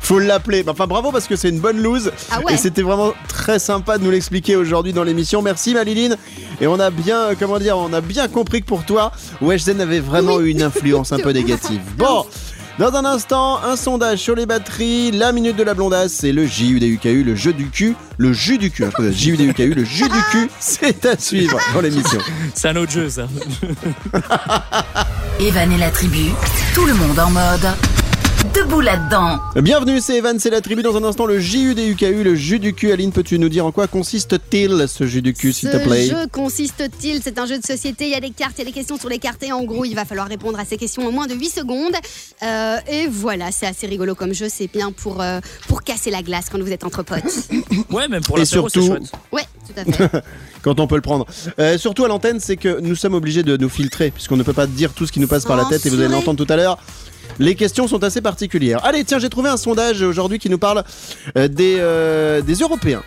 Faut 0.00 0.18
l'appeler. 0.18 0.64
Enfin, 0.66 0.86
bravo 0.86 1.10
parce 1.12 1.26
que 1.26 1.36
c'est 1.36 1.48
une 1.48 1.60
bonne 1.60 1.80
loose. 1.82 2.10
Ah 2.30 2.40
ouais. 2.40 2.54
Et 2.54 2.56
c'était 2.56 2.82
vraiment 2.82 3.12
très 3.28 3.58
sympa 3.58 3.98
de 3.98 4.04
nous 4.04 4.10
l'expliquer 4.10 4.56
aujourd'hui 4.56 4.92
dans 4.92 5.04
l'émission. 5.04 5.42
Merci 5.42 5.74
Maliline. 5.74 6.16
Et 6.60 6.66
on 6.66 6.78
a 6.80 6.90
bien, 6.90 7.18
euh, 7.18 7.34
comment 7.38 7.58
dire, 7.58 7.76
on 7.78 7.92
a 7.92 8.00
bien 8.00 8.28
compris 8.28 8.60
que 8.62 8.66
pour 8.66 8.84
toi, 8.84 9.12
Weshden 9.40 9.80
avait 9.80 10.00
vraiment 10.00 10.40
eu 10.40 10.48
une 10.48 10.62
influence 10.62 11.12
un 11.12 11.18
peu 11.22 11.30
négative. 11.30 11.80
Bon. 11.96 12.24
Dans 12.76 12.92
un 12.92 13.04
instant, 13.04 13.62
un 13.62 13.76
sondage 13.76 14.18
sur 14.18 14.34
les 14.34 14.46
batteries, 14.46 15.12
la 15.12 15.30
minute 15.30 15.54
de 15.54 15.62
la 15.62 15.74
blondasse 15.74 16.24
et 16.24 16.32
le 16.32 16.44
JUDUKU, 16.44 17.22
le 17.22 17.36
jeu 17.36 17.52
du 17.52 17.70
cul, 17.70 17.94
le 18.18 18.32
jus 18.32 18.58
du 18.58 18.68
cul. 18.72 18.82
hein, 18.82 18.90
c'est 18.96 19.12
JUDUKU, 19.12 19.74
le 19.74 19.84
jus 19.84 20.08
du 20.08 20.22
cul, 20.32 20.50
c'est 20.58 21.06
à 21.06 21.16
suivre 21.16 21.56
dans 21.72 21.80
l'émission. 21.80 22.18
C'est 22.52 22.70
un 22.70 22.74
autre 22.74 22.90
jeu, 22.90 23.08
ça. 23.08 23.28
Evan 25.38 25.70
et 25.70 25.78
la 25.78 25.90
tribu, 25.92 26.30
tout 26.74 26.84
le 26.84 26.94
monde 26.94 27.16
en 27.20 27.30
mode 27.30 27.68
debout 28.54 28.80
là-dedans. 28.80 29.38
Bienvenue, 29.56 30.00
c'est 30.00 30.16
Evan, 30.18 30.38
c'est 30.38 30.50
la 30.50 30.60
tribu. 30.60 30.82
Dans 30.82 30.96
un 30.96 31.04
instant, 31.04 31.26
le 31.26 31.38
JUDUKU, 31.40 32.22
le 32.22 32.34
jus 32.34 32.58
du 32.58 32.72
cul. 32.74 32.92
Aline, 32.92 33.10
peux-tu 33.12 33.38
nous 33.38 33.48
dire 33.48 33.66
en 33.66 33.72
quoi 33.72 33.86
consiste-t-il 33.86 34.86
ce 34.88 35.06
jus 35.06 35.22
du 35.22 35.32
cul, 35.34 35.52
s'il 35.52 35.70
te 35.70 35.78
Ce 35.78 35.82
plaît? 35.82 36.06
jeu 36.06 36.26
consiste-t-il? 36.30 37.20
C'est 37.22 37.38
un 37.38 37.46
jeu 37.46 37.58
de 37.58 37.64
société, 37.64 38.04
il 38.06 38.10
y 38.10 38.14
a 38.14 38.20
des 38.20 38.30
cartes, 38.30 38.52
il 38.56 38.60
y 38.60 38.62
a 38.62 38.64
des 38.66 38.72
questions 38.72 38.98
sur 38.98 39.08
les 39.08 39.18
cartes 39.18 39.42
et 39.42 39.52
en 39.52 39.64
gros 39.64 39.84
il 39.84 39.94
va 39.94 40.04
falloir 40.04 40.28
répondre 40.28 40.58
à 40.58 40.64
ces 40.64 40.76
questions 40.76 41.06
en 41.06 41.12
moins 41.12 41.26
de 41.26 41.34
8 41.34 41.48
secondes. 41.50 41.94
Euh, 42.42 42.76
et 42.88 43.06
voilà, 43.08 43.50
c'est 43.50 43.66
assez 43.66 43.86
rigolo 43.86 44.14
comme 44.14 44.32
jeu, 44.34 44.46
c'est 44.48 44.70
bien 44.72 44.92
pour, 44.92 45.20
euh, 45.20 45.40
pour 45.68 45.82
casser 45.82 46.10
la 46.10 46.22
glace 46.22 46.46
quand 46.50 46.60
vous 46.60 46.72
êtes 46.72 46.84
entre 46.84 47.02
potes. 47.02 47.22
Ouais, 47.90 48.08
même 48.08 48.22
pour 48.22 48.36
Et 48.36 48.40
la 48.40 48.44
c'est 48.46 48.52
surtout- 48.52 48.86
chouette. 48.86 49.12
Ouais, 49.32 49.42
tout 49.66 49.80
à 49.80 49.84
fait. 49.92 50.22
quand 50.62 50.80
on 50.80 50.86
peut 50.86 50.96
le 50.96 51.00
prendre. 51.02 51.26
Euh, 51.58 51.78
surtout 51.78 52.04
à 52.04 52.08
l'antenne, 52.08 52.40
c'est 52.40 52.56
que 52.56 52.80
nous 52.80 52.94
sommes 52.96 53.14
obligés 53.14 53.42
de 53.42 53.56
nous 53.56 53.68
filtrer, 53.68 54.10
puisqu'on 54.10 54.36
ne 54.36 54.42
peut 54.42 54.52
pas 54.52 54.66
dire 54.66 54.92
tout 54.92 55.06
ce 55.06 55.12
qui 55.12 55.20
nous 55.20 55.28
passe 55.28 55.44
par 55.44 55.56
la 55.56 55.64
tête, 55.64 55.84
et 55.86 55.90
vous 55.90 56.00
allez 56.00 56.08
l'entendre 56.08 56.44
tout 56.44 56.52
à 56.52 56.56
l'heure. 56.56 56.78
Les 57.38 57.54
questions 57.54 57.88
sont 57.88 58.02
assez 58.04 58.20
particulières. 58.20 58.84
Allez, 58.84 59.04
tiens, 59.04 59.18
j'ai 59.18 59.28
trouvé 59.28 59.48
un 59.48 59.56
sondage 59.56 60.02
aujourd'hui 60.02 60.38
qui 60.38 60.50
nous 60.50 60.58
parle 60.58 60.84
euh, 61.36 61.48
des, 61.48 61.76
euh, 61.78 62.40
des 62.42 62.54
Européens. 62.54 63.02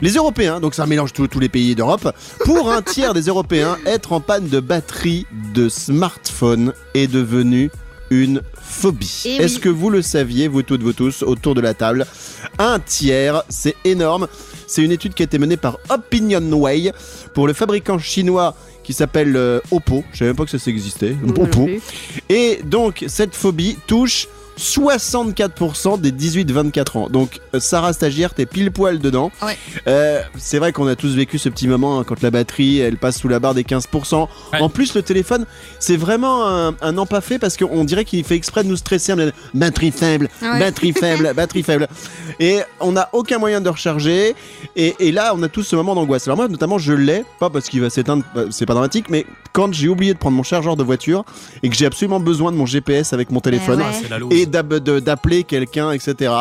Les 0.00 0.12
Européens, 0.12 0.60
donc 0.60 0.74
ça 0.74 0.86
mélange 0.86 1.12
tous 1.12 1.26
tous 1.26 1.40
les 1.40 1.48
pays 1.48 1.74
d'Europe, 1.74 2.12
pour 2.44 2.70
un 2.70 2.82
tiers 2.94 3.14
des 3.14 3.22
Européens, 3.22 3.76
être 3.86 4.12
en 4.12 4.20
panne 4.20 4.48
de 4.48 4.60
batterie 4.60 5.26
de 5.54 5.68
smartphone 5.68 6.72
est 6.94 7.08
devenu 7.08 7.70
une 8.10 8.42
phobie. 8.54 9.22
Eh 9.24 9.36
Est-ce 9.36 9.58
que 9.58 9.68
vous 9.68 9.90
le 9.90 10.02
saviez, 10.02 10.48
vous 10.48 10.62
toutes, 10.62 10.82
vous 10.82 10.92
tous, 10.92 11.22
autour 11.22 11.54
de 11.54 11.60
la 11.60 11.74
table? 11.74 12.06
Un 12.58 12.78
tiers, 12.80 13.42
c'est 13.48 13.76
énorme. 13.84 14.28
C'est 14.66 14.82
une 14.82 14.92
étude 14.92 15.14
qui 15.14 15.22
a 15.22 15.24
été 15.24 15.38
menée 15.38 15.56
par 15.56 15.78
Opinionway 15.88 16.92
pour 17.34 17.46
le 17.46 17.52
fabricant 17.52 17.98
chinois 17.98 18.54
qui 18.88 18.94
s'appelle 18.94 19.36
euh, 19.36 19.60
Oppo. 19.70 20.02
Je 20.12 20.16
savais 20.20 20.30
même 20.30 20.36
pas 20.36 20.46
que 20.46 20.56
ça 20.56 20.70
existait. 20.70 21.14
Oppo. 21.36 21.68
Et 22.30 22.60
donc, 22.64 23.04
cette 23.06 23.34
phobie 23.34 23.76
touche 23.86 24.28
64% 24.58 26.00
des 26.00 26.12
18-24 26.12 26.98
ans. 26.98 27.08
Donc, 27.08 27.40
euh, 27.54 27.60
Sarah 27.60 27.92
Stagiaire, 27.92 28.34
t'es 28.34 28.46
pile 28.46 28.70
poil 28.70 28.98
dedans. 28.98 29.30
Ouais. 29.42 29.56
Euh, 29.86 30.20
c'est 30.36 30.58
vrai 30.58 30.72
qu'on 30.72 30.86
a 30.86 30.96
tous 30.96 31.14
vécu 31.14 31.38
ce 31.38 31.48
petit 31.48 31.68
moment 31.68 31.98
hein, 32.00 32.04
quand 32.04 32.20
la 32.22 32.30
batterie, 32.30 32.78
elle 32.78 32.96
passe 32.96 33.18
sous 33.18 33.28
la 33.28 33.38
barre 33.40 33.54
des 33.54 33.62
15%. 33.62 34.28
Ouais. 34.52 34.60
En 34.60 34.68
plus, 34.68 34.94
le 34.94 35.02
téléphone, 35.02 35.46
c'est 35.78 35.96
vraiment 35.96 36.46
un, 36.46 36.74
un 36.80 36.98
empaffé 36.98 37.38
parce 37.38 37.56
qu'on 37.56 37.84
dirait 37.84 38.04
qu'il 38.04 38.24
fait 38.24 38.36
exprès 38.36 38.64
de 38.64 38.68
nous 38.68 38.76
stresser. 38.76 39.12
en 39.12 39.16
disant, 39.16 39.30
Batterie 39.54 39.90
faible, 39.92 40.28
Ouais. 40.42 40.58
batterie 40.58 40.92
faible, 40.92 41.32
batterie 41.34 41.62
faible. 41.62 41.88
Et 42.40 42.58
on 42.80 42.92
n'a 42.92 43.08
aucun 43.12 43.38
moyen 43.38 43.60
de 43.60 43.68
recharger. 43.68 44.34
Et, 44.76 44.94
et 44.98 45.12
là, 45.12 45.32
on 45.34 45.42
a 45.42 45.48
tous 45.48 45.62
ce 45.62 45.76
moment 45.76 45.94
d'angoisse. 45.94 46.26
Alors 46.26 46.36
moi, 46.36 46.48
notamment, 46.48 46.78
je 46.78 46.92
l'ai, 46.92 47.24
pas 47.40 47.50
parce 47.50 47.68
qu'il 47.68 47.80
va 47.80 47.90
s'éteindre, 47.90 48.24
bah, 48.34 48.42
c'est 48.50 48.66
pas 48.66 48.74
dramatique, 48.74 49.06
mais 49.08 49.26
quand 49.52 49.72
j'ai 49.72 49.88
oublié 49.88 50.12
de 50.14 50.18
prendre 50.18 50.36
mon 50.36 50.42
chargeur 50.42 50.76
de 50.76 50.84
voiture 50.84 51.24
et 51.62 51.68
que 51.68 51.74
j'ai 51.76 51.86
absolument 51.86 52.20
besoin 52.20 52.52
de 52.52 52.56
mon 52.56 52.66
GPS 52.66 53.12
avec 53.12 53.30
mon 53.30 53.40
téléphone 53.40 53.80
ouais. 53.80 53.84
Ah, 54.10 54.16
et 54.30 54.46
d'appeler 54.48 55.44
quelqu'un, 55.44 55.92
etc. 55.92 56.32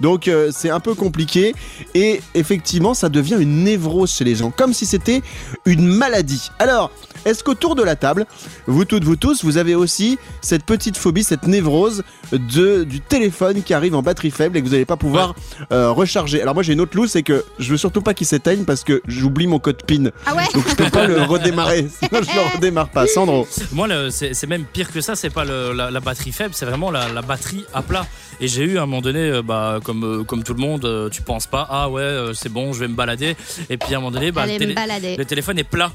Donc 0.00 0.28
euh, 0.28 0.50
c'est 0.52 0.70
un 0.70 0.80
peu 0.80 0.94
compliqué 0.94 1.54
et 1.94 2.20
effectivement 2.34 2.94
ça 2.94 3.08
devient 3.08 3.36
une 3.38 3.64
névrose 3.64 4.12
chez 4.12 4.24
les 4.24 4.34
gens, 4.36 4.50
comme 4.50 4.72
si 4.72 4.86
c'était 4.86 5.22
une 5.64 5.86
maladie. 5.86 6.50
Alors, 6.58 6.90
est-ce 7.24 7.42
qu'autour 7.42 7.74
de 7.74 7.82
la 7.82 7.96
table, 7.96 8.24
vous 8.66 8.84
toutes, 8.84 9.02
vous 9.04 9.16
tous, 9.16 9.44
vous 9.44 9.56
avez 9.58 9.74
aussi 9.74 10.16
cette 10.42 10.64
petite 10.64 10.96
phobie, 10.96 11.24
cette 11.24 11.46
névrose 11.48 12.04
de, 12.32 12.84
du 12.84 13.00
téléphone 13.00 13.62
qui 13.64 13.74
arrive 13.74 13.94
en 13.96 14.02
batterie 14.02 14.30
faible 14.30 14.56
et 14.56 14.60
que 14.62 14.66
vous 14.66 14.72
n'allez 14.72 14.84
pas 14.84 14.96
pouvoir 14.96 15.34
euh, 15.72 15.90
recharger? 15.90 16.40
Alors 16.42 16.54
moi 16.54 16.62
j'ai 16.62 16.72
une 16.74 16.80
autre 16.80 16.96
loose, 16.96 17.10
c'est 17.10 17.22
que 17.24 17.44
je 17.58 17.70
veux 17.70 17.76
surtout 17.76 18.00
pas 18.02 18.14
qu'il 18.14 18.26
s'éteigne 18.26 18.64
parce 18.64 18.84
que 18.84 19.02
j'oublie 19.08 19.46
mon 19.48 19.58
code 19.58 19.82
PIN. 19.84 20.10
Ah 20.24 20.34
ouais? 20.36 20.44
Donc 20.54 20.68
je 20.68 20.74
peux 20.76 20.90
pas 20.90 21.06
le 21.06 21.22
redémarrer, 21.22 21.88
sinon 22.02 22.20
je 22.22 22.34
le 22.34 22.54
redémarre 22.56 22.88
pas. 22.90 23.06
Sandro 23.08 23.48
Moi, 23.72 23.88
c'est 24.10 24.34
c'est 24.34 24.46
même 24.46 24.64
pire 24.64 24.92
que 24.92 25.00
ça. 25.00 25.16
C'est 25.16 25.30
pas 25.30 25.44
le- 25.44 25.72
la, 25.72 25.90
la 25.90 26.00
batterie 26.00 26.32
faible, 26.32 26.54
c'est 26.54 26.66
vraiment 26.66 26.90
la, 26.90 27.08
la 27.08 27.22
batterie 27.22 27.45
à 27.74 27.82
plat. 27.82 28.06
Et 28.40 28.48
j'ai 28.48 28.64
eu 28.64 28.78
à 28.78 28.82
un 28.82 28.86
moment 28.86 29.00
donné, 29.02 29.20
euh, 29.20 29.42
bah, 29.42 29.80
comme, 29.82 30.04
euh, 30.04 30.24
comme 30.24 30.42
tout 30.42 30.52
le 30.54 30.60
monde, 30.60 30.84
euh, 30.84 31.08
tu 31.08 31.22
penses 31.22 31.46
pas, 31.46 31.66
ah 31.70 31.88
ouais, 31.88 32.30
c'est 32.34 32.50
bon, 32.52 32.72
je 32.72 32.80
vais 32.80 32.88
me 32.88 32.94
balader. 32.94 33.34
Et 33.70 33.76
puis 33.76 33.94
à 33.94 33.96
un 33.96 34.00
moment 34.00 34.10
donné, 34.10 34.30
bah, 34.32 34.42
le, 34.44 34.50
Allez 34.50 34.58
télé- 34.58 34.70
me 34.70 34.76
balader. 34.76 35.16
le 35.16 35.24
téléphone 35.24 35.58
est 35.58 35.64
plat. 35.64 35.90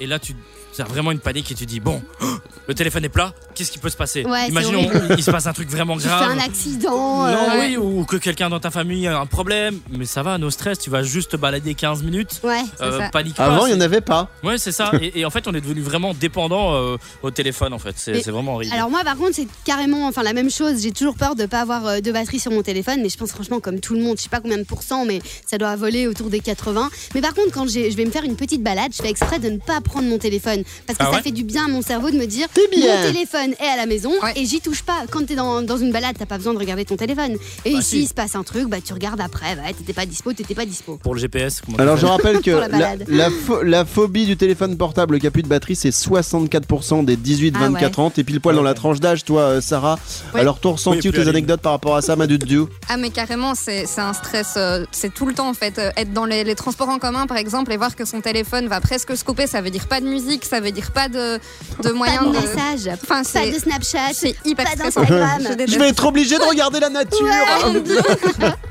Et 0.00 0.06
là, 0.06 0.18
tu 0.18 0.34
as 0.82 0.84
vraiment 0.86 1.12
une 1.12 1.18
panique 1.20 1.50
et 1.50 1.54
tu 1.54 1.66
dis, 1.66 1.80
bon, 1.80 2.02
le 2.68 2.74
téléphone 2.74 3.04
est 3.04 3.08
plat, 3.10 3.32
qu'est-ce 3.54 3.70
qui 3.70 3.78
peut 3.78 3.88
se 3.90 3.96
passer 3.96 4.24
Ouais, 4.24 4.42
c'est 4.44 4.48
Imaginons, 4.50 4.88
il 5.16 5.22
se 5.22 5.30
passe 5.30 5.46
un 5.46 5.52
truc 5.52 5.68
vraiment 5.70 5.96
grave. 5.96 6.30
un 6.30 6.38
accident. 6.38 7.26
Non, 7.26 7.32
euh, 7.52 7.60
oui, 7.60 7.76
ou 7.76 8.04
que 8.04 8.16
quelqu'un 8.16 8.48
dans 8.50 8.60
ta 8.60 8.70
famille 8.70 9.06
a 9.06 9.18
un 9.18 9.26
problème, 9.26 9.78
mais 9.90 10.04
ça 10.06 10.22
va, 10.22 10.38
no 10.38 10.50
stress, 10.50 10.78
tu 10.78 10.90
vas 10.90 11.02
juste 11.02 11.32
te 11.32 11.36
balader 11.36 11.74
15 11.74 12.02
minutes. 12.02 12.40
Ouais. 12.42 12.60
Euh, 12.80 12.98
ça. 12.98 13.08
panique 13.10 13.36
pas. 13.36 13.46
Avant 13.46 13.66
il 13.66 13.70
c'est- 13.70 13.76
n'y 13.76 13.82
en 13.82 13.84
avait 13.84 14.00
pas. 14.00 14.28
Ouais, 14.42 14.58
c'est 14.58 14.72
ça. 14.72 14.90
et, 15.00 15.20
et 15.20 15.24
en 15.24 15.30
fait, 15.30 15.46
on 15.48 15.54
est 15.54 15.60
devenu 15.60 15.80
vraiment 15.80 16.14
dépendant 16.14 16.74
euh, 16.74 16.96
au 17.22 17.30
téléphone, 17.30 17.72
en 17.72 17.78
fait. 17.78 17.94
C'est 17.96 18.20
c'est 18.22 18.30
vraiment 18.30 18.54
horrible. 18.54 18.74
Alors 18.74 18.90
moi 18.90 19.02
par 19.04 19.16
contre 19.16 19.34
c'est 19.34 19.46
carrément 19.64 20.06
enfin 20.08 20.22
la 20.22 20.32
même 20.32 20.50
chose, 20.50 20.82
j'ai 20.82 20.90
toujours 20.92 21.16
peur 21.16 21.34
de 21.34 21.46
pas 21.46 21.60
avoir 21.60 21.86
euh, 21.86 22.00
de 22.00 22.10
batterie 22.12 22.40
sur 22.40 22.50
mon 22.50 22.62
téléphone 22.62 23.00
mais 23.02 23.08
je 23.08 23.16
pense 23.16 23.30
franchement 23.30 23.60
comme 23.60 23.78
tout 23.80 23.94
le 23.94 24.00
monde, 24.02 24.16
je 24.16 24.22
sais 24.22 24.28
pas 24.28 24.40
combien 24.40 24.58
de 24.58 24.62
pourcents 24.64 25.04
mais 25.04 25.20
ça 25.46 25.58
doit 25.58 25.76
voler 25.76 26.06
autour 26.08 26.28
des 26.30 26.40
80. 26.40 26.88
Mais 27.14 27.20
par 27.20 27.34
contre 27.34 27.52
quand 27.52 27.66
je 27.68 27.94
vais 27.94 28.04
me 28.04 28.10
faire 28.10 28.24
une 28.24 28.36
petite 28.36 28.62
balade, 28.62 28.92
je 28.96 29.02
fais 29.02 29.08
exprès 29.10 29.38
de 29.38 29.48
ne 29.50 29.58
pas 29.58 29.80
prendre 29.80 30.08
mon 30.08 30.18
téléphone 30.18 30.62
parce 30.86 30.98
que 30.98 31.04
Ah 31.06 31.12
ça 31.16 31.22
fait 31.22 31.30
du 31.32 31.44
bien 31.44 31.66
à 31.66 31.68
mon 31.68 31.82
cerveau 31.82 32.10
de 32.10 32.16
me 32.16 32.26
dire 32.26 32.46
mon 32.56 33.02
téléphone 33.12 33.54
est 33.60 33.66
à 33.66 33.76
la 33.76 33.86
maison 33.86 34.12
Ouais. 34.22 34.32
et 34.36 34.44
j'y 34.44 34.60
touche 34.60 34.82
pas. 34.82 35.02
Quand 35.10 35.26
t'es 35.26 35.34
dans, 35.34 35.62
dans 35.62 35.76
une 35.76 35.92
balade, 35.92 36.16
t'as 36.18 36.26
pas 36.26 36.38
besoin 36.38 36.54
de 36.54 36.58
regarder 36.58 36.84
ton 36.84 36.96
téléphone. 36.96 37.36
Et 37.64 37.72
Bah, 37.72 37.78
ici 37.78 37.82
si. 37.82 38.02
il 38.02 38.08
se 38.08 38.14
passe 38.14 38.34
un 38.34 38.42
truc, 38.42 38.66
bah 38.68 38.78
tu 38.84 38.92
regardes 38.92 39.20
après, 39.20 39.54
ouais, 39.56 39.72
t'étais 39.76 39.92
pas 39.92 40.06
dispo, 40.06 40.32
t'étais 40.32 40.54
pas 40.54 40.64
dispo. 40.66 40.98
Pour 41.02 41.14
le 41.14 41.20
GPS, 41.20 41.60
comment 41.60 41.76
tu 41.76 41.82
Alors 41.82 41.96
je 41.96 42.06
rappelle 42.06 42.40
que 42.40 42.50
Pour 42.50 42.60
la 42.60 42.68
la, 42.68 42.78
balade. 42.78 43.04
la 43.08 43.28
pho- 43.30 43.62
la 43.62 43.84
phobie 43.84 44.26
du 44.26 44.36
téléphone 44.36 44.76
portable 44.76 45.18
qui 45.18 45.26
a 45.26 45.30
plus 45.30 45.42
de 45.42 45.48
batterie, 45.48 45.76
c'est 45.76 45.90
64% 45.90 47.04
des 47.04 47.16
18-24 47.16 47.52
Ah 47.54 47.70
ouais. 47.70 48.00
ans. 48.00 48.10
T'es 48.10 48.24
pile 48.24 48.40
poil 48.40 48.54
Ah 48.54 48.58
dans 48.58 48.62
la 48.62 48.74
tranche 48.74 49.00
d'âge, 49.00 49.24
toi, 49.24 49.40
euh, 49.42 49.60
Sarah. 49.60 49.98
Alors 50.34 50.58
ton 50.60 50.72
ressenti 50.72 51.08
Oui, 51.08 51.18
ou 51.18 51.22
tes 51.22 51.28
anecdotes 51.28 51.60
par 51.60 51.72
rapport 51.72 51.96
à 51.96 52.02
ça, 52.02 52.16
Madu 52.16 52.38
Dieu 52.38 52.66
Ah 52.88 52.96
mais 52.96 53.10
carrément, 53.10 53.54
c'est 53.54 53.86
c'est 53.86 54.00
un 54.00 54.12
stress, 54.12 54.54
euh, 54.56 54.84
c'est 54.92 55.12
tout 55.12 55.26
le 55.26 55.34
temps 55.34 55.48
en 55.48 55.54
fait. 55.54 55.78
Euh, 55.78 55.90
être 55.96 56.12
dans 56.12 56.24
les, 56.24 56.44
les 56.44 56.54
transports 56.54 56.88
en 56.88 56.98
commun 56.98 57.26
par 57.26 57.36
exemple 57.36 57.72
et 57.72 57.76
voir 57.76 57.94
que 57.96 58.04
son 58.04 58.20
téléphone 58.20 58.68
va 58.68 58.80
presque 58.80 59.16
se 59.16 59.24
couper, 59.24 59.46
ça 59.46 59.60
veut 59.60 59.70
dire 59.70 59.86
pas 59.88 60.00
de 60.00 60.06
musique, 60.06 60.44
ça 60.44 60.55
veut 60.60 60.70
dire 60.72 60.90
pas 60.92 61.08
de, 61.08 61.38
de 61.38 61.40
Pas 61.82 61.92
moyen 61.92 62.22
de 62.22 62.28
de... 62.28 62.32
message, 62.32 62.88
Enfin, 63.02 63.22
pas 63.22 63.24
c'est 63.24 63.50
de 63.52 63.58
Snapchat, 63.58 64.12
c'est 64.14 64.34
hyper 64.44 64.64
pas 64.66 64.72
stressant. 64.72 65.00
d'Instagram. 65.02 65.56
Je 65.68 65.78
vais 65.78 65.88
être 65.88 66.04
obligé 66.06 66.38
de 66.38 66.44
regarder 66.44 66.80
la 66.80 66.88
nature 66.90 67.26
Ah. 67.30 68.54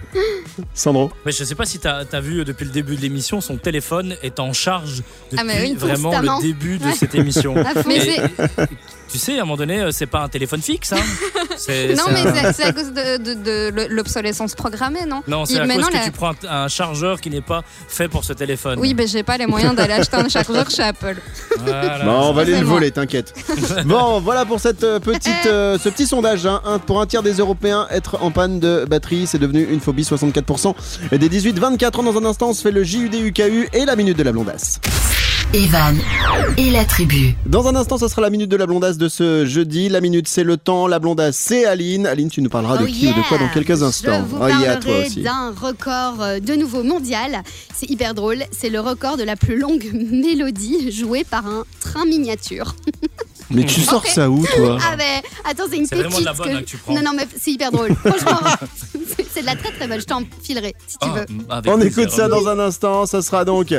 Sandro 0.73 1.11
Mais 1.25 1.31
je 1.33 1.43
sais 1.43 1.55
pas 1.55 1.65
si 1.65 1.79
t'as 1.79 2.03
as 2.09 2.19
vu 2.21 2.39
euh, 2.39 2.45
depuis 2.45 2.63
le 2.65 2.71
début 2.71 2.95
de 2.95 3.01
l'émission, 3.01 3.41
son 3.41 3.57
téléphone 3.57 4.15
est 4.23 4.39
en 4.39 4.53
charge 4.53 5.03
depuis 5.31 5.37
Ah, 5.37 5.43
mais 5.43 5.59
oui, 5.61 5.75
vraiment 5.75 6.11
le 6.21 6.41
début 6.41 6.77
de 6.77 6.85
Ouais. 6.85 6.93
cette 6.97 7.15
émission. 7.15 7.53
Mais 7.85 7.99
c'est- 7.99 8.21
tu 9.11 9.19
sais, 9.19 9.33
à 9.37 9.41
un 9.41 9.45
moment 9.45 9.55
donné, 9.57 9.81
euh, 9.81 9.91
c'est 9.91 10.07
pas 10.07 10.21
un 10.21 10.29
téléphone 10.29 10.61
fixe. 10.61 10.93
Hein. 10.93 10.97
Non, 11.95 12.03
mais 12.11 12.19
un- 12.19 12.33
c'est- 12.33 12.53
c'est 12.53 12.63
à 12.63 12.73
cause 12.73 12.91
de, 12.91 13.17
de- 13.17 13.69
de 13.71 13.87
l'obsolescence 13.89 14.55
programmée, 14.55 15.05
non? 15.07 15.23
Non, 15.27 15.45
c'est 15.45 15.57
à 15.59 15.65
cause 15.65 15.77
non, 15.77 15.87
que 15.87 15.93
la- 15.93 15.99
tu 16.03 16.11
prends 16.11 16.31
un, 16.31 16.63
un 16.63 16.67
chargeur 16.67 17.21
qui 17.21 17.29
n'est 17.29 17.41
pas 17.41 17.63
fait 17.87 18.09
pour 18.09 18.25
ce 18.25 18.33
téléphone. 18.33 18.77
Oui, 18.79 18.93
mais 18.93 19.07
j'ai 19.07 19.23
pas 19.23 19.37
les 19.37 19.45
moyens 19.47 19.73
d'aller 19.73 19.93
acheter 19.93 20.17
un 20.17 20.27
chargeur 20.27 20.69
chez 20.69 20.83
Apple. 20.83 21.15
Voilà. 21.81 22.05
Bon, 22.05 22.29
on 22.29 22.33
va 22.33 22.41
aller 22.43 22.59
le 22.59 22.65
voler, 22.65 22.91
t'inquiète. 22.91 23.33
bon, 23.85 24.19
voilà 24.19 24.45
pour 24.45 24.59
cette 24.59 24.83
euh, 24.83 24.99
petite, 24.99 25.45
euh, 25.45 25.77
ce 25.77 25.89
petit 25.89 26.05
sondage. 26.07 26.45
hein. 26.45 26.61
Un- 26.65 26.79
pour 26.79 27.01
un 27.01 27.05
tiers 27.05 27.23
des 27.23 27.33
Européens, 27.33 27.87
être 27.91 28.17
en 28.21 28.31
panne 28.31 28.59
de 28.59 28.85
batterie, 28.89 29.27
c'est 29.27 29.39
devenu 29.39 29.63
une 29.69 29.79
phobie, 29.79 30.03
64%. 30.03 30.73
Et 31.11 31.17
des 31.17 31.29
18-24 31.29 31.99
ans, 31.99 32.03
dans 32.03 32.17
un 32.17 32.25
instant, 32.25 32.49
on 32.49 32.53
se 32.53 32.61
fait 32.61 32.71
le 32.71 32.83
JUDUKU 32.83 33.69
et 33.73 33.85
la 33.85 33.95
minute 33.95 34.17
de 34.17 34.23
la 34.23 34.31
blondasse. 34.31 34.79
Evan 35.55 35.97
et 36.57 36.69
la 36.69 36.83
tribu. 36.83 37.33
Dans 37.45 37.65
un 37.69 37.75
instant, 37.77 37.97
ce 37.97 38.09
sera 38.09 38.21
la 38.21 38.29
minute 38.29 38.49
de 38.49 38.57
la 38.57 38.65
blondasse 38.65 38.97
de 38.97 39.07
ce 39.07 39.45
jeudi. 39.45 39.87
La 39.87 40.01
minute, 40.01 40.27
c'est 40.27 40.43
le 40.43 40.57
temps. 40.57 40.85
La 40.85 40.99
blondasse, 40.99 41.37
c'est 41.37 41.63
Aline. 41.63 42.05
Aline, 42.05 42.29
tu 42.29 42.41
nous 42.41 42.49
parleras 42.49 42.77
de 42.77 42.83
Oh 42.83 42.87
qui 42.87 43.07
ou 43.07 43.13
de 43.13 43.27
quoi 43.29 43.37
dans 43.37 43.47
quelques 43.47 43.81
instants. 43.81 44.25
Je 44.29 44.35
vous 44.35 44.37
Oh 44.41 44.47
yeah, 44.47 44.75
toi 44.75 44.91
parlerai 44.91 45.05
aussi. 45.07 45.21
d'un 45.21 45.53
record 45.57 46.21
euh, 46.21 46.39
de 46.41 46.55
nouveau 46.55 46.83
mondial. 46.83 47.41
C'est 47.73 47.89
hyper 47.89 48.13
drôle. 48.13 48.43
C'est 48.51 48.69
le 48.69 48.81
record 48.81 49.15
de 49.15 49.23
la 49.23 49.37
plus 49.37 49.57
longue 49.57 49.89
mélodie 49.93 50.91
jouée 50.91 51.23
par 51.23 51.47
un 51.47 51.63
train 51.79 52.03
miniature. 52.05 52.75
Mais 53.51 53.63
tu 53.65 53.81
sors 53.81 54.05
ça 54.07 54.29
où, 54.29 54.45
toi 54.55 54.77
Ah 54.81 54.95
mais 54.97 55.21
attends, 55.43 55.63
c'est 55.69 55.77
une 55.77 55.85
C'est 55.85 55.95
pépite. 55.95 56.11
vraiment 56.11 56.19
de 56.19 56.25
la 56.25 56.33
bonne, 56.33 56.47
que- 56.47 56.53
hein, 56.55 56.59
que 56.61 56.65
tu 56.65 56.77
prends. 56.77 56.93
Non 56.95 57.01
non 57.03 57.11
mais 57.15 57.27
c'est 57.39 57.51
hyper 57.51 57.71
drôle. 57.71 57.93
Franchement, 58.05 58.39
c'est- 59.15 59.25
c'est 59.33 59.41
de 59.41 59.45
la 59.45 59.55
très 59.55 59.71
très 59.71 59.87
bonne. 59.87 59.99
Je 59.99 60.05
t'en 60.05 60.21
filerai 60.43 60.73
si 60.87 60.97
tu 60.97 61.07
Ah, 61.07 61.61
veux. 61.61 61.71
On 61.71 61.77
plaisir. 61.77 61.99
écoute 61.99 62.09
ça 62.11 62.27
dans 62.27 62.47
un 62.47 62.57
instant. 62.59 63.05
Ça 63.05 63.21
sera 63.21 63.45
donc 63.45 63.73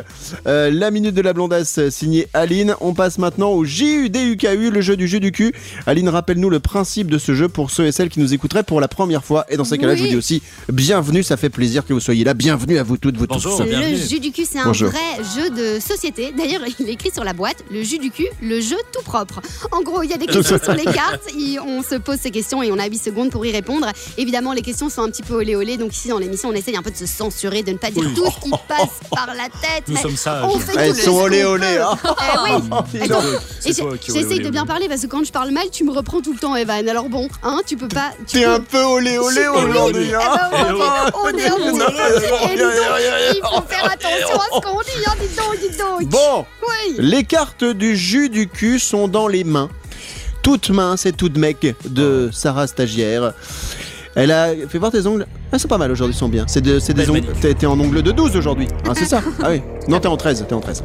euh, 0.46 0.70
la 0.70 0.90
minute 0.90 1.14
de 1.14 1.20
la 1.22 1.33
blondasse 1.33 1.79
euh, 1.79 1.90
signée 1.90 2.29
Aline. 2.35 2.74
On 2.81 2.94
passe 2.94 3.18
maintenant 3.18 3.50
au 3.50 3.64
JUDUKU, 3.64 4.70
le 4.70 4.81
jeu 4.81 4.96
du 4.96 5.09
jeu 5.09 5.18
du 5.20 5.33
cul. 5.33 5.52
Aline, 5.87 6.09
rappelle-nous 6.09 6.50
le 6.50 6.61
principe 6.61 7.11
de 7.11 7.18
ce 7.18 7.35
jeu 7.35 7.48
pour 7.48 7.70
ceux 7.70 7.87
et 7.87 7.92
celles 7.92 8.09
qui 8.09 8.20
nous 8.20 8.35
écouteraient 8.35 8.62
pour 8.62 8.81
la 8.81 8.88
première 8.88 9.24
fois. 9.24 9.46
Et 9.48 9.57
dans 9.57 9.64
ces 9.64 9.79
cas-là, 9.79 9.96
je 9.96 10.02
vous 10.05 10.09
dis 10.11 10.16
aussi 10.16 10.42
bienvenue. 10.72 11.22
Ça 11.22 11.37
fait 11.37 11.50
plaisir 11.50 11.85
que 11.85 11.92
vous 11.92 12.00
soyez 12.00 12.24
là. 12.24 12.35
Bienvenue 12.35 12.79
à 12.79 12.83
vous 12.83 12.96
toutes, 12.98 13.16
vous 13.16 13.26
Bonjour. 13.26 13.57
tous. 13.59 13.64
bienvenue. 13.64 13.96
Le 13.96 13.96
jus 14.07 14.20
du 14.20 14.31
cul, 14.31 14.44
c'est 14.50 14.59
un 14.61 14.64
Bonjour. 14.66 14.90
vrai 14.90 15.00
jeu 15.37 15.50
de 15.50 15.81
société. 15.81 16.33
D'ailleurs, 16.37 16.61
il 16.79 16.88
est 16.88 16.92
écrit 16.92 17.11
sur 17.12 17.24
la 17.24 17.33
boîte, 17.33 17.64
le 17.70 17.83
jus 17.83 17.98
du 17.98 18.11
cul, 18.11 18.29
le 18.42 18.61
jeu 18.61 18.76
tout 18.92 19.02
propre. 19.02 19.40
En 19.72 19.80
gros, 19.82 20.02
il 20.02 20.10
y 20.10 20.14
a 20.14 20.16
des 20.16 20.26
questions 20.26 20.58
sur 20.62 20.72
les 20.74 20.84
cartes, 20.84 21.22
et 21.38 21.58
on 21.60 21.82
se 21.82 21.96
pose 21.96 22.18
ces 22.20 22.30
questions 22.30 22.62
et 22.62 22.70
on 22.72 22.78
a 22.78 22.86
8 22.86 22.98
secondes 22.98 23.30
pour 23.30 23.44
y 23.46 23.52
répondre. 23.52 23.86
Évidemment, 24.16 24.52
les 24.52 24.62
questions 24.62 24.88
sont 24.88 25.02
un 25.02 25.10
petit 25.10 25.22
peu 25.22 25.34
olé 25.34 25.56
olé, 25.56 25.76
donc 25.76 25.94
ici 25.94 26.08
dans 26.08 26.18
l'émission, 26.18 26.48
on 26.50 26.52
essaye 26.52 26.76
un 26.76 26.82
peu 26.82 26.90
de 26.90 26.96
se 26.96 27.06
censurer, 27.06 27.62
de 27.62 27.72
ne 27.72 27.78
pas 27.78 27.90
dire 27.90 28.04
Oui. 28.06 28.14
tout 28.14 28.26
ce 28.26 28.40
qui 28.44 28.50
passe 28.68 28.88
par 29.10 29.28
la 29.28 29.44
tête. 29.44 29.84
Nous 29.88 29.94
mais 29.94 30.02
sommes 30.02 30.16
sages. 30.16 30.44
on 30.44 30.58
fait 30.58 30.72
Elles 30.78 30.94
tout 30.96 31.00
sont 31.02 31.16
olé 31.20 31.44
olé. 31.44 31.78
hein. 31.78 31.96
Eh 33.64 33.70
qui 33.98 34.12
j'essaye 34.12 34.40
de 34.40 34.50
bien 34.50 34.66
parler 34.66 34.88
parce 34.88 35.02
que 35.02 35.06
quand 35.06 35.24
je 35.24 35.32
parle 35.32 35.50
mal, 35.50 35.70
tu 35.70 35.84
me 35.84 35.92
reprends 35.92 36.20
tout 36.20 36.32
le 36.32 36.38
temps, 36.38 36.54
Evan. 36.56 36.88
Alors 36.88 37.08
bon, 37.08 37.28
hein, 37.42 37.60
tu 37.66 37.76
peux 37.76 37.88
pas. 37.88 38.12
Tu 38.26 38.38
T'es 38.38 38.44
peux- 38.44 38.50
un 38.50 38.60
peu 38.60 38.82
olé 38.82 39.18
olé 39.18 39.40
Eh 39.44 39.48
aujourd'hui. 39.48 40.08
eh 40.10 40.14
hein. 40.14 40.20
ben, 40.52 41.10
on 41.22 41.28
est- 41.28 41.32
on 41.32 41.38
est 41.38 41.50
en 41.50 41.66
il 42.48 43.40
faut 43.42 43.62
faire 43.68 43.84
attention 43.90 44.40
à 44.40 44.44
ce 44.54 44.60
qu'on 44.60 44.80
dit, 44.80 45.04
hein, 45.06 45.12
dis 45.20 45.36
donc, 45.36 45.70
dis 45.70 45.76
donc. 45.78 46.04
Bon, 46.10 46.46
Oui. 46.62 46.94
les 46.98 47.24
cartes 47.24 47.64
du 47.64 47.96
jus 47.96 48.28
du 48.28 48.48
cul 48.48 48.78
sont 48.78 49.08
dans 49.08 49.28
les 49.28 49.44
mains. 49.46 49.68
Toutes 50.42 50.70
minces 50.70 51.06
et 51.06 51.12
toutes 51.12 51.37
mec 51.38 51.74
de 51.88 52.28
Sarah 52.32 52.66
Stagiaire. 52.66 53.32
Elle 54.14 54.30
a 54.30 54.48
fait 54.68 54.78
voir 54.78 54.90
tes 54.92 55.06
ongles. 55.06 55.26
Ah, 55.52 55.59
c'est 55.59 55.68
pas 55.68 55.76
mal 55.76 55.90
aujourd'hui, 55.90 56.14
ils 56.14 56.18
sont 56.18 56.28
bien. 56.28 56.44
C'est 56.46 56.61
de- 56.62 56.78
c'est 56.78 56.94
des 56.94 57.09
ongles. 57.11 57.22
T'es 57.40 57.52
t'es 57.54 57.66
en 57.66 57.78
ongle 57.78 58.02
de 58.02 58.12
12 58.12 58.37
aujourd'hui. 58.37 58.66
Ah, 58.88 58.92
c'est 58.94 59.04
ça 59.04 59.22
Ah 59.42 59.48
oui. 59.50 59.61
Non, 59.88 59.98
t'es 60.00 60.06
en 60.09 60.16
13. 60.16 60.44
T'es 60.48 60.54
en 60.54 60.61
13. 60.61 60.82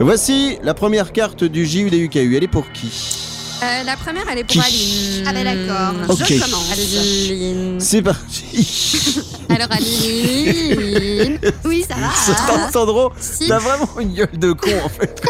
Voici 0.00 0.56
la 0.62 0.72
première 0.72 1.12
carte 1.12 1.44
du 1.44 1.66
JUDUKU. 1.66 2.36
Elle 2.36 2.44
est 2.44 2.48
pour 2.48 2.70
qui? 2.72 3.25
Euh, 3.62 3.82
la 3.84 3.96
première, 3.96 4.24
elle 4.30 4.38
est 4.38 4.44
pour 4.44 4.62
Aline. 4.62 5.24
Ah 5.26 5.32
ben 5.32 5.44
d'accord, 5.44 5.94
Ok. 6.10 6.26
je 6.28 6.38
commence. 6.40 6.72
Aline. 6.72 7.80
C'est 7.80 8.02
parti. 8.02 9.22
Alors 9.48 9.68
Aline. 9.70 11.38
Oui, 11.64 11.84
ça 11.88 11.94
va. 11.94 12.10
Sandro, 12.12 12.70
Sandro, 12.72 13.12
Si. 13.18 13.48
t'as 13.48 13.58
vraiment 13.58 13.88
une 13.98 14.12
gueule 14.14 14.38
de 14.38 14.52
con 14.52 14.70
en 14.84 14.88
fait. 14.90 15.22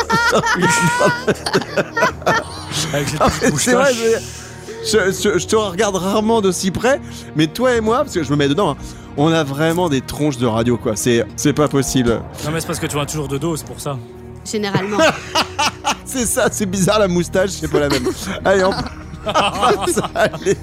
Avec 2.92 3.08
cette 3.08 3.18
petite 3.20 3.42
mais 3.42 3.50
C'est 3.58 3.72
vrai, 3.72 3.92
moustache. 3.92 4.22
je, 4.84 4.98
je- 5.12 5.30
je- 5.34 5.38
je 5.38 5.46
te 5.46 5.56
regarde 5.56 5.94
rarement 5.96 6.40
d'aussi 6.42 6.70
près, 6.72 7.00
mais 7.36 7.46
toi 7.46 7.74
et 7.76 7.80
moi, 7.80 7.98
parce 7.98 8.12
que 8.14 8.22
je 8.24 8.30
me 8.30 8.36
mets 8.36 8.48
dedans, 8.48 8.70
hein, 8.70 8.76
on 9.16 9.32
a 9.32 9.44
vraiment 9.44 9.88
des 9.88 10.00
tronches 10.00 10.36
de 10.38 10.46
radio 10.46 10.76
quoi. 10.76 10.92
C'est 10.96 11.24
c'est 11.36 11.52
pas 11.52 11.68
possible. 11.68 12.20
Non, 12.44 12.50
mais 12.52 12.60
c'est 12.60 12.66
parce 12.66 12.80
que 12.80 12.86
tu 12.86 12.94
vois 12.94 13.06
toujours 13.06 13.28
de 13.28 13.38
dos, 13.38 13.56
c'est 13.56 13.66
pour 13.66 13.80
ça. 13.80 13.96
Généralement. 14.46 14.98
C'est 16.04 16.26
ça, 16.26 16.48
c'est 16.50 16.66
bizarre 16.66 17.00
la 17.00 17.08
moustache, 17.08 17.50
c'est 17.50 17.68
pas 17.68 17.80
la 17.80 17.88
même. 17.88 18.06
Allez, 18.44 18.64
on 18.64 18.70
passe 18.70 19.98
à 19.98 20.20
Aline. 20.20 20.56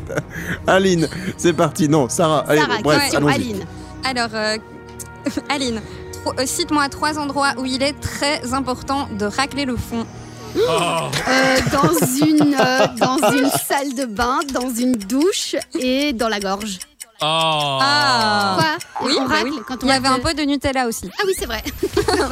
Aline, 0.65 1.09
c'est 1.37 1.53
parti. 1.53 1.89
Non, 1.89 2.07
Sarah. 2.09 2.45
Allez, 2.47 2.61
Sarah, 2.61 2.77
bref, 2.81 3.01
question 3.01 3.17
allons-y. 3.19 3.33
Aline. 3.33 3.65
Alors, 4.05 4.29
euh, 4.33 4.57
Aline, 5.49 5.81
euh, 6.25 6.45
cite-moi 6.45 6.87
trois 6.89 7.19
endroits 7.19 7.53
où 7.57 7.65
il 7.65 7.83
est 7.83 7.99
très 7.99 8.53
important 8.53 9.09
de 9.19 9.25
racler 9.25 9.65
le 9.65 9.75
fond. 9.75 10.05
Oh, 10.55 10.59
Euh, 11.27 11.57
dans, 11.71 12.25
une, 12.25 12.55
euh, 12.59 12.87
dans 12.97 13.31
une 13.31 13.49
salle 13.49 13.93
de 13.95 14.05
bain, 14.05 14.39
dans 14.53 14.69
une 14.73 14.93
douche 14.93 15.55
et 15.79 16.13
dans 16.13 16.29
la 16.29 16.39
gorge. 16.39 16.79
Oh. 17.23 17.79
Ah. 17.81 18.57
Quoi 18.57 19.07
Oui, 19.07 19.15
On 19.19 19.27
bah 19.27 19.35
racle 19.35 19.49
oui. 19.51 19.59
quand 19.67 19.83
on 19.83 19.87
Il 19.87 19.89
y 19.89 19.91
avait 19.93 20.07
un 20.07 20.19
peu 20.19 20.33
de 20.33 20.41
Nutella 20.43 20.87
aussi. 20.87 21.09
Ah 21.19 21.23
oui, 21.25 21.33
c'est 21.37 21.45
vrai. 21.45 21.63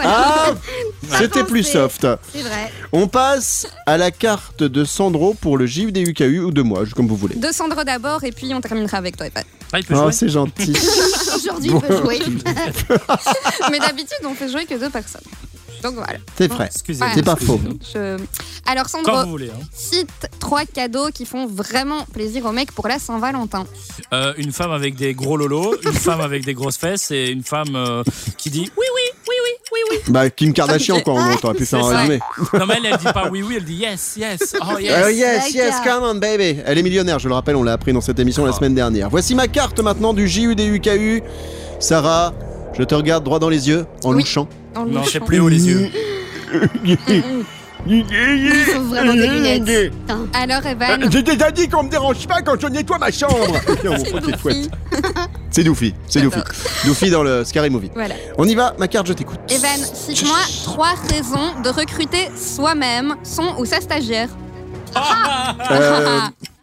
Ah, 0.04 1.18
c'était 1.18 1.44
plus 1.44 1.64
soft. 1.64 2.08
C'est 2.34 2.42
vrai. 2.42 2.72
On 2.92 3.08
passe 3.08 3.68
à 3.86 3.98
la 3.98 4.12
carte 4.12 4.64
de 4.64 4.84
Sandro 4.86 5.34
pour 5.34 5.58
le 5.58 5.66
JUDUKU 5.66 6.40
ou 6.40 6.52
de 6.52 6.62
moi, 6.62 6.84
comme 6.96 7.08
vous 7.08 7.16
voulez. 7.16 7.36
De 7.36 7.52
Sandro 7.52 7.84
d'abord 7.84 8.24
et 8.24 8.32
puis 8.32 8.54
on 8.54 8.62
terminera 8.62 8.98
avec 8.98 9.18
toi. 9.18 9.28
Evan. 9.28 9.44
Ah, 9.74 9.80
il 9.80 9.86
peut 9.86 9.94
Oh, 9.98 10.04
jouer 10.04 10.12
c'est 10.12 10.30
gentil. 10.30 10.74
Aujourd'hui, 11.36 11.72
il 11.74 11.80
peut 11.80 11.98
jouer. 11.98 12.20
Mais 13.72 13.80
d'habitude, 13.80 14.18
on 14.26 14.34
fait 14.34 14.50
jouer 14.50 14.66
que 14.66 14.76
deux 14.76 14.90
personnes. 14.90 15.22
Donc 15.84 15.96
voilà. 15.96 16.20
C'est 16.38 16.48
vrai. 16.48 16.70
Excusez-moi. 16.74 17.12
C'est 17.16 17.24
pas 17.24 17.36
faux. 17.36 17.60
Je- 17.94 18.18
Alors 18.66 18.86
Quand 18.92 19.04
Sandro, 19.04 19.24
vous 19.24 19.30
voulez. 19.30 19.50
hein. 19.50 19.60
cite 19.74 20.10
trois 20.40 20.66
cadeaux 20.66 21.10
qui 21.14 21.26
font 21.26 21.48
vraiment 21.48 22.06
plaisir 22.14 22.46
aux 22.46 22.52
mecs 22.52 22.72
pour 22.72 22.88
la 22.88 23.00
Saint-Valentin. 23.00 23.66
Euh, 24.14 24.34
une 24.38 24.52
femme 24.52 24.72
avec 24.72 24.96
des 24.96 25.14
gros 25.14 25.38
lolos, 25.38 25.76
une 25.84 25.92
femme 26.08 26.22
avec 26.22 26.46
des 26.46 26.54
grosses 26.54 26.78
fesses 26.78 27.12
et 27.12 27.30
une 27.30 27.44
femme 27.44 27.76
euh, 27.76 28.04
qui 28.38 28.50
dit 28.50 28.70
oui, 28.78 28.86
oui, 28.96 29.20
oui, 29.28 29.36
oui, 29.44 29.52
oui, 29.72 29.80
oui. 29.92 29.98
Bah, 30.14 30.30
Kim 30.30 30.54
Kardashian, 30.54 31.00
quoi, 31.02 31.14
en 31.16 31.30
gros, 31.30 31.40
t'aurais 31.40 31.56
pu 31.56 31.66
faire 31.66 31.84
un 31.86 31.98
résumé. 31.98 32.20
Non, 32.54 32.66
mais 32.68 32.76
elle, 32.78 32.86
elle 32.88 32.98
dit 32.98 33.06
pas 33.14 33.30
oui, 33.32 33.42
oui, 33.44 33.56
elle 33.58 33.66
dit 33.66 33.76
yes, 33.76 34.14
yes, 34.18 34.56
oh 34.62 34.78
yes. 34.80 35.04
Oh 35.06 35.10
yes, 35.10 35.54
yes, 35.54 35.76
come 35.84 36.04
on 36.04 36.16
baby. 36.16 36.60
Elle 36.66 36.78
est 36.78 36.84
millionnaire, 36.84 37.20
je 37.20 37.28
le 37.28 37.34
rappelle, 37.34 37.56
on 37.56 37.64
l'a 37.64 37.74
appris 37.74 37.94
dans 37.94 38.02
cette 38.02 38.20
émission 38.20 38.46
la 38.46 38.52
semaine 38.54 38.76
dernière. 38.76 39.10
Voici 39.10 39.36
ma 39.36 39.48
carte 39.48 39.80
maintenant 39.80 40.14
du 40.14 40.28
JUDUKU. 40.28 41.24
Sarah, 41.80 42.34
je 42.78 42.84
te 42.84 42.94
regarde 42.96 43.24
droit 43.24 43.40
dans 43.40 43.50
les 43.50 43.68
yeux 43.70 43.86
en 44.04 44.12
Oui. 44.14 44.22
louchant. 44.22 44.48
En 44.76 44.86
Non, 44.86 45.04
j'ai 45.04 45.20
plus 45.20 45.40
haut 45.40 45.50
les 45.50 45.68
yeux. 45.68 45.90
Il 47.88 48.52
faut 48.66 48.82
vraiment 48.84 49.14
des 49.14 49.28
lunettes. 49.28 49.94
Alors 50.34 50.66
Evan, 50.66 51.12
J'ai 51.12 51.24
déjà 51.24 51.52
dit 51.52 51.68
qu'on 51.68 51.84
me 51.84 51.90
dérange 51.90 52.28
pas 52.28 52.42
quand 52.42 52.60
je 52.60 52.68
nettoie 52.68 53.00
ma 53.00 53.12
chambre. 53.12 53.60
C'est. 55.52 55.64
Doufy. 55.64 55.94
C'est 56.08 56.22
Doufy. 56.22 56.40
Doufy 56.86 57.10
dans 57.10 57.24
le 57.24 57.44
Scary 57.44 57.70
Movie. 57.70 57.92
Voilà. 57.94 58.16
On 58.38 58.48
y 58.48 58.56
va, 58.56 58.74
ma 58.78 58.88
carte, 58.88 59.08
je 59.08 59.14
t'écoute. 59.14 59.40
Evan, 59.50 59.80
cite-moi 59.94 60.38
trois 60.64 60.94
raisons 61.10 61.60
de 61.64 61.70
recruter 61.70 62.30
soi-même 62.38 63.16
son 63.24 63.56
ou 63.58 63.66
sa 63.66 63.82
stagiaire. 63.82 64.30
Euh, 64.96 66.20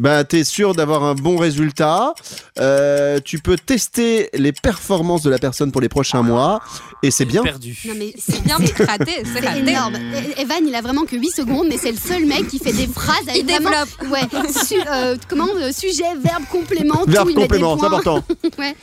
bah, 0.00 0.24
t'es 0.24 0.44
sûr 0.44 0.74
d'avoir 0.74 1.04
un 1.04 1.14
bon 1.14 1.36
résultat. 1.36 2.14
Euh, 2.58 3.18
tu 3.24 3.38
peux 3.38 3.56
tester 3.56 4.30
les 4.34 4.50
performances 4.52 5.22
de 5.22 5.30
la 5.30 5.38
personne 5.38 5.70
pour 5.72 5.80
les 5.80 5.88
prochains 5.88 6.22
mois. 6.22 6.60
Et 7.02 7.10
c'est 7.10 7.24
bien. 7.26 7.42
Perdu. 7.42 7.78
Non 7.86 7.94
mais 7.98 8.12
c'est 8.18 8.42
bien 8.42 8.56
raté, 8.86 9.22
c'est 9.24 9.58
énorme. 9.58 9.94
E- 9.96 10.40
Evan, 10.40 10.58
il 10.66 10.74
a 10.74 10.80
vraiment 10.82 11.04
que 11.04 11.16
8 11.16 11.30
secondes, 11.30 11.66
mais 11.68 11.78
c'est 11.78 11.92
le 11.92 11.98
seul 11.98 12.24
mec 12.26 12.48
qui 12.48 12.58
fait 12.58 12.72
des 12.72 12.86
phrases 12.86 13.26
avec 13.28 13.42
Il 13.42 13.44
vraiment... 13.46 13.70
développe. 13.70 14.10
Ouais, 14.12 14.52
su- 14.66 14.74
euh, 14.90 15.16
comment 15.28 15.46
euh, 15.56 15.70
Sujet, 15.72 16.04
verbe, 16.22 16.44
complément, 16.50 17.04
Verbe 17.06 17.26
tout, 17.28 17.30
il 17.30 17.36
complément, 17.36 17.78
c'est 17.78 17.86
important. 17.86 18.24
Ouais. 18.58 18.74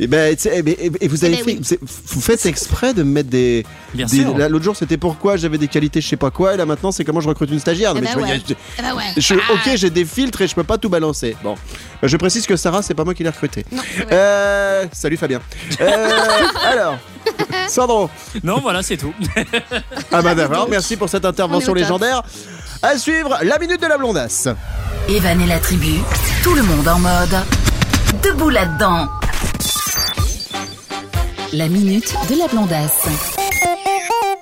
Et, 0.00 0.06
ben, 0.06 0.34
tu 0.34 0.42
sais, 0.42 0.52
eh 0.56 0.62
ben, 0.62 0.74
et- 0.78 0.90
et 1.00 1.08
vous 1.08 1.24
avez 1.24 1.34
Eh 1.40 1.44
ben 1.44 1.62
fait, 1.64 1.78
oui. 1.80 1.88
vous 2.08 2.20
faites 2.20 2.44
exprès 2.46 2.92
de 2.94 3.02
me 3.02 3.10
mettre 3.10 3.30
des. 3.30 3.64
Bien 3.94 4.06
des- 4.06 4.22
sûr. 4.22 4.36
L'autre 4.48 4.64
jour, 4.64 4.76
c'était 4.76 4.96
pourquoi 4.98 5.36
j'avais 5.36 5.56
des 5.58 5.68
qualités, 5.68 6.00
je 6.00 6.08
sais 6.08 6.16
pas 6.16 6.30
quoi, 6.30 6.54
et 6.54 6.56
là 6.56 6.66
maintenant, 6.66 6.90
c'est 6.92 7.04
comment 7.04 7.20
je 7.20 7.28
recrute 7.28 7.50
une 7.50 7.60
stagiaire. 7.60 7.92
Eh 7.96 8.00
Mais 8.00 8.06
ben 8.06 8.12
je- 8.14 8.18
ouais. 8.20 8.40
je- 8.48 8.54
Eh 8.78 8.82
ben 8.82 8.94
ouais. 8.94 9.02
je- 9.16 9.34
ok, 9.34 9.76
j'ai 9.76 9.90
des 9.90 10.04
filtres 10.04 10.42
et 10.42 10.48
je 10.48 10.53
peux 10.54 10.64
pas 10.64 10.78
tout 10.78 10.88
balancer. 10.88 11.36
Bon, 11.42 11.54
Bah, 12.00 12.08
je 12.08 12.16
précise 12.16 12.46
que 12.46 12.56
Sarah, 12.56 12.82
c'est 12.82 12.94
pas 12.94 13.04
moi 13.04 13.14
qui 13.14 13.22
l'ai 13.22 13.30
recruté. 13.30 13.64
Non. 13.72 13.82
Euh, 14.12 14.86
salut 14.92 15.16
Fabien. 15.16 15.40
Euh, 15.80 16.08
alors, 16.64 16.98
Sandro. 17.68 18.10
Non, 18.42 18.60
voilà, 18.60 18.82
c'est 18.82 18.96
tout. 18.96 19.12
Ah 20.12 20.22
bah 20.22 20.34
d'accord, 20.34 20.68
merci 20.68 20.96
pour 20.96 21.08
cette 21.08 21.24
intervention 21.24 21.74
légendaire. 21.74 22.22
À 22.82 22.98
suivre, 22.98 23.38
la 23.42 23.58
minute 23.58 23.80
de 23.80 23.86
la 23.86 23.96
blondasse. 23.98 24.48
Evan 25.08 25.40
et 25.40 25.46
la 25.46 25.58
tribu, 25.58 25.94
tout 26.42 26.54
le 26.54 26.62
monde 26.62 26.86
en 26.88 26.98
mode 26.98 27.36
debout 28.22 28.50
là-dedans. 28.50 29.08
La 31.52 31.68
minute 31.68 32.14
de 32.30 32.38
la 32.38 32.46
blondasse. 32.48 33.06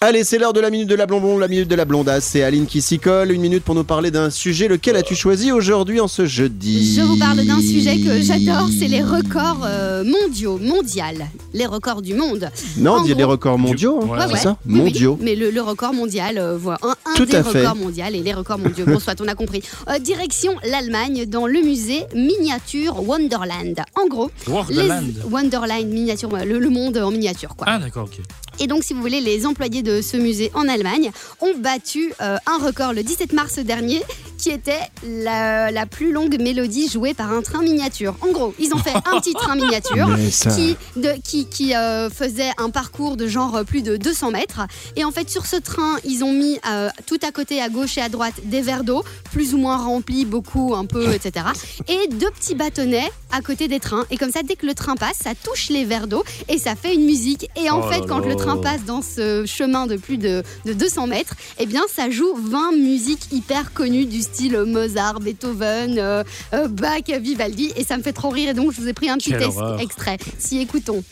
Allez, 0.05 0.25
c'est 0.25 0.37
l'heure 0.39 0.53
de 0.53 0.59
la 0.59 0.71
minute 0.71 0.89
de 0.89 0.97
la 0.97 1.07
blonbon, 1.07 1.39
la 1.39 1.47
minute 1.47 1.69
de 1.69 1.77
la 1.77 1.85
blondasse. 1.85 2.25
C'est 2.25 2.43
Aline 2.43 2.67
qui 2.67 2.83
s'y 2.83 2.99
colle. 2.99 3.31
Une 3.31 3.41
minute 3.41 3.63
pour 3.63 3.77
nous 3.77 3.85
parler 3.85 4.11
d'un 4.11 4.31
sujet. 4.31 4.67
Lequel 4.67 4.97
as-tu 4.97 5.15
choisi 5.15 5.53
aujourd'hui 5.53 6.01
en 6.01 6.09
ce 6.09 6.27
jeudi 6.27 6.97
Je 6.97 7.03
vous 7.03 7.17
parle 7.17 7.45
d'un 7.45 7.61
sujet 7.61 7.99
que 8.01 8.21
j'adore, 8.21 8.69
c'est 8.77 8.89
les 8.89 9.01
records 9.03 9.61
euh, 9.65 10.03
mondiaux, 10.03 10.59
mondial, 10.59 11.29
les 11.55 11.67
records 11.67 12.03
du 12.03 12.15
monde. 12.15 12.51
Non, 12.79 12.95
on 12.97 13.03
dit 13.03 13.11
gros- 13.11 13.19
les 13.19 13.23
records 13.25 13.59
mondiaux. 13.61 14.01
hein, 14.03 14.09
Ouais, 14.09 14.19
c'est 14.27 14.33
ouais. 14.33 14.39
ça 14.41 14.57
Oui, 14.67 14.73
oui, 14.75 14.79
Mondiaux. 14.81 15.19
mais 15.21 15.37
le, 15.37 15.53
le 15.53 15.63
record 15.63 15.95
mondial, 15.95 16.37
euh, 16.37 16.57
voilà, 16.59 16.81
un, 16.83 17.13
un 17.13 17.15
Tout 17.15 17.25
des 17.27 17.37
à 17.37 17.45
fait. 17.45 17.61
records 17.61 17.77
mondiaux 17.77 18.05
et 18.13 18.21
les 18.21 18.35
records 18.35 18.59
mondiaux. 18.59 18.85
Bon, 18.87 18.99
soit 18.99 19.21
on 19.21 19.29
a 19.29 19.37
compris. 19.37 19.63
Euh, 19.89 20.01
direction 20.01 20.53
l'Allemagne, 20.69 21.27
dans 21.27 21.47
le 21.47 21.61
musée 21.61 22.01
Miniature 22.13 23.01
Wonderland. 23.09 23.77
En 23.95 24.09
gros, 24.09 24.33
les 24.49 24.53
Wonderland. 24.53 25.13
Wonderland 25.31 25.87
miniature, 25.87 26.29
le, 26.45 26.59
le 26.59 26.71
monde 26.71 26.97
en 26.99 27.13
miniature, 27.13 27.55
quoi. 27.55 27.69
Ah, 27.71 27.79
d'accord, 27.79 28.09
ok. 28.13 28.21
Et 28.63 28.69
donc, 28.69 28.85
si 28.85 28.95
vous 28.95 29.01
voulez, 29.01 29.21
les 29.21 29.45
employés 29.45 29.83
de 29.83 30.01
ce 30.01 30.17
musée 30.17 30.53
en 30.55 30.69
Allemagne 30.69 31.11
ont 31.41 31.55
battu 31.59 32.15
euh, 32.21 32.37
un 32.47 32.65
record 32.65 32.93
le 32.93 33.03
17 33.03 33.33
mars 33.33 33.59
dernier, 33.59 34.01
qui 34.39 34.51
était 34.51 34.79
la, 35.05 35.71
la 35.73 35.87
plus 35.87 36.13
longue 36.13 36.41
mélodie 36.41 36.89
jouée 36.89 37.13
par 37.13 37.33
un 37.33 37.43
train 37.43 37.63
miniature. 37.63 38.15
En 38.21 38.29
gros, 38.31 38.55
ils 38.61 38.73
ont 38.73 38.79
fait 38.79 38.95
un 38.95 39.19
petit 39.21 39.35
train 39.35 39.57
miniature 39.57 40.09
ça- 40.31 40.51
qui, 40.55 40.77
de, 40.97 41.13
qui, 41.25 41.47
qui, 41.47 41.75
euh, 41.75 42.09
faisait 42.09 42.51
un 42.59 42.71
parcours 42.71 43.17
de 43.17 43.27
genre 43.27 43.65
plus 43.67 43.83
de 43.83 43.97
200 43.97 44.31
mètres. 44.31 44.61
Et 44.97 45.05
en 45.05 45.11
fait, 45.11 45.29
sur 45.29 45.45
ce 45.47 45.57
train, 45.57 45.97
ils 46.05 46.23
ont 46.23 46.33
mis 46.33 46.61
euh, 46.71 46.89
tout 47.07 47.19
à 47.27 47.33
côté, 47.33 47.61
à 47.61 47.69
gauche 47.69 47.99
et 47.99 48.01
à 48.01 48.09
droite, 48.09 48.35
des 48.45 48.61
verres 48.61 48.85
d'eau, 48.85 49.03
plus 49.33 49.55
ou 49.55 49.59
moins 49.59 49.77
remplis, 49.77 50.25
beaucoup, 50.25 50.75
un 50.77 50.85
peu, 50.87 51.13
etc. 51.13 51.47
Et 51.89 52.07
deux 52.15 52.31
petits 52.31 52.55
bâtonnets 52.55 53.11
à 53.33 53.41
côté 53.41 53.67
des 53.67 53.81
trains. 53.81 54.05
Et 54.13 54.17
comme 54.19 54.31
ça, 54.31 54.43
dès 54.45 54.55
que 54.55 54.67
le 54.67 54.75
train 54.75 54.95
passe, 54.95 55.17
ça 55.25 55.31
touche 55.35 55.69
les 55.69 55.85
verres 55.85 56.07
d'eau 56.07 56.23
et 56.49 56.59
ça 56.59 56.77
fait 56.77 56.95
une 56.95 57.05
musique. 57.07 57.49
Et 57.61 57.69
en 57.71 57.81
Oh 57.81 57.91
fait, 57.91 58.01
quand 58.07 58.19
le 58.21 58.37
train 58.37 58.52
passe 58.59 58.85
dans 58.85 59.03
ce 59.03 59.45
chemin 59.47 59.87
de 59.87 59.97
plus 59.97 60.19
de, 60.19 60.43
de 60.65 60.73
200 60.73 61.07
mètres, 61.07 61.35
eh 61.59 61.67
bien, 61.67 61.83
ça 61.95 62.11
joue 62.11 62.35
20 62.37 62.73
musiques 62.73 63.33
hyper 63.33 63.73
connues 63.73 64.05
du 64.07 64.23
style 64.23 64.59
Mozart, 64.67 65.21
Beethoven, 65.21 65.99
euh, 65.99 66.23
euh, 66.55 66.69
Bach, 66.69 67.03
Vivaldi. 67.09 67.73
Et 67.77 67.85
ça 67.85 67.97
me 67.97 68.03
fait 68.03 68.13
trop 68.13 68.31
rire. 68.31 68.51
Et 68.51 68.55
donc, 68.55 68.73
je 68.73 68.81
vous 68.81 68.89
ai 68.89 68.93
pris 68.93 69.09
un 69.11 69.17
petit 69.19 69.35
horreur. 69.35 69.81
extrait. 69.81 70.19
Si 70.39 70.61
écoutons. 70.61 71.03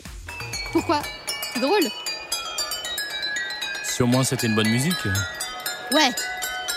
Pourquoi? 0.71 1.01
C'est 1.53 1.59
drôle 1.59 1.83
Si 3.83 4.01
au 4.03 4.07
moins 4.07 4.23
c'était 4.23 4.47
une 4.47 4.55
bonne 4.55 4.69
musique. 4.69 4.93
Ouais. 5.91 6.09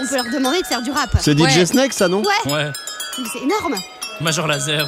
On 0.00 0.06
peut 0.06 0.14
leur 0.16 0.24
demander 0.32 0.60
de 0.60 0.66
faire 0.66 0.82
du 0.82 0.90
rap. 0.90 1.10
C'est 1.20 1.38
DJ 1.38 1.42
Ouais. 1.42 1.66
Snake, 1.66 1.92
ça, 1.92 2.08
non? 2.08 2.22
Ouais, 2.22 2.52
Ouais. 2.52 2.70
mais 3.18 3.28
c'est 3.32 3.40
énorme. 3.44 3.76
Major 4.20 4.46
Laser. 4.46 4.86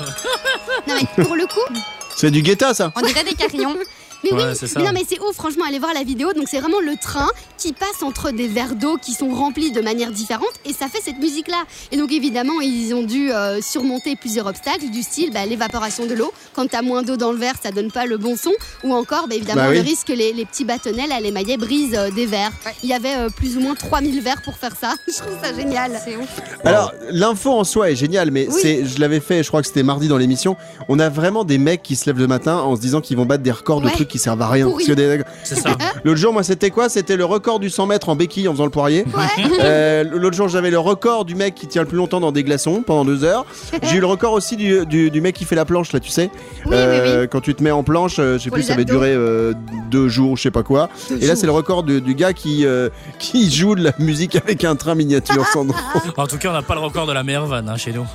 Non 0.89 0.95
mais 1.17 1.25
pour 1.25 1.35
le 1.37 1.47
coup, 1.47 1.75
C'est 2.17 2.31
du 2.31 2.43
Guetta, 2.43 2.75
ça 2.75 2.93
On 2.97 3.01
dirait 3.03 3.25
des 3.25 3.35
carillons. 3.35 3.77
mais 4.33 4.43
Ouais, 4.43 4.49
oui, 4.51 4.57
c'est 4.59 4.67
ça. 4.67 4.79
mais 4.81 4.87
non 4.87 4.93
mais 4.93 5.03
c'est 5.09 5.21
ouf, 5.21 5.35
franchement, 5.35 5.65
allez 5.69 5.79
voir 5.79 5.93
la 5.95 6.03
vidéo. 6.03 6.33
Donc 6.33 6.47
c'est 6.51 6.61
vraiment 6.61 6.81
le 6.81 6.95
train 7.01 7.29
qui 7.59 7.73
passe 7.73 8.03
entre 8.03 8.31
des 8.31 8.49
verres 8.49 8.75
d'eau 8.75 8.97
qui 9.01 9.13
sont 9.13 9.29
remplis 9.31 9.71
de 9.71 9.81
manière 9.81 10.11
différente 10.11 10.47
et 10.65 10.73
ça 10.73 10.89
fait 10.89 11.01
cette 11.03 11.19
musique-là. 11.19 11.65
Et 11.93 11.97
donc 11.97 12.13
évidemment, 12.13 12.61
ils 12.61 12.93
ont 12.95 13.03
dû 13.03 13.33
euh, 13.33 13.61
surmonter 13.63 14.17
plusieurs 14.17 14.47
obstacles 14.47 14.91
du 14.91 15.03
style 15.03 15.33
bah, 15.33 15.47
l'évaporation 15.47 16.07
de 16.07 16.15
l'eau. 16.15 16.33
Quand 16.55 16.69
t'as 16.69 16.83
moins 16.83 17.03
d'eau 17.03 17.17
dans 17.17 17.33
le 17.33 17.39
verre, 17.39 17.55
ça 17.63 17.71
donne 17.71 17.91
pas 17.91 18.07
le 18.07 18.19
bon 18.19 18.37
son. 18.37 18.53
Ou 18.85 18.93
encore, 18.95 19.29
bah, 19.29 19.35
évidemment, 19.35 19.63
Bah 19.63 19.69
oui. 19.71 19.77
le 19.77 19.83
risque 19.83 20.09
que 20.09 20.13
les, 20.13 20.33
les 20.33 20.45
petits 20.45 20.65
bâtonnets, 20.65 21.07
là, 21.07 21.21
les 21.21 21.31
maillets 21.31 21.57
brisent 21.57 21.95
euh, 21.97 22.11
des 22.11 22.27
verres. 22.27 22.53
Ouais. 22.65 22.73
Il 22.83 22.89
y 22.89 22.93
avait 22.95 23.15
euh, 23.17 23.29
plus 23.31 23.57
ou 23.57 23.61
moins 23.61 23.75
3000 23.75 24.21
verres 24.23 24.43
pour 24.43 24.57
faire 24.57 24.75
ça. 24.79 24.95
Je 25.09 25.15
trouve 25.19 25.37
ça 25.43 25.55
génial. 25.55 25.93
C'est 26.05 26.17
ouf. 26.17 26.29
Alors, 26.65 26.93
l'info 27.11 27.51
en 27.53 27.65
soi 27.65 27.91
est 27.91 27.97
géniale, 27.97 28.31
mais 28.31 28.47
Oui. 28.51 28.59
c'est, 28.61 28.85
je 28.85 29.01
l'avais 29.01 29.21
fait, 29.21 29.43
je 29.43 29.49
crois 29.49 29.61
que 29.63 29.69
c'était 29.69 29.83
mardi 29.83 30.09
dans 30.09 30.19
l'émission. 30.19 30.57
On 30.89 30.99
a 30.99 31.09
vraiment 31.09 31.45
des 31.45 31.59
mecs 31.59 31.83
qui 31.83 31.97
se 31.97 32.07
lèvent 32.07 32.19
le 32.19 32.27
matin 32.27 32.57
en 32.59 32.77
se 32.77 32.81
disant 32.81 33.01
qu'ils 33.01 33.17
vont 33.17 33.27
battre 33.27 33.43
des 33.43 33.51
records 33.53 33.81
de 33.81 33.89
trucs 33.91 34.09
qui 34.17 34.23
servent 34.23 34.41
à 34.43 34.49
rien. 34.49 34.67
Pourris. 34.67 34.87
Parce 34.87 34.97
que 34.99 35.17
des- 35.19 35.23
C'est 35.45 35.57
ça. 35.61 35.77
L'autre 36.05 36.19
jour, 36.19 36.33
moi, 36.33 36.43
c'était 36.43 36.71
quoi? 36.71 36.89
C'était 36.89 37.17
le 37.17 37.25
record 37.25 37.59
du 37.61 37.71
100 37.71 37.87
mètres 37.87 38.09
en 38.09 38.17
béquille 38.17 38.49
en 38.49 38.53
faisant 38.53 38.65
le 38.65 38.71
poirier. 38.71 39.05
Ouais. 39.15 39.45
Euh, 39.61 40.05
L'autre 40.11 40.37
jour, 40.37 40.49
j'avais 40.49 40.71
le 40.71 40.79
record 40.79 41.25
du 41.25 41.35
mec 41.35 41.55
qui 41.55 41.67
tient 41.67 41.83
le 41.83 41.89
plus 41.89 41.97
longtemps 41.99 42.21
dans 42.21 42.33
des 42.33 42.45
glaçons 42.45 42.83
pendant 42.87 43.05
deux 43.05 43.25
heures. 43.25 43.45
J'ai 43.83 43.97
eu 43.97 44.01
le 44.01 44.07
record 44.07 44.33
aussi 44.33 44.57
du, 44.57 44.87
du, 44.87 45.11
du 45.11 45.21
mec 45.21 45.35
qui 45.35 45.45
fait 45.45 45.55
la 45.57 45.65
planche, 45.65 45.93
là, 45.93 46.01
tu 46.01 46.11
sais. 46.11 46.31
Oui, 46.65 46.73
Euh, 46.75 47.17
oui, 47.17 47.21
oui. 47.23 47.29
Quand 47.31 47.41
tu 47.41 47.55
te 47.55 47.63
mets 47.63 47.71
en 47.71 47.83
planche, 47.83 48.17
euh, 48.19 48.39
je 48.39 48.45
sais 48.45 48.49
Pour 48.51 48.57
plus, 48.57 48.63
les 48.63 48.67
ça 48.69 48.73
avait 48.75 48.83
abdos. 48.83 48.95
duré 48.95 49.13
euh, 49.15 49.53
deux 49.91 50.09
jours, 50.09 50.37
je 50.37 50.43
sais 50.43 50.51
pas 50.51 50.63
quoi. 50.63 50.89
Deux 51.11 51.23
Et 51.23 51.27
là, 51.27 51.37
c'est 51.37 51.47
le 51.47 51.53
record 51.53 51.83
du 51.83 52.15
gars 52.15 52.33
qui, 52.33 52.65
euh, 52.67 52.89
qui 53.19 53.51
joue 53.51 53.75
de 53.75 53.83
la 53.85 53.93
musique 53.99 54.37
avec 54.37 54.65
un 54.65 54.77
train 54.77 54.95
miniature, 54.95 55.47
Sandro. 55.53 55.77
En 56.17 56.27
tout 56.27 56.39
cas, 56.39 56.51
on 56.51 56.53
n'a 56.53 56.63
pas 56.63 56.75
le 56.75 56.81
record 56.81 57.07
de 57.07 57.13
la 57.13 57.23
meilleure 57.23 57.47
vanne 57.47 57.69
hein, 57.69 57.77
chez 57.77 57.93
nous. 57.93 58.07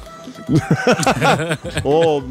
Oh, 1.86 2.22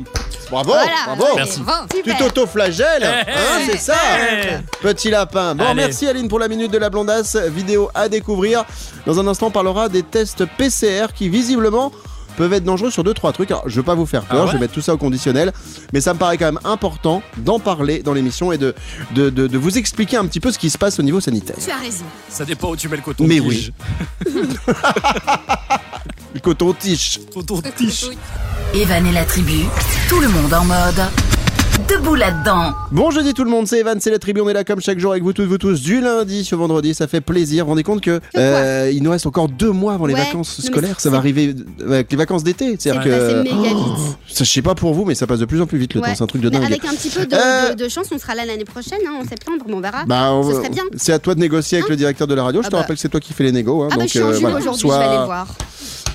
bravo, 0.51 0.71
Voilà. 0.73 0.87
bravo. 1.07 1.37
Merci. 1.37 1.61
Bon. 1.61 1.73
Tu 1.91 1.97
Super. 1.99 2.19
t'auto-flagelles, 2.19 3.05
hein, 3.05 3.61
c'est 3.67 3.79
ça 3.79 3.95
Eh. 4.21 4.57
Petit 4.83 5.11
lapin. 5.11 5.55
Bon, 5.55 5.65
Allez. 5.65 5.75
merci 5.75 6.07
Aline 6.09 6.29
pour 6.29 6.39
la 6.39 6.49
minute 6.49 6.71
de 6.71 6.79
la 6.79 6.91
blondasse. 6.91 7.37
Vidéo 7.37 7.91
à 7.95 8.09
découvrir. 8.09 8.65
Dans 9.07 9.19
un 9.21 9.27
instant, 9.27 9.47
on 9.47 9.51
parlera 9.51 9.89
des 9.89 10.03
tests 10.03 10.45
PCR 10.59 11.07
qui, 11.15 11.29
visiblement, 11.29 11.93
peuvent 12.41 12.53
être 12.55 12.65
dangereux 12.65 12.91
sur 12.91 13.05
deux 13.05 13.15
trois 13.15 13.33
trucs. 13.33 13.51
Alors, 13.51 13.65
je 13.69 13.77
veux 13.77 13.83
pas 13.83 13.95
vous 13.95 14.07
faire 14.07 14.23
peur, 14.23 14.39
Ah 14.41 14.45
ouais 14.45 14.49
je 14.49 14.53
vais 14.55 14.61
mettre 14.61 14.73
tout 14.75 14.81
ça 14.81 14.95
au 14.95 14.97
conditionnel, 14.99 15.53
mais 15.93 16.01
ça 16.01 16.15
me 16.15 16.19
paraît 16.19 16.39
quand 16.39 16.47
même 16.47 16.59
important 16.65 17.23
d'en 17.37 17.59
parler 17.59 18.03
dans 18.03 18.13
l'émission 18.15 18.51
et 18.53 18.59
de, 18.59 18.75
de, 19.15 19.31
de- 19.31 19.47
de 19.47 19.59
vous 19.59 19.77
expliquer 19.79 20.17
un 20.17 20.25
petit 20.27 20.41
peu 20.41 20.51
ce 20.51 20.59
qui 20.59 20.71
se 20.71 20.79
passe 20.79 20.99
au 20.99 21.03
niveau 21.03 21.21
sanitaire. 21.21 21.57
Tu 21.63 21.71
as 21.71 21.77
raison. 21.77 22.05
Ça 22.29 22.45
dépend 22.45 22.71
où 22.71 22.77
tu 22.77 22.89
mets 22.89 22.97
le 22.97 23.03
coton. 23.03 23.27
Mais 23.27 23.41
oui. 23.41 23.73
Le 26.33 26.39
coton-tige. 26.41 27.21
Coton-tige. 27.35 28.11
Evan 28.75 29.05
et 29.07 29.13
la 29.13 29.25
tribu, 29.25 29.65
tout 30.09 30.21
le 30.21 30.29
monde 30.29 30.55
en 30.55 30.65
mode 30.65 31.03
debout 31.89 32.15
là-dedans. 32.15 32.73
Bon 32.93 33.11
jeudi 33.11 33.35
tout 33.35 33.45
le 33.45 33.51
monde, 33.51 33.67
c'est 33.67 33.79
Evan, 33.81 33.99
c'est 34.01 34.11
la 34.11 34.19
tribu, 34.19 34.41
on 34.41 34.49
est 34.49 34.53
là 34.53 34.65
comme 34.65 34.81
chaque 34.81 34.99
jour 34.99 35.13
avec 35.13 35.23
vous 35.23 35.33
toutes, 35.33 35.47
vous 35.47 35.59
tous, 35.59 35.81
du 35.81 36.01
lundi 36.01 36.49
au 36.53 36.57
vendredi, 36.57 36.95
ça 36.95 37.07
fait 37.07 37.21
plaisir. 37.21 37.65
Vous 37.65 37.69
vous 37.69 37.73
rendez 37.73 37.83
compte 37.83 38.01
que 38.01 38.21
euh, 38.37 38.91
il 38.93 39.03
nous 39.03 39.11
reste 39.11 39.27
encore 39.27 39.49
deux 39.49 39.71
mois 39.71 39.95
avant 39.95 40.07
les 40.07 40.15
Ouais. 40.15 40.21
vacances 40.25 40.61
scolaires, 40.61 41.01
ça 41.01 41.11
va 41.11 41.19
arriver 41.19 41.55
avec 41.85 42.11
les 42.11 42.17
vacances 42.17 42.43
d'été. 42.45 42.77
C'est 42.79 42.91
C'est-à-dire 42.91 43.13
passé 43.19 43.35
que 43.35 43.43
méga 43.63 43.69
vite. 43.75 44.17
ça, 44.29 44.45
je 44.45 44.51
sais 44.51 44.63
pas 44.63 44.75
pour 44.75 44.93
vous, 44.95 45.05
mais 45.05 45.15
ça 45.15 45.27
passe 45.27 45.39
de 45.39 45.45
plus 45.45 45.61
en 45.61 45.67
plus 45.67 45.79
vite 45.79 45.95
le 45.95 46.01
Ouais. 46.01 46.09
temps, 46.09 46.15
c'est 46.17 46.25
un 46.25 46.27
truc 46.27 46.43
de 46.43 46.49
Mais 46.51 46.57
dingue. 46.59 46.65
avec 46.67 46.85
un 46.85 46.91
petit 46.95 47.11
peu 47.11 47.27
de, 47.27 47.35
Euh, 47.35 47.75
de- 47.75 47.85
de 47.85 47.89
chance, 47.89 48.07
on 48.13 48.19
sera 48.19 48.35
là 48.35 48.45
l'année 48.45 48.65
prochaine, 48.65 49.01
hein, 49.07 49.21
en 49.23 49.29
septembre, 49.29 49.65
mais 49.67 49.75
on 49.75 49.81
verra. 49.81 50.05
Bah, 50.07 50.33
on- 50.33 50.49
Ce 50.51 50.57
serait 50.57 50.71
bien. 50.71 50.85
C'est 50.97 51.13
à 51.13 51.19
toi 51.19 51.35
de 51.35 51.41
négocier 51.41 51.79
avec 51.79 51.87
Hein 51.87 51.91
le 51.91 51.97
directeur 51.97 52.27
de 52.27 52.35
la 52.35 52.43
radio. 52.45 52.61
Je 52.63 52.67
Ah 52.67 52.71
te 52.71 52.75
bah. 52.75 52.81
rappelle 52.83 52.97
que 52.97 53.03
c'est 53.03 53.09
toi 53.09 53.21
qui 53.21 53.33
fais 53.33 53.45
les 53.45 53.53
négos. 53.53 53.83
Hein, 53.83 53.89
ah 53.93 53.97
bah 53.97 54.03
je 54.05 54.09
suis 54.09 54.23
en 54.23 54.27
euh, 54.29 54.39
voilà. 54.41 54.57
aujourd'hui, 54.57 54.81
Soit- 54.81 54.95
je 54.95 54.99
vais 55.01 55.05
aller 55.07 55.19
le 55.19 55.25
voir. 55.25 55.47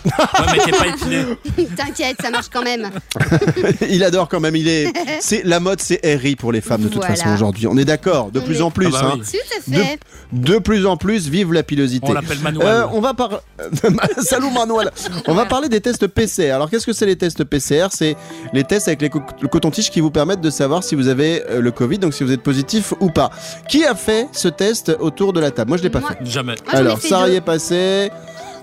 Ouais, 0.05 0.45
mais 0.53 0.59
t'es 0.65 0.71
pas 0.71 0.87
épilé. 0.87 1.67
T'inquiète, 1.75 2.17
ça 2.21 2.29
marche 2.29 2.47
quand 2.53 2.63
même. 2.63 2.89
il 3.89 4.03
adore 4.03 4.29
quand 4.29 4.39
même. 4.39 4.55
Il 4.55 4.67
est. 4.67 4.87
C'est 5.19 5.43
la 5.45 5.59
mode, 5.59 5.81
c'est 5.81 5.99
RI 6.03 6.35
pour 6.35 6.51
les 6.51 6.61
femmes 6.61 6.81
de 6.81 6.87
toute 6.87 6.97
Voilà. 6.97 7.15
façon 7.15 7.29
aujourd'hui. 7.33 7.67
On 7.67 7.77
est 7.77 7.85
d'accord. 7.85 8.31
De 8.31 8.39
On 8.39 8.43
plus 8.43 8.57
est- 8.59 8.61
en 8.61 8.71
plus. 8.71 8.87
Ah 8.87 8.89
bah 8.91 9.11
hein. 9.15 9.19
oui. 9.19 9.21
Tout 9.31 9.73
à 9.73 9.77
fait. 9.83 9.99
De 10.31 10.57
plus 10.59 10.85
en 10.85 10.97
plus, 10.97 11.27
vive 11.27 11.53
la 11.53 11.63
pilosité. 11.63 12.05
On 12.09 12.13
l'appelle 12.13 12.39
Manuel. 12.39 12.67
Euh, 12.67 12.83
on 12.91 12.99
va 13.01 13.13
par... 13.13 13.41
Salut 14.19 14.51
Manuel. 14.51 14.91
On 15.27 15.33
va 15.33 15.45
parler 15.45 15.69
des 15.69 15.81
tests 15.81 16.07
PCR. 16.07 16.51
Alors 16.51 16.69
qu'est-ce 16.69 16.85
que 16.85 16.93
c'est 16.93 17.05
les 17.05 17.15
tests 17.15 17.43
PCR 17.43 17.87
C'est 17.91 18.15
les 18.53 18.63
tests 18.63 18.87
avec 18.87 19.01
les 19.01 19.09
co- 19.09 19.21
le 19.41 19.47
coton-tige 19.47 19.89
qui 19.91 20.01
vous 20.01 20.11
permettent 20.11 20.41
de 20.41 20.49
savoir 20.49 20.83
si 20.83 20.95
vous 20.95 21.07
avez 21.07 21.43
euh, 21.49 21.61
le 21.61 21.71
Covid, 21.71 21.99
donc 21.99 22.13
si 22.13 22.23
vous 22.23 22.31
êtes 22.31 22.41
positif 22.43 22.93
ou 22.99 23.09
pas. 23.09 23.29
Qui 23.69 23.85
a 23.85 23.95
fait 23.95 24.27
ce 24.31 24.47
test 24.47 24.95
autour 24.99 25.33
de 25.33 25.39
la 25.39 25.51
table? 25.51 25.69
Moi 25.69 25.77
je 25.77 25.83
l'ai 25.83 25.89
pas 25.89 25.99
Moi. 25.99 26.09
fait. 26.09 26.25
Jamais. 26.25 26.55
Moi, 26.65 26.71
j'en 26.71 26.77
ai 26.77 26.81
Alors 26.81 26.99
fait 26.99 27.07
Sarah 27.07 27.27
deux. 27.27 27.33
y 27.33 27.35
est 27.37 27.41
passée. 27.41 28.11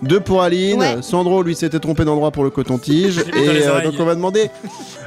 Deux 0.03 0.21
pour 0.21 0.43
Aline. 0.43 0.81
Ouais. 0.81 0.97
Sandro 1.01 1.43
lui 1.43 1.55
s'était 1.55 1.79
trompé 1.79 2.05
d'endroit 2.05 2.31
pour 2.31 2.45
le 2.45 2.51
coton-tige. 2.51 3.19
Et 3.37 3.49
euh, 3.67 3.83
donc 3.83 3.95
on 3.99 4.05
va 4.05 4.15
demander 4.15 4.51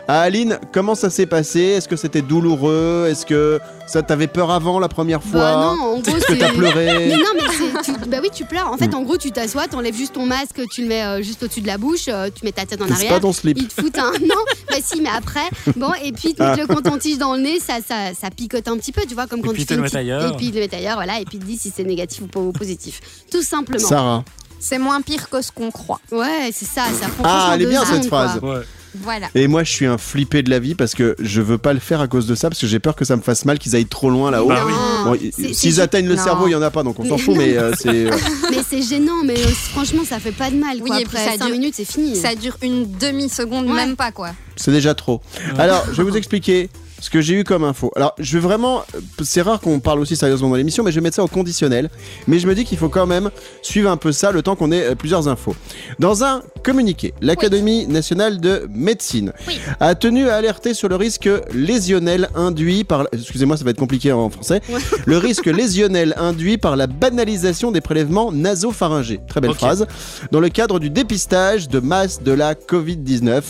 à 0.08 0.22
Aline 0.22 0.60
comment 0.72 0.96
ça 0.96 1.10
s'est 1.10 1.26
passé? 1.26 1.60
Est-ce 1.60 1.88
que 1.88 1.96
c'était 1.96 2.22
douloureux? 2.22 3.08
Est-ce 3.10 3.26
que 3.26 3.60
ça 3.88 4.02
t'avait 4.04 4.28
peur 4.28 4.52
avant 4.52 4.80
la 4.80 4.88
première 4.88 5.22
fois? 5.22 5.40
Bah 5.42 5.74
non, 5.78 5.84
en 5.84 6.00
gros, 6.00 6.16
Est-ce 6.16 6.26
que 6.26 6.34
c'est. 6.34 6.38
t'as 6.40 6.54
pleuré? 6.54 7.08
Mais 7.10 7.18
non, 7.18 7.30
mais 7.36 7.42
tu- 7.84 8.10
Bah 8.10 8.18
oui, 8.22 8.30
tu 8.34 8.46
pleures. 8.46 8.72
En 8.72 8.78
fait, 8.78 8.94
en 8.94 9.02
gros, 9.04 9.18
tu 9.18 9.32
t'assois, 9.32 9.68
t'enlèves 9.68 9.96
juste 9.96 10.14
ton 10.14 10.26
masque, 10.26 10.62
tu 10.72 10.82
le 10.84 10.88
mets 10.88 11.04
euh, 11.04 11.22
juste 11.22 11.44
au-dessus 11.44 11.62
de 11.62 11.68
la 11.68 11.78
bouche, 11.78 12.06
euh, 12.08 12.30
tu 12.34 12.46
mets 12.46 12.52
ta 12.54 12.66
tête 12.66 12.82
en 12.82 12.88
C'est 12.88 12.94
arrière. 12.94 13.14
pas 13.14 13.20
ton 13.20 13.34
slip. 13.34 13.58
Ils 13.60 13.68
te 13.68 13.82
foutent 13.82 13.98
un. 13.98 14.12
Non, 14.22 14.36
bah 14.70 14.78
si, 14.82 15.02
mais 15.02 15.10
après. 15.16 15.42
Bon, 15.76 15.92
et 16.04 16.12
puis, 16.14 16.34
tu 16.34 16.42
Ah. 16.42 16.56
le 16.56 16.66
coton-tige 16.68 17.18
dans 17.18 17.34
le 17.36 17.42
nez, 17.42 17.60
ça, 17.60 17.76
ça, 17.86 18.14
ça 18.20 18.30
picote 18.30 18.68
un 18.68 18.78
petit 18.78 18.92
peu, 18.92 19.02
tu 19.08 19.14
vois, 19.14 19.28
comme 19.28 19.40
Et 19.40 19.44
quand 19.44 19.50
puis 19.52 19.62
tu 19.62 19.66
te 19.68 19.74
fais 19.74 19.76
le 19.76 19.80
une 19.80 19.84
mets 19.84 19.90
petite- 19.90 19.98
ailleurs. 20.00 20.32
Et 20.34 20.38
puis, 20.38 20.48
il 20.48 20.54
le 20.56 20.62
met 20.62 20.74
ailleurs, 20.74 20.96
voilà, 20.96 21.20
et 21.20 21.26
puis, 21.26 21.38
il 21.38 21.42
te 21.42 21.46
dit 21.46 21.58
si 21.58 21.72
c'est 21.76 21.84
négatif 21.84 22.22
ou 22.36 22.40
ou 22.40 22.52
positif. 22.52 23.02
Tout 23.32 23.42
simplement. 23.44 23.86
Sarah. 23.88 24.24
C'est 24.60 24.80
moins 24.80 25.02
pire 25.02 25.30
que 25.30 25.42
ce 25.42 25.52
qu'on 25.52 25.72
croit. 25.72 26.00
Ouais, 26.12 26.50
c'est 26.54 26.66
ça, 26.66 26.84
ça 27.00 27.08
prend 27.08 27.24
Ah, 27.26 27.52
elle 27.54 27.62
est 27.64 27.66
bien 27.68 27.86
cette 27.86 28.06
phrase. 28.08 28.40
Ouais. 28.42 28.62
Voilà. 29.02 29.28
Et 29.36 29.48
moi, 29.48 29.66
je 29.66 29.72
suis 29.72 29.86
un 29.86 29.98
flippé 29.98 30.42
de 30.42 30.50
la 30.50 30.58
vie 30.60 30.74
parce 30.74 30.94
que 30.96 31.18
je 31.20 31.42
veux 31.42 31.58
pas 31.58 31.74
le 31.74 31.82
faire 31.82 32.00
à 32.00 32.08
cause 32.08 32.28
de 32.28 32.34
ça, 32.34 32.48
parce 32.50 32.62
que 32.62 32.66
j'ai 32.68 32.80
peur 32.80 32.96
que 32.96 33.04
ça 33.04 33.18
me 33.18 33.22
fasse 33.22 33.44
mal, 33.44 33.60
qu'ils 33.60 33.76
aillent 33.76 33.86
trop 33.86 34.10
loin 34.10 34.32
là-haut. 34.32 34.48
Bah 34.48 34.64
oui. 34.66 34.74
Bon, 35.04 35.54
S'ils 35.54 35.82
atteignent 35.82 36.08
le 36.08 36.16
Non. 36.16 36.24
cerveau, 36.24 36.48
il 36.48 36.52
y 36.52 36.56
en 36.56 36.62
a 36.62 36.72
pas, 36.72 36.82
donc 36.82 36.98
on 37.00 37.06
s'en 37.06 37.18
fout, 37.18 37.36
mais 37.36 37.58
euh, 37.58 37.74
c'est. 37.78 37.90
euh, 37.90 38.18
Mais 38.52 38.60
c'est 38.68 38.82
gênant, 38.82 39.22
mais 39.26 39.38
euh, 39.38 39.48
franchement, 39.74 40.04
ça 40.08 40.20
fait 40.20 40.32
pas 40.32 40.50
de 40.50 40.56
mal. 40.56 40.78
Oui, 40.82 40.88
Quoi. 40.88 41.02
et 41.02 41.04
puis 41.06 41.18
Après 41.18 41.32
ça 41.34 41.38
5 41.38 41.46
dure- 41.48 41.52
minutes, 41.56 41.74
c'est 41.76 41.84
fini. 41.86 42.16
Ça 42.16 42.36
dure 42.36 42.56
une 42.62 42.90
demi-seconde, 42.98 43.66
Ouais. 43.68 43.74
même 43.74 43.98
pas 43.98 44.12
quoi. 44.14 44.30
C'est 44.56 44.72
déjà 44.72 44.94
trop. 44.96 45.20
Alors, 45.58 45.84
je 45.92 45.98
vais 46.02 46.10
vous 46.10 46.16
expliquer 46.16 46.70
ce 47.00 47.10
que 47.10 47.22
j'ai 47.22 47.36
eu 47.36 47.44
comme 47.44 47.64
info. 47.64 47.92
Alors, 47.96 48.14
je 48.20 48.38
vais 48.38 48.44
vraiment. 48.44 48.84
C'est 49.24 49.42
rare 49.42 49.60
qu'on 49.60 49.80
parle 49.80 50.00
aussi 50.00 50.16
sérieusement 50.16 50.50
dans 50.50 50.56
l'émission, 50.56 50.84
mais 50.84 50.92
je 50.92 50.96
vais 50.96 51.02
mettre 51.02 51.16
ça 51.18 51.24
au 51.24 51.28
conditionnel. 51.28 51.90
Mais 52.28 52.40
je 52.40 52.48
me 52.48 52.56
dis 52.56 52.64
qu'il 52.66 52.78
faut 52.78 52.90
quand 52.90 53.06
même 53.06 53.30
suivre 53.62 53.90
un 53.90 53.98
peu 53.98 54.12
ça 54.12 54.32
le 54.32 54.42
temps 54.42 54.56
qu'on 54.56 54.72
ait 54.72 54.84
euh, 54.92 54.96
plusieurs 54.96 55.28
infos. 55.28 55.56
Dans 56.00 56.24
un 56.24 56.42
communiqué. 56.64 57.14
L'Académie 57.22 57.86
nationale 57.88 58.40
de 58.40 58.68
médecine 58.74 59.34
Oui. 59.48 59.60
a 59.80 59.94
tenu 59.96 60.30
à 60.30 60.36
alerter 60.36 60.74
sur 60.74 60.90
le 60.90 60.96
risque 60.96 61.30
lésionnel 61.54 62.30
induit 62.36 62.84
par. 62.84 63.08
Excusez-moi, 63.12 63.58
ça 63.58 63.64
va 63.64 63.72
être 63.72 63.78
compliqué 63.80 64.12
en 64.12 64.30
français. 64.30 64.62
Le 65.06 65.18
risque 65.18 65.46
lésionnel 65.46 66.14
induit 66.18 66.58
par 66.58 66.76
la 66.76 66.88
banalisation 66.88 67.72
des 67.72 67.82
prélèvements 67.82 68.32
nasopharyngés. 68.32 69.20
Très 69.28 69.42
belle 69.42 69.52
Ok. 69.52 69.58
phrase. 69.58 69.86
Dans 70.32 70.40
le 70.40 70.50
cadre 70.50 70.80
du 70.80 70.90
dépistage 70.90 71.68
de 71.70 71.80
masse 71.80 72.24
de 72.24 72.32
la 72.32 72.54
Covid-19. 72.56 73.42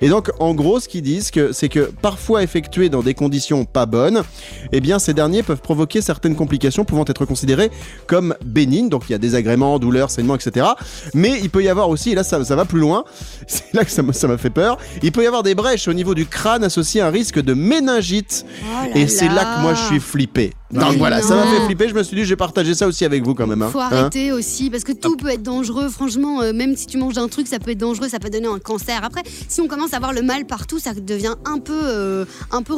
Et 0.00 0.08
donc, 0.08 0.30
en 0.38 0.54
gros, 0.54 0.80
ce 0.80 0.88
qu'ils 0.88 1.02
disent, 1.02 1.30
que, 1.30 1.52
c'est 1.52 1.68
que 1.68 1.90
parfois 2.00 2.42
effectués 2.42 2.75
dans 2.76 3.02
des 3.02 3.14
conditions 3.14 3.64
pas 3.64 3.86
bonnes, 3.86 4.22
eh 4.72 4.80
bien, 4.80 4.98
ces 4.98 5.14
derniers 5.14 5.42
peuvent 5.42 5.60
provoquer 5.60 6.00
certaines 6.00 6.36
complications 6.36 6.84
pouvant 6.84 7.04
être 7.06 7.24
considérées 7.24 7.70
comme 8.06 8.34
bénignes. 8.44 8.88
Donc, 8.88 9.04
il 9.08 9.12
y 9.12 9.14
a 9.14 9.18
désagréments, 9.18 9.78
douleurs, 9.78 10.10
saignements, 10.10 10.36
etc. 10.36 10.66
Mais 11.14 11.38
il 11.42 11.50
peut 11.50 11.62
y 11.62 11.68
avoir 11.68 11.88
aussi, 11.88 12.10
et 12.10 12.14
là, 12.14 12.24
ça, 12.24 12.44
ça 12.44 12.56
va 12.56 12.64
plus 12.64 12.80
loin, 12.80 13.04
c'est 13.46 13.72
là 13.74 13.84
que 13.84 13.90
ça 13.90 14.02
m'a 14.02 14.38
fait 14.38 14.50
peur, 14.50 14.78
il 15.02 15.12
peut 15.12 15.22
y 15.22 15.26
avoir 15.26 15.42
des 15.42 15.54
brèches 15.54 15.88
au 15.88 15.94
niveau 15.94 16.14
du 16.14 16.26
crâne 16.26 16.64
associées 16.64 17.00
à 17.00 17.08
un 17.08 17.10
risque 17.10 17.40
de 17.40 17.54
méningite. 17.54 18.44
Oh 18.46 18.88
là 18.88 18.96
et 18.96 19.08
c'est 19.08 19.28
là. 19.28 19.56
que 19.56 19.62
moi, 19.62 19.74
je 19.74 19.82
suis 19.82 20.00
flippé. 20.00 20.52
Donc 20.72 20.96
voilà, 20.96 21.22
ça 21.22 21.36
m'a 21.36 21.46
fait 21.46 21.64
flipper. 21.66 21.88
Je 21.88 21.94
me 21.94 22.02
suis 22.02 22.16
dit, 22.16 22.24
je 22.24 22.30
vais 22.30 22.36
partager 22.36 22.74
ça 22.74 22.86
aussi 22.86 23.04
avec 23.04 23.24
vous 23.24 23.34
quand 23.34 23.46
même. 23.46 23.62
hein. 23.62 23.68
Faut 23.72 23.80
Hein 23.80 23.88
arrêter 23.90 24.32
aussi 24.32 24.68
parce 24.70 24.82
que 24.84 24.92
tout 24.92 25.16
peut 25.16 25.28
être 25.28 25.42
dangereux. 25.42 25.88
Franchement, 25.88 26.42
euh, 26.42 26.52
même 26.52 26.76
si 26.76 26.86
tu 26.86 26.98
manges 26.98 27.16
un 27.18 27.28
truc, 27.28 27.46
ça 27.46 27.58
peut 27.58 27.70
être 27.70 27.78
dangereux, 27.78 28.08
ça 28.08 28.18
peut 28.18 28.30
donner 28.30 28.48
un 28.48 28.58
cancer. 28.58 29.00
Après, 29.04 29.22
si 29.48 29.60
on 29.60 29.68
commence 29.68 29.92
à 29.92 29.96
avoir 29.96 30.12
le 30.12 30.22
mal 30.22 30.44
partout, 30.44 30.78
ça 30.78 30.92
devient 30.94 31.34
un 31.44 31.58
peu, 31.58 31.72
euh, 31.84 32.24
un 32.50 32.62
peu 32.62 32.74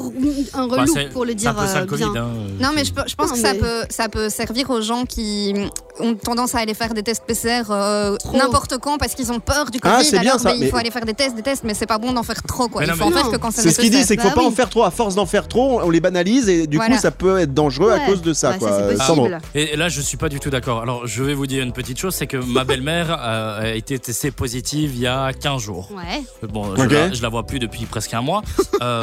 un 0.54 0.66
Bah, 0.68 0.76
relou 0.82 0.94
pour 1.12 1.24
le 1.24 1.34
dire 1.34 1.50
un 1.50 1.54
peu 1.62 1.66
ça 1.66 1.78
euh, 1.78 1.80
le 1.80 1.86
Covid. 1.86 2.04
bien. 2.12 2.24
hein. 2.24 2.28
Non, 2.60 2.68
mais 2.74 2.84
je, 2.84 2.92
pe- 2.92 3.02
je 3.06 3.14
pense 3.14 3.28
Non, 3.30 3.34
que 3.36 3.40
ça 3.40 3.54
peut, 3.54 3.82
ça 3.90 4.08
peut 4.08 4.28
servir 4.28 4.68
aux 4.70 4.82
gens 4.82 5.04
qui 5.06 5.54
ont 6.00 6.14
tendance 6.14 6.54
à 6.54 6.58
aller 6.58 6.74
faire 6.74 6.92
des 6.94 7.02
tests 7.02 7.24
PCR 7.26 7.62
euh, 7.70 8.16
n'importe 8.34 8.78
quand 8.78 8.98
parce 8.98 9.14
qu'ils 9.14 9.32
ont 9.32 9.40
peur 9.40 9.70
du 9.70 9.80
Covid. 9.80 9.94
Ah, 9.98 10.04
c'est 10.04 10.18
bien 10.20 10.32
alors, 10.32 10.40
ça, 10.40 10.54
il 10.54 10.68
faut 10.68 10.76
aller 10.76 10.90
faire 10.90 11.04
des 11.06 11.14
tests, 11.14 11.34
des 11.34 11.42
tests, 11.42 11.64
mais 11.64 11.74
c'est 11.74 11.86
pas 11.86 11.98
bon 11.98 12.12
d'en 12.12 12.22
faire 12.22 12.42
trop. 12.42 12.68
Quoi. 12.68 12.84
Il 12.84 12.90
faut 12.92 12.96
mais- 13.08 13.16
en 13.16 13.18
faire 13.18 13.30
que 13.30 13.36
quand 13.36 13.50
c'est 13.50 13.62
C'est 13.62 13.70
ce 13.70 13.80
qu'il 13.80 13.90
dit, 13.90 14.04
c'est 14.04 14.16
qu'il 14.16 14.22
faut 14.22 14.28
Bah 14.36 14.42
pas 14.42 14.46
en 14.46 14.50
faire 14.50 14.68
trop. 14.68 14.84
À 14.84 14.90
force 14.90 15.14
d'en 15.14 15.26
faire 15.26 15.48
trop, 15.48 15.80
on 15.82 15.90
les 15.90 16.00
banalise 16.00 16.48
et 16.48 16.66
du 16.66 16.78
coup, 16.78 16.84
ça 17.00 17.10
peut 17.10 17.38
être 17.38 17.54
dangereux 17.54 17.77
à 17.86 17.94
Ouais. 17.98 18.06
cause 18.06 18.22
de 18.22 18.32
ça. 18.32 18.52
Ouais, 18.52 18.58
quoi. 18.58 18.70
ça, 18.96 19.12
Euh. 19.14 19.38
Et 19.54 19.76
là, 19.76 19.88
je 19.88 20.00
suis 20.00 20.16
pas 20.16 20.28
du 20.28 20.40
tout 20.40 20.50
d'accord. 20.50 20.80
Alors, 20.82 21.06
je 21.06 21.22
vais 21.22 21.34
vous 21.34 21.46
dire 21.46 21.62
une 21.62 21.72
petite 21.72 21.98
chose, 21.98 22.14
c'est 22.14 22.26
que 22.26 22.36
ma 22.36 22.64
belle-mère 22.64 23.10
euh, 23.20 23.60
a 23.62 23.74
été 23.74 23.98
testée 23.98 24.30
positive 24.30 24.92
il 24.94 25.00
y 25.00 25.06
a 25.06 25.32
15 25.32 25.60
jours. 25.62 25.90
Ouais. 25.94 26.22
Bon, 26.48 26.74
je, 26.76 26.82
Ok. 26.82 26.90
la, 26.92 27.12
je 27.12 27.22
la 27.22 27.28
vois 27.28 27.44
plus 27.44 27.58
depuis 27.58 27.84
presque 27.86 28.14
un 28.14 28.22
mois. 28.22 28.42
Euh, 28.80 29.02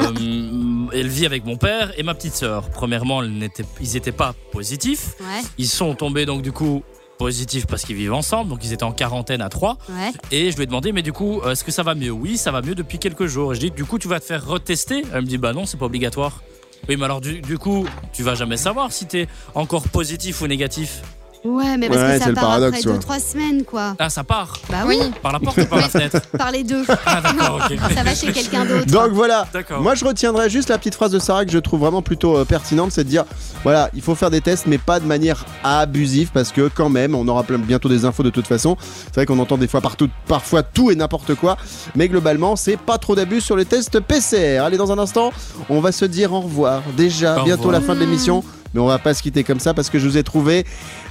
elle 0.94 1.08
vit 1.08 1.26
avec 1.26 1.44
mon 1.44 1.58
père 1.58 1.92
et 1.98 2.02
ma 2.02 2.14
petite 2.14 2.34
sœur. 2.34 2.70
Premièrement, 2.70 3.22
ils 3.22 3.38
n'étaient 3.38 4.12
pas 4.12 4.34
positifs. 4.50 5.14
Ouais. 5.20 5.42
Ils 5.58 5.66
sont 5.68 5.94
tombés 5.94 6.24
donc 6.24 6.40
du 6.40 6.50
coup 6.50 6.82
positifs 7.18 7.66
parce 7.66 7.84
qu'ils 7.84 7.96
vivent 7.96 8.14
ensemble, 8.14 8.48
donc 8.50 8.64
ils 8.64 8.72
étaient 8.72 8.84
en 8.84 8.92
quarantaine 8.92 9.42
à 9.42 9.48
3. 9.50 9.76
Ouais. 9.90 10.12
Et 10.32 10.50
je 10.50 10.56
lui 10.56 10.62
ai 10.62 10.66
demandé, 10.66 10.92
mais 10.92 11.02
du 11.02 11.12
coup, 11.12 11.40
est-ce 11.46 11.62
que 11.64 11.72
ça 11.72 11.82
va 11.82 11.94
mieux? 11.94 12.10
Oui, 12.10 12.38
ça 12.38 12.52
va 12.52 12.62
mieux 12.62 12.74
depuis 12.74 12.98
quelques 12.98 13.26
jours. 13.26 13.52
Et 13.52 13.56
je 13.56 13.60
dis, 13.60 13.70
du 13.70 13.84
coup, 13.84 13.98
tu 13.98 14.08
vas 14.08 14.18
te 14.20 14.24
faire 14.24 14.46
retester? 14.46 15.02
Elle 15.12 15.22
me 15.22 15.26
dit, 15.26 15.38
bah 15.38 15.52
non, 15.52 15.66
c'est 15.66 15.76
pas 15.78 15.86
obligatoire. 15.86 16.42
Oui, 16.88 16.96
mais 16.96 17.04
alors 17.04 17.20
du, 17.20 17.40
du 17.40 17.58
coup, 17.58 17.86
tu 18.12 18.22
vas 18.22 18.34
jamais 18.34 18.56
savoir 18.56 18.92
si 18.92 19.06
t'es 19.06 19.26
encore 19.54 19.88
positif 19.88 20.40
ou 20.40 20.46
négatif. 20.46 21.02
Ouais, 21.44 21.76
mais 21.76 21.88
parce 21.88 22.00
Ouais, 22.00 22.06
que 22.06 22.12
c'est 22.14 22.18
ça 22.20 22.28
le 22.28 22.34
part 22.34 22.44
paradoxe, 22.44 22.78
après 22.78 22.90
ouais. 22.90 22.98
2-3 23.18 23.20
semaines, 23.32 23.64
quoi. 23.64 23.94
Ah, 23.98 24.08
ça 24.10 24.24
part 24.24 24.58
Bah 24.68 24.78
oui, 24.86 24.96
Oui. 25.00 25.10
Par 25.22 25.32
la 25.32 25.38
porte 25.40 25.58
ou 25.58 25.64
par 25.66 25.78
la 25.78 25.88
fenêtre 25.88 26.20
par 26.38 26.50
les 26.50 26.64
deux. 26.64 26.84
Ah, 27.06 27.20
d'accord, 27.20 27.60
ok. 27.70 27.78
Ça 27.94 28.02
va 28.02 28.14
chez 28.14 28.32
quelqu'un 28.32 28.64
d'autre. 28.64 28.86
Donc 28.86 29.12
voilà. 29.12 29.46
D'accord. 29.52 29.80
Moi, 29.80 29.94
je 29.94 30.04
retiendrai 30.04 30.50
juste 30.50 30.70
la 30.70 30.78
petite 30.78 30.94
phrase 30.96 31.12
de 31.12 31.18
Sarah 31.18 31.44
que 31.44 31.52
je 31.52 31.58
trouve 31.58 31.80
vraiment 31.80 32.02
plutôt 32.02 32.36
euh, 32.36 32.44
pertinente, 32.44 32.90
c'est 32.92 33.04
de 33.04 33.08
dire 33.08 33.24
voilà, 33.62 33.90
il 33.94 34.02
faut 34.02 34.14
faire 34.14 34.30
des 34.30 34.40
tests, 34.40 34.66
mais 34.66 34.78
pas 34.78 34.98
de 35.00 35.04
manière 35.06 35.44
abusive, 35.62 36.30
parce 36.32 36.50
que 36.52 36.68
quand 36.74 36.88
même, 36.88 37.14
on 37.14 37.26
aura 37.28 37.42
plein- 37.44 37.58
bientôt 37.58 37.88
des 37.88 38.04
infos 38.04 38.22
de 38.22 38.30
toute 38.30 38.46
façon. 38.46 38.76
C'est 39.06 39.14
vrai 39.16 39.26
qu'on 39.26 39.38
entend 39.38 39.56
des 39.58 39.68
fois 39.68 39.80
partout, 39.80 40.08
parfois 40.26 40.62
tout 40.62 40.90
et 40.90 40.96
n'importe 40.96 41.34
quoi, 41.34 41.56
mais 41.94 42.08
globalement, 42.08 42.56
c'est 42.56 42.76
pas 42.76 42.98
trop 42.98 43.14
d'abus 43.14 43.40
sur 43.40 43.56
les 43.56 43.64
tests 43.64 44.00
PCR. 44.00 44.58
Allez, 44.64 44.76
dans 44.78 44.90
un 44.92 44.98
instant, 44.98 45.32
on 45.68 45.80
va 45.80 45.92
se 45.92 46.04
dire 46.04 46.32
au 46.32 46.40
revoir. 46.40 46.82
Déjà, 46.96 47.40
Au 47.40 47.44
bientôt 47.44 47.64
revoir. 47.64 47.80
la 47.80 47.86
fin 47.86 47.94
de 47.94 48.00
l'émission. 48.00 48.42
Mais 48.74 48.80
on 48.80 48.86
va 48.86 48.98
pas 48.98 49.14
se 49.14 49.22
quitter 49.22 49.44
comme 49.44 49.60
ça 49.60 49.74
parce 49.74 49.88
que 49.90 49.98
je 49.98 50.06
vous 50.08 50.16
ai 50.16 50.22
trouvé 50.22 50.64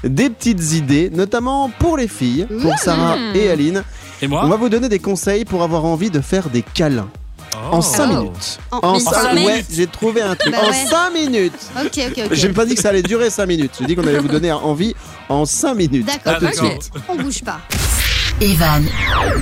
des 0.04 0.30
petites 0.30 0.74
idées, 0.74 1.10
notamment 1.10 1.70
pour 1.80 1.98
les 1.98 2.08
filles, 2.08 2.48
pour 2.62 2.78
Sarah 2.78 3.18
et 3.34 3.50
Aline. 3.50 3.84
Et 4.22 4.28
moi 4.28 4.42
On 4.46 4.48
va 4.50 4.56
vous 4.56 4.70
donner 4.70 4.90
des 4.90 5.00
conseils 5.00 5.46
pour 5.46 5.64
avoir 5.64 5.86
envie 5.86 6.10
de 6.10 6.22
faire 6.22 6.50
des 6.50 6.62
câlins 6.62 7.10
Oh. 7.72 7.76
en 7.76 7.82
5 7.82 8.10
Oh. 8.12 8.16
minutes. 8.24 8.60
En- 8.70 8.80
En 8.80 8.94
mais 8.94 9.00
cinq- 9.00 9.14
cinq 9.14 9.34
ouais, 9.34 9.36
minutes. 9.36 9.66
j'ai 9.72 9.88
trouvé 9.88 10.22
un 10.22 10.36
truc. 10.36 10.52
Bah 10.52 10.60
en 10.66 10.70
ouais. 10.72 10.86
5 10.90 11.10
minutes. 11.14 11.54
Ok, 11.80 12.00
ok, 12.10 12.24
ok. 12.26 12.34
J'ai 12.34 12.50
pas 12.50 12.66
dit 12.66 12.76
que 12.76 12.82
ça 12.82 12.90
allait 12.90 13.02
durer 13.02 13.30
5 13.30 13.46
minutes. 13.46 13.72
J'ai 13.80 13.86
dit 13.86 13.96
qu'on 13.96 14.06
allait 14.06 14.20
vous 14.20 14.28
donner 14.28 14.52
envie 14.52 14.94
en 15.30 15.46
5 15.46 15.74
minutes. 15.76 16.06
D'accord, 16.06 16.34
À 16.34 16.40
tout 16.40 16.46
de 16.48 16.52
suite. 16.68 16.92
on 17.08 17.16
bouge 17.16 17.42
pas. 17.46 17.62
Evan 18.42 18.84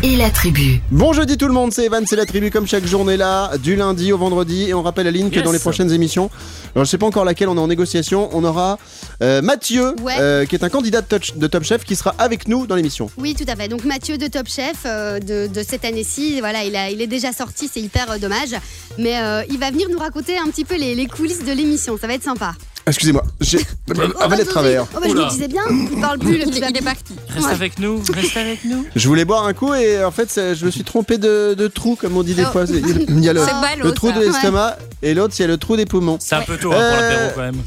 et 0.03 0.15
la 0.17 0.29
tribu. 0.29 0.79
Bon 0.91 1.13
jeudi 1.13 1.35
tout 1.35 1.47
le 1.47 1.53
monde, 1.53 1.73
c'est 1.73 1.85
Evan, 1.85 2.05
c'est 2.05 2.15
la 2.15 2.27
tribu 2.27 2.51
comme 2.51 2.67
chaque 2.67 2.85
journée 2.85 3.17
là, 3.17 3.57
du 3.57 3.75
lundi 3.75 4.13
au 4.13 4.19
vendredi. 4.19 4.65
Et 4.69 4.73
on 4.75 4.83
rappelle 4.83 5.07
Aline 5.07 5.31
que 5.31 5.37
Yes. 5.37 5.43
dans 5.43 5.51
les 5.51 5.57
prochaines 5.59 5.91
émissions, 5.91 6.29
alors 6.75 6.85
je 6.85 6.91
sais 6.91 6.99
pas 6.99 7.07
encore 7.07 7.25
laquelle 7.25 7.49
on 7.49 7.57
est 7.57 7.59
en 7.59 7.67
négociation, 7.67 8.29
on 8.33 8.43
aura 8.43 8.77
euh, 9.23 9.41
Mathieu, 9.41 9.95
Ouais. 10.03 10.13
euh, 10.19 10.45
qui 10.45 10.55
est 10.55 10.63
un 10.63 10.69
candidat 10.69 11.01
de, 11.01 11.07
Touch- 11.07 11.35
de 11.35 11.47
Top 11.47 11.63
Chef, 11.63 11.83
qui 11.83 11.95
sera 11.95 12.13
avec 12.19 12.47
nous 12.47 12.67
dans 12.67 12.75
l'émission. 12.75 13.09
Oui, 13.17 13.33
tout 13.33 13.45
à 13.47 13.55
fait. 13.55 13.67
Donc 13.67 13.83
Mathieu 13.83 14.19
de 14.19 14.27
Top 14.27 14.47
Chef 14.47 14.77
euh, 14.85 15.19
de, 15.19 15.47
de 15.51 15.63
cette 15.67 15.85
année-ci, 15.85 16.39
voilà, 16.39 16.63
il, 16.63 16.75
a, 16.75 16.91
il 16.91 17.01
est 17.01 17.07
déjà 17.07 17.31
sorti, 17.33 17.67
c'est 17.73 17.81
hyper 17.81 18.11
euh, 18.11 18.17
dommage. 18.19 18.55
Mais 18.99 19.17
euh, 19.19 19.41
il 19.49 19.57
va 19.57 19.71
venir 19.71 19.87
nous 19.91 19.97
raconter 19.97 20.37
un 20.37 20.45
petit 20.51 20.65
peu 20.65 20.75
les, 20.77 20.93
les 20.93 21.07
coulisses 21.07 21.43
de 21.43 21.51
l'émission. 21.51 21.97
Ça 21.99 22.05
va 22.05 22.13
être 22.13 22.23
sympa. 22.23 22.53
Excusez-moi, 22.85 23.23
j'ai 23.39 23.59
avalé 24.19 24.43
de 24.43 24.49
travers. 24.49 24.85
Oh, 24.93 24.99
bah, 24.99 25.07
je 25.09 25.29
disais 25.29 25.47
bien, 25.47 25.61
il 25.69 26.01
parle 26.01 26.19
plus. 26.19 26.37
le 26.37 26.43
petit 26.45 26.57
il 26.59 26.77
est 26.77 26.81
parti. 26.83 27.13
Reste 27.29 27.45
Ouais. 27.47 27.53
avec 27.53 27.79
nous, 27.79 28.03
reste 28.13 28.35
avec 28.35 28.65
nous. 28.65 28.85
Je 28.95 29.07
voulais 29.07 29.23
boire 29.23 29.45
un 29.45 29.53
coup 29.53 29.73
et 29.73 30.03
en 30.03 30.11
fait 30.11 30.29
c'est- 30.29 30.53
je 30.55 30.65
me 30.65 30.71
suis 30.71 30.83
trompé 30.83 31.17
de, 31.17 31.53
de 31.53 31.67
trou 31.67 31.95
comme 31.95 32.17
on 32.17 32.23
dit 32.23 32.33
des 32.33 32.43
Oh. 32.45 32.51
fois. 32.51 32.67
C'est- 32.67 32.81
Il 33.09 33.23
y 33.23 33.29
a 33.29 33.33
le, 33.33 33.39
C'est 33.45 33.51
ballot, 33.53 33.85
le 33.85 33.91
trou 33.93 34.09
ça. 34.09 34.15
de 34.15 34.19
l'estomac 34.25 34.77
et 35.01 35.13
l'autre 35.13 35.33
il 35.39 35.41
y 35.41 35.45
a 35.45 35.47
le 35.47 35.55
trou 35.57 35.77
des 35.77 35.85
poumons. 35.85 36.17
C'est 36.19 36.35
un 36.35 36.41
peu 36.41 36.57
tôt 36.57 36.73
hein, 36.73 36.75
pour 36.75 36.83
Euh, 36.83 37.09
l'apéro 37.09 37.31
quand 37.35 37.41
même. 37.41 37.63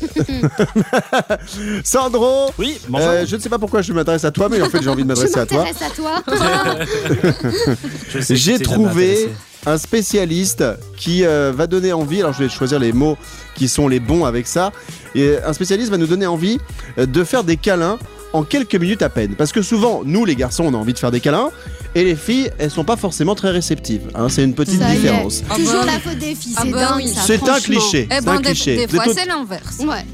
Sandro, 1.84 2.50
Oui, 2.58 2.78
bonjour. 2.88 3.08
euh, 3.08 3.24
je 3.26 3.36
ne 3.36 3.40
sais 3.40 3.48
pas 3.48 3.58
pourquoi 3.58 3.80
je 3.82 3.92
m'adresse 3.94 4.24
à 4.24 4.30
toi, 4.30 4.48
mais 4.50 4.60
en 4.60 4.68
fait 4.68 4.82
j'ai 4.82 4.90
envie 4.90 5.04
de 5.04 5.14
Je 5.14 5.20
m'adresser 5.20 5.38
à 5.38 5.46
toi. 5.46 5.64
m'intéresse 5.64 5.82
à 5.82 5.90
toi. 5.94 6.22
Je 8.10 8.20
sais 8.20 8.34
que 8.34 8.40
J'ai 8.40 8.52
jamais 8.52 8.64
trouvé 8.64 9.10
intéressé. 9.12 9.30
Un 9.66 9.78
spécialiste 9.78 10.64
qui 10.96 11.24
euh, 11.24 11.52
va 11.54 11.66
donner 11.66 11.92
envie. 11.92 12.20
Alors 12.20 12.32
je 12.32 12.44
vais 12.44 12.48
choisir 12.48 12.78
les 12.78 12.92
mots 12.92 13.16
qui 13.54 13.68
sont 13.68 13.88
les 13.88 14.00
bons 14.00 14.24
avec 14.24 14.46
ça. 14.46 14.72
Et 15.14 15.36
un 15.44 15.52
spécialiste 15.52 15.90
va 15.90 15.98
nous 15.98 16.06
donner 16.06 16.26
envie 16.26 16.58
euh, 16.98 17.06
de 17.06 17.24
faire 17.24 17.44
des 17.44 17.56
câlins 17.56 17.98
en 18.32 18.42
quelques 18.42 18.74
minutes 18.76 19.02
à 19.02 19.08
peine. 19.08 19.34
Parce 19.34 19.52
que 19.52 19.62
souvent, 19.62 20.02
nous 20.04 20.24
les 20.24 20.36
garçons, 20.36 20.64
on 20.64 20.74
a 20.74 20.76
envie 20.76 20.92
de 20.92 20.98
faire 20.98 21.10
des 21.10 21.20
câlins. 21.20 21.50
Et 21.94 22.04
les 22.04 22.16
filles, 22.16 22.50
elles 22.58 22.70
sont 22.70 22.84
pas 22.84 22.96
forcément 22.96 23.34
très 23.34 23.50
réceptives. 23.50 24.10
hein. 24.14 24.28
c'est 24.28 24.44
une 24.44 24.54
petite 24.54 24.80
Ça 24.80 24.90
différence. 24.90 25.42
Ah 25.48 25.54
Toujours 25.56 25.72
bah 25.80 25.86
la 25.86 25.98
faute 26.00 26.18
des 26.18 26.34
filles, 26.34 26.52
Ah 26.56 26.62
c'est 26.64 26.70
bah 26.70 26.80
dingue 26.80 26.96
oui. 26.96 27.14
C'est 27.26 27.48
un 27.48 27.58
cliché. 27.60 28.08
Eh 28.10 28.14
C'est 28.16 28.24
ben, 28.24 28.32
un 28.32 28.36
des, 28.40 28.42
cliché. 28.50 28.76
des 28.76 28.88
fois, 28.88 29.04
c'est 29.14 29.24
l'inverse. 29.26 29.78
Ouais. 29.80 30.04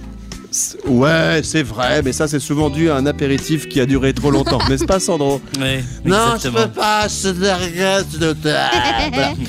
Ouais, 0.86 1.40
c'est 1.42 1.62
vrai, 1.62 2.02
mais 2.02 2.12
ça 2.12 2.28
c'est 2.28 2.38
souvent 2.40 2.70
dû 2.70 2.90
à 2.90 2.96
un 2.96 3.06
apéritif 3.06 3.68
qui 3.68 3.80
a 3.80 3.86
duré 3.86 4.12
trop 4.12 4.30
longtemps, 4.30 4.58
n'est-ce 4.68 4.84
pas 4.84 5.00
Sandro 5.00 5.40
Non, 6.04 6.34
je 6.42 6.48
peux 6.48 6.68
pas, 6.68 7.08
je 7.08 7.30
te 7.30 7.64
regrette 7.64 8.18
de 8.18 8.36
Voilà. 8.42 9.32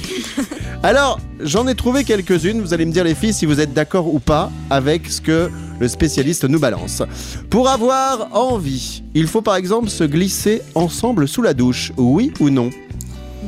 Alors, 0.83 1.17
j'en 1.39 1.65
ai 1.69 1.75
trouvé 1.75 2.03
quelques-unes. 2.03 2.59
Vous 2.59 2.73
allez 2.73 2.85
me 2.85 2.91
dire, 2.91 3.05
les 3.05 3.15
filles, 3.15 3.33
si 3.33 3.45
vous 3.45 3.61
êtes 3.61 3.73
d'accord 3.73 4.13
ou 4.13 4.19
pas 4.19 4.51
avec 4.69 5.09
ce 5.09 5.21
que 5.21 5.49
le 5.79 5.87
spécialiste 5.87 6.43
nous 6.43 6.59
balance. 6.59 7.01
Pour 7.49 7.69
avoir 7.69 8.27
envie, 8.35 9.01
il 9.13 9.27
faut 9.27 9.41
par 9.41 9.55
exemple 9.55 9.89
se 9.89 10.03
glisser 10.03 10.61
ensemble 10.75 11.25
sous 11.29 11.41
la 11.41 11.53
douche. 11.53 11.93
Oui 11.95 12.33
ou 12.41 12.49
non? 12.49 12.69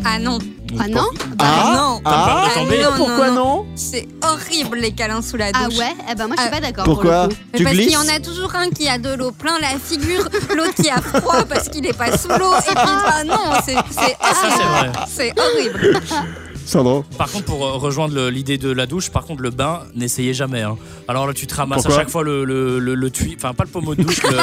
Ah 0.06 0.18
non. 0.18 0.40
Ah 0.80 0.88
non 0.88 1.04
Ah 1.40 1.74
non. 1.76 2.02
Ah 2.06 2.50
non, 2.58 2.92
Pourquoi 2.98 3.30
non, 3.30 3.36
non, 3.36 3.66
C'est 3.76 4.08
horrible 4.24 4.78
les 4.78 4.92
câlins 4.92 5.22
sous 5.22 5.38
la 5.38 5.52
douche. 5.52 5.62
Ah 5.76 5.80
ouais 5.80 5.96
Eh 6.12 6.16
ben 6.16 6.28
moi 6.28 6.36
je 6.38 6.42
suis 6.42 6.50
Ah, 6.52 6.56
pas 6.56 6.62
d'accord. 6.62 6.84
Pourquoi 6.86 7.28
pour 7.28 7.30
le 7.30 7.36
coup. 7.36 7.42
Mais 7.54 7.58
Tu 7.60 7.64
parce 7.64 7.76
qu'il 7.78 7.92
y 7.92 7.98
en 7.98 8.08
a 8.08 8.20
toujours 8.20 8.56
un 8.56 8.70
qui 8.70 8.88
a 8.88 8.98
de 8.98 9.14
l'eau 9.14 9.32
plein 9.32 9.60
la 9.60 9.78
figure, 9.80 10.28
l'autre 10.56 10.76
qui 10.76 10.90
a 10.90 11.02
froid 11.02 11.44
parce 11.46 11.70
qu'il 11.70 11.86
est 11.86 11.98
pas 11.98 12.18
sous 12.18 12.28
l'eau. 12.30 12.54
Et 12.56 12.74
puis, 12.76 12.76
ah 13.08 13.24
non, 13.24 13.38
c'est 13.66 13.76
c'est 13.92 14.18
Ça, 14.22 14.50
c'est 14.50 14.64
vrai. 14.64 14.92
c'est 15.08 15.34
horrible. 15.40 16.00
Sandro 16.66 17.04
Par 17.18 17.32
contre, 17.32 17.46
pour 17.46 17.66
euh, 17.66 17.74
rejoindre 17.74 18.30
l'idée 18.30 18.58
de 18.58 18.72
la 18.72 18.86
douche, 18.88 19.10
par 19.12 19.24
contre, 19.26 19.42
le 19.44 19.52
bain, 19.52 19.82
n'essayez 19.96 20.34
jamais. 20.34 20.62
hein. 20.64 20.78
Alors 21.08 21.28
là, 21.28 21.34
tu 21.34 21.46
te 21.48 21.54
ramasses 21.56 21.84
Pourquoi 21.84 21.96
à 21.96 22.00
chaque 22.00 22.10
fois 22.10 22.24
le, 22.24 22.44
le, 22.44 22.80
le, 22.80 22.96
le 22.96 23.12
tuyau, 23.12 23.36
enfin 23.38 23.54
pas 23.54 23.64
le 23.66 23.70
pommeau 23.70 23.94
de 23.96 24.02
douche, 24.04 24.22
le, 24.24 24.38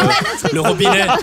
le 0.54 0.60
robinet. 0.60 1.06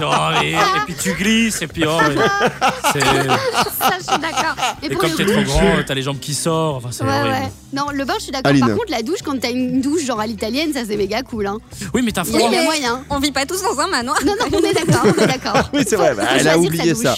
Oh, 0.00 0.42
et, 0.42 0.52
et 0.52 0.56
puis 0.86 0.94
tu 0.94 1.12
glisses, 1.14 1.60
et 1.62 1.66
puis 1.66 1.84
oh, 1.86 1.98
mais 2.08 2.16
Ça, 2.16 3.96
je 3.98 4.04
suis 4.04 4.20
d'accord. 4.20 4.54
Et 4.82 4.88
comme 4.94 5.10
t'es 5.10 5.24
trop 5.24 5.42
grand, 5.42 5.76
t'as 5.86 5.94
les 5.94 6.02
jambes 6.02 6.18
qui 6.20 6.34
sortent. 6.34 6.76
Enfin, 6.84 6.88
c'est 6.92 7.04
Ouais, 7.04 7.10
horrible. 7.10 7.28
ouais. 7.30 7.52
Non, 7.72 7.86
le 7.92 8.04
bain, 8.04 8.14
je 8.18 8.24
suis 8.24 8.32
d'accord. 8.32 8.52
Par 8.58 8.68
contre, 8.70 8.90
la 8.90 9.02
douche, 9.02 9.20
quand 9.24 9.38
t'as 9.40 9.50
une 9.50 9.80
douche 9.80 10.04
genre 10.04 10.20
à 10.20 10.26
l'italienne, 10.26 10.72
ça 10.72 10.80
c'est 10.86 10.96
méga 10.96 11.22
cool. 11.22 11.46
Hein. 11.46 11.58
Oui, 11.94 12.02
mais 12.04 12.12
t'as 12.12 12.24
froid. 12.24 12.38
a 12.46 12.50
mais- 12.50 12.64
moyen. 12.64 13.02
On 13.10 13.18
vit 13.18 13.32
pas 13.32 13.46
tous 13.46 13.62
dans 13.62 13.78
un 13.80 13.88
manoir. 13.88 14.18
Non, 14.24 14.34
non, 14.38 14.58
on 14.58 14.62
est 14.64 14.72
d'accord, 14.74 15.04
on 15.18 15.22
est 15.22 15.26
d'accord. 15.26 15.70
Oui, 15.72 15.82
c'est 15.86 15.96
vrai, 15.96 16.14
bah, 16.14 16.22
elle 16.38 16.48
a 16.48 16.58
oublié 16.58 16.94
ça. 16.94 17.16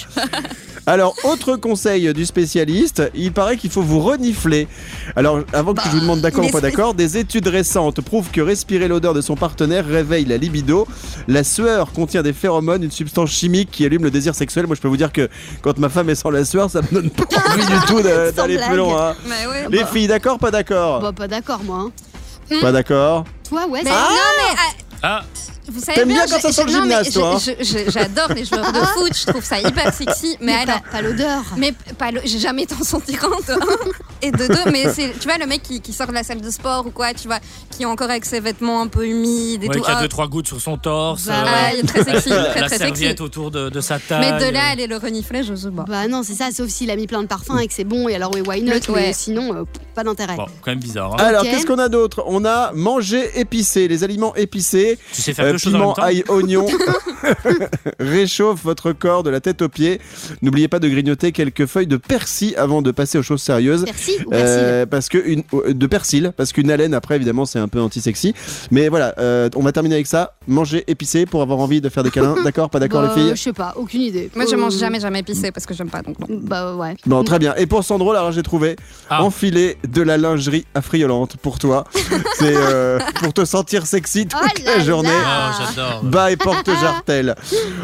Alors, 0.86 1.14
autre 1.24 1.56
conseil 1.56 2.12
du 2.14 2.24
spécialiste, 2.26 3.02
il 3.14 3.32
paraît 3.32 3.56
qu'il 3.56 3.70
faut 3.70 3.82
vous 3.82 4.00
renifler. 4.00 4.66
Alors, 5.14 5.40
avant 5.52 5.74
que 5.74 5.82
je 5.84 5.88
vous 5.90 6.00
demande 6.00 6.20
d'accord 6.20 6.42
ou 6.42 6.46
mais 6.46 6.52
pas 6.52 6.60
d'accord, 6.60 6.94
des 6.94 7.16
études 7.18 7.46
récentes 7.46 8.00
prouvent 8.00 8.30
que 8.30 8.40
respirer 8.40 8.88
l'odeur 8.88 9.14
de 9.14 9.20
son 9.20 9.36
partenaire 9.36 9.86
réveille 9.86 10.24
la 10.24 10.36
libido. 10.36 10.88
La 11.28 11.44
sueur 11.44 11.92
contient 11.92 12.22
des 12.22 12.32
phéromones, 12.32 12.82
une 12.82 12.90
substance 12.90 13.30
chimique 13.30 13.70
qui 13.70 13.84
allume 13.84 14.02
le 14.04 14.10
désir 14.10 14.34
sexuel. 14.34 14.66
Moi, 14.66 14.74
je 14.74 14.80
peux 14.80 14.88
vous 14.88 14.96
dire 14.96 15.12
que 15.12 15.28
quand 15.62 15.78
ma 15.78 15.88
femme 15.88 16.10
est 16.10 16.14
sans 16.16 16.30
la 16.30 16.44
sueur, 16.44 16.70
ça 16.70 16.80
me 16.82 16.88
donne 16.92 17.10
pas 17.10 17.24
envie 17.52 17.66
du 17.66 17.86
tout 17.86 18.00
d'aller 18.02 18.58
plus 18.58 18.76
loin. 18.76 19.10
hein. 19.10 19.14
Ouais. 19.28 19.66
Les 19.70 19.84
filles, 19.84 20.08
d'accord, 20.08 20.38
pas 20.38 20.50
d'accord 20.50 21.00
Bah, 21.00 21.12
pas 21.12 21.28
d'accord, 21.28 21.60
moi. 21.64 21.88
hein. 22.50 22.56
Pas 22.60 22.72
d'accord 22.72 23.24
Toi, 23.48 23.66
ouais, 23.68 23.80
Mais 23.84 23.90
non, 23.90 23.96
mais 23.96 24.56
ah, 25.02 25.20
Ah, 25.20 25.22
vous 25.70 25.80
savez 25.80 25.98
T'aimes 25.98 26.08
bien 26.08 26.26
quand 26.28 26.40
ça 26.40 26.52
sent 26.52 26.64
le 26.64 26.72
gymnase, 26.72 27.10
toi, 27.12 27.36
hein 27.36 27.52
J'adore 27.88 28.32
les 28.34 28.44
joueurs 28.44 28.72
de 28.72 28.78
foot, 28.78 29.12
je 29.14 29.26
trouve 29.26 29.44
ça 29.44 29.58
hyper 29.60 29.92
sexy. 29.94 30.36
Mais, 30.40 30.46
mais 30.46 30.70
alors, 30.70 30.82
pas, 30.82 30.90
pas 30.90 31.02
l'odeur. 31.02 31.42
mais 31.56 31.72
pas 31.98 32.10
j'ai 32.24 32.38
jamais 32.38 32.62
été 32.62 32.74
en 32.74 32.84
sentirante. 32.84 33.46
de 33.48 33.52
un, 33.52 33.90
et 34.22 34.30
de 34.32 34.46
deux, 34.46 34.70
mais 34.70 34.92
c'est, 34.92 35.12
tu 35.18 35.26
vois, 35.28 35.38
le 35.38 35.46
mec 35.46 35.62
qui, 35.62 35.80
qui 35.80 35.92
sort 35.92 36.06
de 36.08 36.12
la 36.12 36.22
salle 36.22 36.40
de 36.40 36.50
sport 36.50 36.86
ou 36.86 36.90
quoi, 36.90 37.14
tu 37.14 37.26
vois, 37.26 37.38
qui 37.70 37.82
est 37.84 37.86
encore 37.86 38.10
avec 38.10 38.24
ses 38.26 38.40
vêtements 38.40 38.82
un 38.82 38.86
peu 38.86 39.06
humides 39.06 39.64
et 39.64 39.68
ouais, 39.68 39.74
tout. 39.76 39.82
qui 39.82 39.90
a 39.90 39.98
ah, 39.98 40.02
deux 40.02 40.08
trois 40.08 40.28
gouttes 40.28 40.46
sur 40.48 40.60
son 40.60 40.76
torse. 40.76 41.26
Bah 41.26 41.34
euh, 41.36 41.46
ah, 41.46 41.74
il 41.74 41.80
est 41.80 41.82
très 41.88 42.04
sexy, 42.04 42.28
la, 42.28 42.44
très 42.46 42.60
la 42.60 42.66
très 42.66 42.78
sexy. 42.78 43.00
serviette 43.00 43.20
autour 43.20 43.50
de, 43.50 43.68
de 43.70 43.80
sa 43.80 43.98
taille. 43.98 44.32
Mais 44.32 44.44
de 44.46 44.52
là, 44.52 44.68
aller 44.72 44.86
le 44.86 44.96
renifler, 44.96 45.42
je 45.42 45.54
sais 45.54 45.70
pas. 45.70 45.84
Bah 45.88 46.06
non, 46.08 46.22
c'est 46.22 46.34
ça, 46.34 46.50
sauf 46.52 46.68
s'il 46.68 46.90
a 46.90 46.96
mis 46.96 47.06
plein 47.06 47.22
de 47.22 47.28
parfums 47.28 47.58
et 47.60 47.66
que 47.68 47.72
c'est 47.74 47.84
bon, 47.84 48.08
et 48.08 48.14
alors 48.14 48.30
oui, 48.34 48.42
why 48.46 48.62
not, 48.62 48.72
ouais. 48.74 48.80
mais 48.94 49.12
sinon, 49.12 49.54
euh, 49.54 49.64
pas 49.94 50.04
d'intérêt. 50.04 50.36
Bon, 50.36 50.46
quand 50.62 50.70
même 50.70 50.80
bizarre. 50.80 51.14
hein. 51.14 51.24
Alors, 51.24 51.42
qu'est-ce 51.44 51.66
qu'on 51.66 51.78
a 51.78 51.88
d'autre? 51.88 52.22
On 52.26 52.44
a 52.44 52.72
mangé 52.72 53.38
épicé, 53.40 53.88
les 53.88 54.04
aliments 54.04 54.34
épicés. 54.36 54.98
Tu 55.12 55.22
sais 55.22 55.32
faire 55.32 55.46
Euh, 55.46 55.52
choses 55.60 55.74
en 55.74 55.78
même 55.78 55.82
piment, 55.86 55.94
temps. 55.94 56.02
ail, 56.02 56.24
oignon 56.28 56.66
réchauffe 57.98 58.62
votre 58.64 58.92
corps 58.92 59.22
de 59.22 59.30
la 59.30 59.40
tête 59.40 59.62
aux 59.62 59.68
pieds. 59.68 60.00
N'oubliez 60.42 60.68
pas 60.68 60.78
de 60.78 60.88
grignoter 60.88 61.32
quelques 61.32 61.66
feuilles 61.66 61.86
de 61.86 61.96
persil 61.96 62.54
avant 62.56 62.82
de 62.82 62.90
passer 62.90 63.18
aux 63.18 63.22
choses 63.22 63.42
sérieuses. 63.42 63.82
Ou 63.82 63.86
persil 63.86 64.24
Euh, 64.32 64.86
parce 64.86 65.08
que 65.08 65.18
une 65.18 65.42
euh, 65.54 65.72
de 65.72 65.86
persil 65.86 66.32
parce 66.36 66.52
qu'une 66.52 66.70
haleine 66.70 66.94
après 66.94 67.16
évidemment 67.16 67.44
c'est 67.46 67.58
un 67.58 67.68
peu 67.68 67.80
anti-sexy 67.80 68.34
mais 68.70 68.88
voilà 68.88 69.14
euh, 69.18 69.48
on 69.56 69.62
va 69.62 69.72
terminer 69.72 69.96
avec 69.96 70.06
ça 70.06 70.34
manger 70.46 70.84
épicé 70.86 71.26
pour 71.26 71.42
avoir 71.42 71.58
envie 71.58 71.80
de 71.80 71.88
faire 71.88 72.02
des 72.02 72.10
câlins 72.10 72.36
d'accord 72.44 72.70
pas 72.70 72.78
d'accord 72.78 73.02
Bah, 73.02 73.12
les 73.14 73.22
filles 73.22 73.32
Je 73.36 73.42
sais 73.42 73.52
pas, 73.52 73.74
aucune 73.76 74.02
idée. 74.02 74.30
Moi, 74.34 74.44
je 74.50 74.56
mange 74.56 74.76
jamais, 74.76 75.00
jamais 75.00 75.20
épicé 75.20 75.50
parce 75.52 75.66
que 75.66 75.74
j'aime 75.74 75.90
pas, 75.90 76.02
donc 76.02 76.18
non. 76.20 76.26
Bah 76.42 76.74
ouais. 76.76 76.96
bon 77.06 77.22
très 77.24 77.38
bien 77.38 77.54
et 77.56 77.66
pour 77.66 77.84
Sandro 77.84 78.12
là 78.12 78.30
j'ai 78.30 78.42
trouvé 78.42 78.76
Ah. 79.08 79.22
enfiler 79.22 79.76
de 79.88 80.02
la 80.02 80.16
lingerie 80.16 80.64
affriolante 80.74 81.36
pour 81.36 81.58
toi 81.58 81.84
c'est 82.38 82.54
euh, 82.56 82.98
pour 83.22 83.32
te 83.32 83.44
sentir 83.44 83.86
sexy 83.86 84.26
toute 84.26 84.40
Oh 84.42 84.60
la 84.64 84.80
journée. 84.80 85.08
J'adore. 85.58 86.02
Bye 86.04 86.36
porte 86.36 86.68
jartel. 86.80 87.34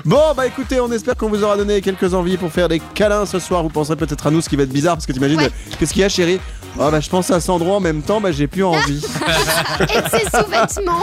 Bon 0.05 0.21
bah 0.37 0.47
écoutez, 0.47 0.81
on 0.81 0.91
espère 0.93 1.17
qu'on 1.17 1.29
vous 1.29 1.43
aura 1.43 1.57
donné 1.57 1.81
quelques 1.81 2.15
envies 2.15 2.37
pour 2.37 2.51
faire 2.53 2.69
des 2.69 2.81
câlins 2.95 3.27
ce 3.27 3.39
soir. 3.39 3.63
Vous 3.63 3.69
penserez 3.69 3.97
peut-être 3.97 4.27
à 4.27 4.31
nous, 4.31 4.41
ce 4.41 4.49
qui 4.49 4.57
va 4.57 4.63
être 4.65 4.73
bizarre 4.73 4.95
parce 4.95 5.07
que 5.07 5.13
t'imagines 5.13 5.37
Ouais. 5.41 5.51
qu'est-ce 5.79 5.93
qu'il 5.93 6.03
y 6.03 6.05
a 6.05 6.09
chérie? 6.09 6.41
Oh 6.79 6.91
bah 6.91 7.01
je 7.01 7.09
pense 7.09 7.31
à 7.31 7.41
Sandro 7.41 7.73
en 7.75 7.81
même 7.81 8.03
temps, 8.03 8.21
bah 8.21 8.33
j'ai 8.33 8.47
plus 8.47 8.63
envie. 8.65 9.03
Et 9.81 10.11
ses 10.11 10.25
sous-vêtements. 10.27 11.01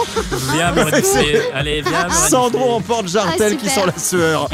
Viens 0.54 0.70
renifler. 0.72 1.42
Allez, 1.54 1.82
viens 1.82 2.10
Sandro 2.10 2.74
en 2.76 2.82
porte 2.82 3.08
jartel 3.08 3.54
Ah, 3.56 3.60
qui 3.62 3.70
sent 3.70 3.86
la 3.88 3.98
sueur. 3.98 4.50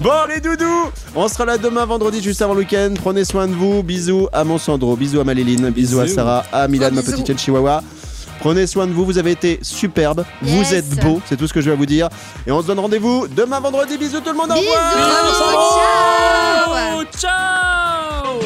bon 0.00 0.10
les 0.28 0.40
doudous, 0.40 0.90
on 1.14 1.28
sera 1.28 1.44
là 1.44 1.56
demain 1.58 1.84
vendredi 1.84 2.20
juste 2.20 2.42
avant 2.42 2.54
le 2.54 2.60
week-end. 2.60 2.94
Prenez 3.00 3.24
soin 3.24 3.46
de 3.46 3.54
vous. 3.54 3.82
Bisous 3.84 4.28
à 4.32 4.42
mon 4.42 4.58
Sandro, 4.58 4.96
bisous 4.96 5.20
à 5.20 5.24
Maléline, 5.24 5.70
bisous, 5.70 6.00
à 6.00 6.04
Bisous. 6.04 6.16
Sarah, 6.16 6.44
à 6.52 6.66
Milan, 6.66 6.90
ma 6.92 7.02
petite 7.02 7.24
chienne 7.26 7.38
chihuahua. 7.38 7.82
Prenez 8.46 8.68
soin 8.68 8.86
de 8.86 8.92
vous, 8.92 9.04
vous 9.04 9.18
avez 9.18 9.32
été 9.32 9.58
superbe, 9.60 10.24
vous 10.40 10.72
êtes 10.72 11.00
beau, 11.02 11.20
c'est 11.28 11.36
tout 11.36 11.48
ce 11.48 11.52
que 11.52 11.60
je 11.60 11.68
vais 11.68 11.74
vous 11.74 11.84
dire. 11.84 12.08
Et 12.46 12.52
on 12.52 12.62
se 12.62 12.66
donne 12.68 12.78
rendez-vous 12.78 13.26
demain 13.26 13.58
vendredi. 13.58 13.98
Bisous 13.98 14.20
tout 14.20 14.30
le 14.30 14.36
monde, 14.36 14.52
au 14.52 14.54
Bisous, 14.54 14.66
revoir. 14.70 15.24
bisous, 16.62 17.00
Oh, 17.00 17.18
ciao 17.18 18.38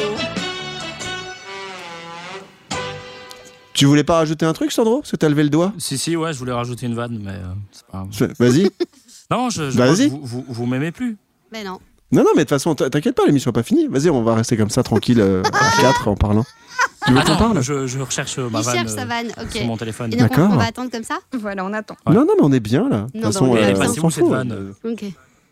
Tu 3.75 3.85
voulais 3.85 4.03
pas 4.03 4.15
rajouter 4.15 4.43
un 4.47 4.53
truc, 4.53 4.71
Sandro 4.71 5.01
Parce 5.01 5.11
que 5.11 5.17
t'as 5.17 5.29
levé 5.29 5.43
le 5.43 5.49
doigt 5.51 5.71
Si, 5.77 5.99
si, 5.99 6.15
ouais, 6.15 6.33
je 6.33 6.39
voulais 6.39 6.51
rajouter 6.51 6.87
une 6.87 6.95
vanne, 6.95 7.19
mais 7.23 7.33
euh, 7.33 7.53
c'est 7.71 7.85
pas 7.85 8.03
grave. 8.09 8.33
Vas-y. 8.39 8.71
Non, 9.29 9.51
je, 9.51 9.69
je 9.69 9.77
Vas-y. 9.77 10.09
vous, 10.09 10.21
vous, 10.23 10.45
vous 10.47 10.65
m'aimez 10.65 10.91
plus. 10.91 11.15
Mais 11.51 11.63
non. 11.63 11.77
Non, 12.11 12.21
non, 12.23 12.29
mais 12.35 12.39
de 12.39 12.39
toute 12.41 12.49
façon, 12.49 12.75
t'inquiète 12.75 13.15
pas, 13.15 13.25
l'émission 13.25 13.49
n'est 13.49 13.53
pas 13.53 13.63
finie. 13.63 13.87
Vas-y, 13.87 14.09
on 14.09 14.21
va 14.23 14.35
rester 14.35 14.57
comme 14.57 14.69
ça, 14.69 14.83
tranquille, 14.83 15.19
euh, 15.21 15.41
à 15.53 15.81
quatre, 15.81 16.07
en 16.07 16.15
parlant. 16.15 16.45
Tu 17.07 17.13
veux 17.13 17.21
qu'on 17.21 17.35
parle? 17.37 17.61
je, 17.61 17.87
je 17.87 17.99
recherche 17.99 18.37
euh, 18.37 18.49
ma 18.49 18.59
Il 18.59 18.65
vanne 18.65 18.75
cherche 18.75 18.91
euh, 18.91 18.95
sa 18.95 19.05
vanne, 19.05 19.27
ok. 19.41 19.51
sur 19.51 19.65
mon 19.65 19.77
téléphone. 19.77 20.13
Et 20.13 20.17
donc 20.17 20.27
on, 20.31 20.35
D'accord. 20.35 20.49
on 20.53 20.57
va 20.57 20.65
attendre 20.65 20.91
comme 20.91 21.03
ça? 21.03 21.19
Voilà, 21.33 21.65
on 21.65 21.73
attend. 21.73 21.95
Ouais. 22.05 22.13
Non, 22.13 22.21
non, 22.21 22.33
mais 22.37 22.43
on 22.43 22.51
est 22.51 22.59
bien, 22.59 22.87
là. 22.89 23.01
De 23.01 23.05
toute 23.05 23.15
Non, 23.15 23.21
façon, 23.31 23.45
on 23.47 23.55
est 23.55 23.73
euh, 23.75 23.85
s'en 23.93 24.09
cette 24.09 24.23
fout. 24.23 24.31
vanne 24.31 24.51
euh, 24.51 24.91
Ok. 24.91 25.05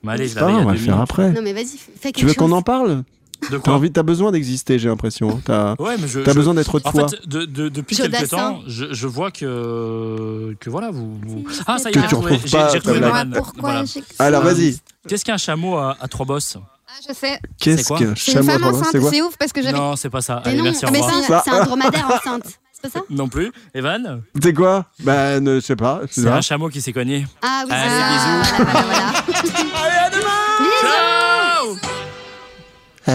Mais 0.04 0.12
allez, 0.14 0.28
je 0.28 0.36
grave, 0.36 0.56
on 0.62 0.66
va 0.66 0.72
le 0.74 0.78
faire 0.78 1.00
après. 1.02 1.32
Non 1.32 1.42
mais 1.44 1.52
vas-y, 1.54 1.78
fais 1.78 2.12
quelque 2.12 2.16
Tu 2.20 2.22
veux 2.26 2.30
chose. 2.30 2.38
qu'on 2.38 2.52
en 2.54 2.62
parle? 2.62 3.04
T'as 3.50 3.58
quoi 3.60 3.74
envie, 3.74 3.92
t'as 3.92 4.04
besoin 4.04 4.32
d'exister, 4.32 4.80
j'ai 4.80 4.90
l'impression. 4.90 5.42
T'as 5.46 5.76
Ouais, 5.80 5.96
besoin 6.34 6.54
d'être 6.54 6.76
En 6.84 6.92
toi. 6.92 7.08
fait, 7.08 7.28
de, 7.28 7.46
de- 7.46 7.70
depuis 7.70 7.96
Jodassin. 7.96 8.20
quelques 8.20 8.30
temps, 8.32 8.62
je, 8.68 8.86
je 8.94 9.08
vois 9.08 9.32
que 9.32 10.56
que 10.60 10.70
voilà, 10.70 10.92
vous. 10.92 11.18
vous- 11.26 11.46
Ah, 11.68 11.78
ça 11.78 11.90
y 11.90 11.94
Que 11.94 12.00
est, 12.00 12.04
tu 12.04 12.10
j'ai 12.10 12.16
retrouvé- 12.16 13.02
pas. 13.02 13.26
Pourquoi 13.36 13.62
Voilà. 13.72 13.84
Alors, 14.20 14.44
vas-y. 14.44 14.78
Qu'est-ce 15.08 15.24
qu'un 15.26 15.38
chameau 15.38 15.78
à, 15.78 15.96
à 16.00 16.08
trois 16.08 16.26
bosses 16.26 16.58
Ah, 16.88 16.92
je 17.08 17.14
sais. 17.14 17.40
Qu'est-ce 17.60 17.88
qu'un 17.88 18.14
C'est 18.16 18.34
une 18.34 18.44
chameau 18.44 18.50
femme 18.52 18.56
à 18.56 18.60
trois 18.60 18.72
bosses, 18.72 18.88
enceinte, 18.96 19.04
C'est 19.14 19.22
ouf 19.22 19.38
parce 19.38 19.54
que 19.54 19.62
j'avais. 19.62 19.78
Non, 19.78 19.96
c'est 19.96 20.10
pas 20.10 20.22
ça. 20.22 20.42
Mais 20.46 20.50
Allez, 20.52 20.58
non, 20.60 20.64
merci, 20.66 20.86
mais 20.92 21.02
c'est 21.44 21.50
un, 21.52 21.66
dromadaire 21.66 22.08
enceinte. 22.08 22.44
C'est 22.74 22.82
pas 22.92 23.00
ça 23.00 23.06
Non 23.10 23.28
plus. 23.28 23.52
Evan 23.74 24.22
C'est 24.42 24.54
quoi? 24.54 24.86
Bah, 25.04 25.40
ne 25.40 25.56
je 25.56 25.60
sais 25.66 25.76
pas. 25.76 26.02
C'est 26.12 26.28
un 26.28 26.42
chameau 26.42 26.70
qui 26.70 26.82
s'est 26.82 26.94
cogné. 26.94 27.26
Ah 27.42 27.64
oui, 27.66 27.72
Allez, 27.74 27.90
c'est 27.90 28.00
ça. 28.00 28.10
bisous. 28.10 28.64
Voilà, 28.64 28.84
voilà, 28.84 29.08
Allez, 29.86 29.98
à 29.98 30.10
demain 30.10 30.70
Ciao 30.82 31.19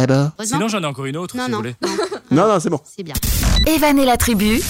Eh 0.03 0.07
ben. 0.07 0.33
Sinon, 0.43 0.69
j'en 0.69 0.83
ai 0.83 0.87
encore 0.87 1.05
une 1.07 1.17
autre, 1.17 1.37
non, 1.37 1.45
si 1.45 1.51
non, 1.51 1.59
vous 1.59 1.63
voulez. 1.63 1.77
non, 1.83 2.47
Non, 2.47 2.49
non, 2.55 2.61
c'est 2.61 2.71
bon. 2.71 2.81
c'est 2.85 3.03
bien. 3.05 3.15
Evan 3.67 3.99
et 3.99 4.05
la 4.05 4.17
tribu, 4.17 4.61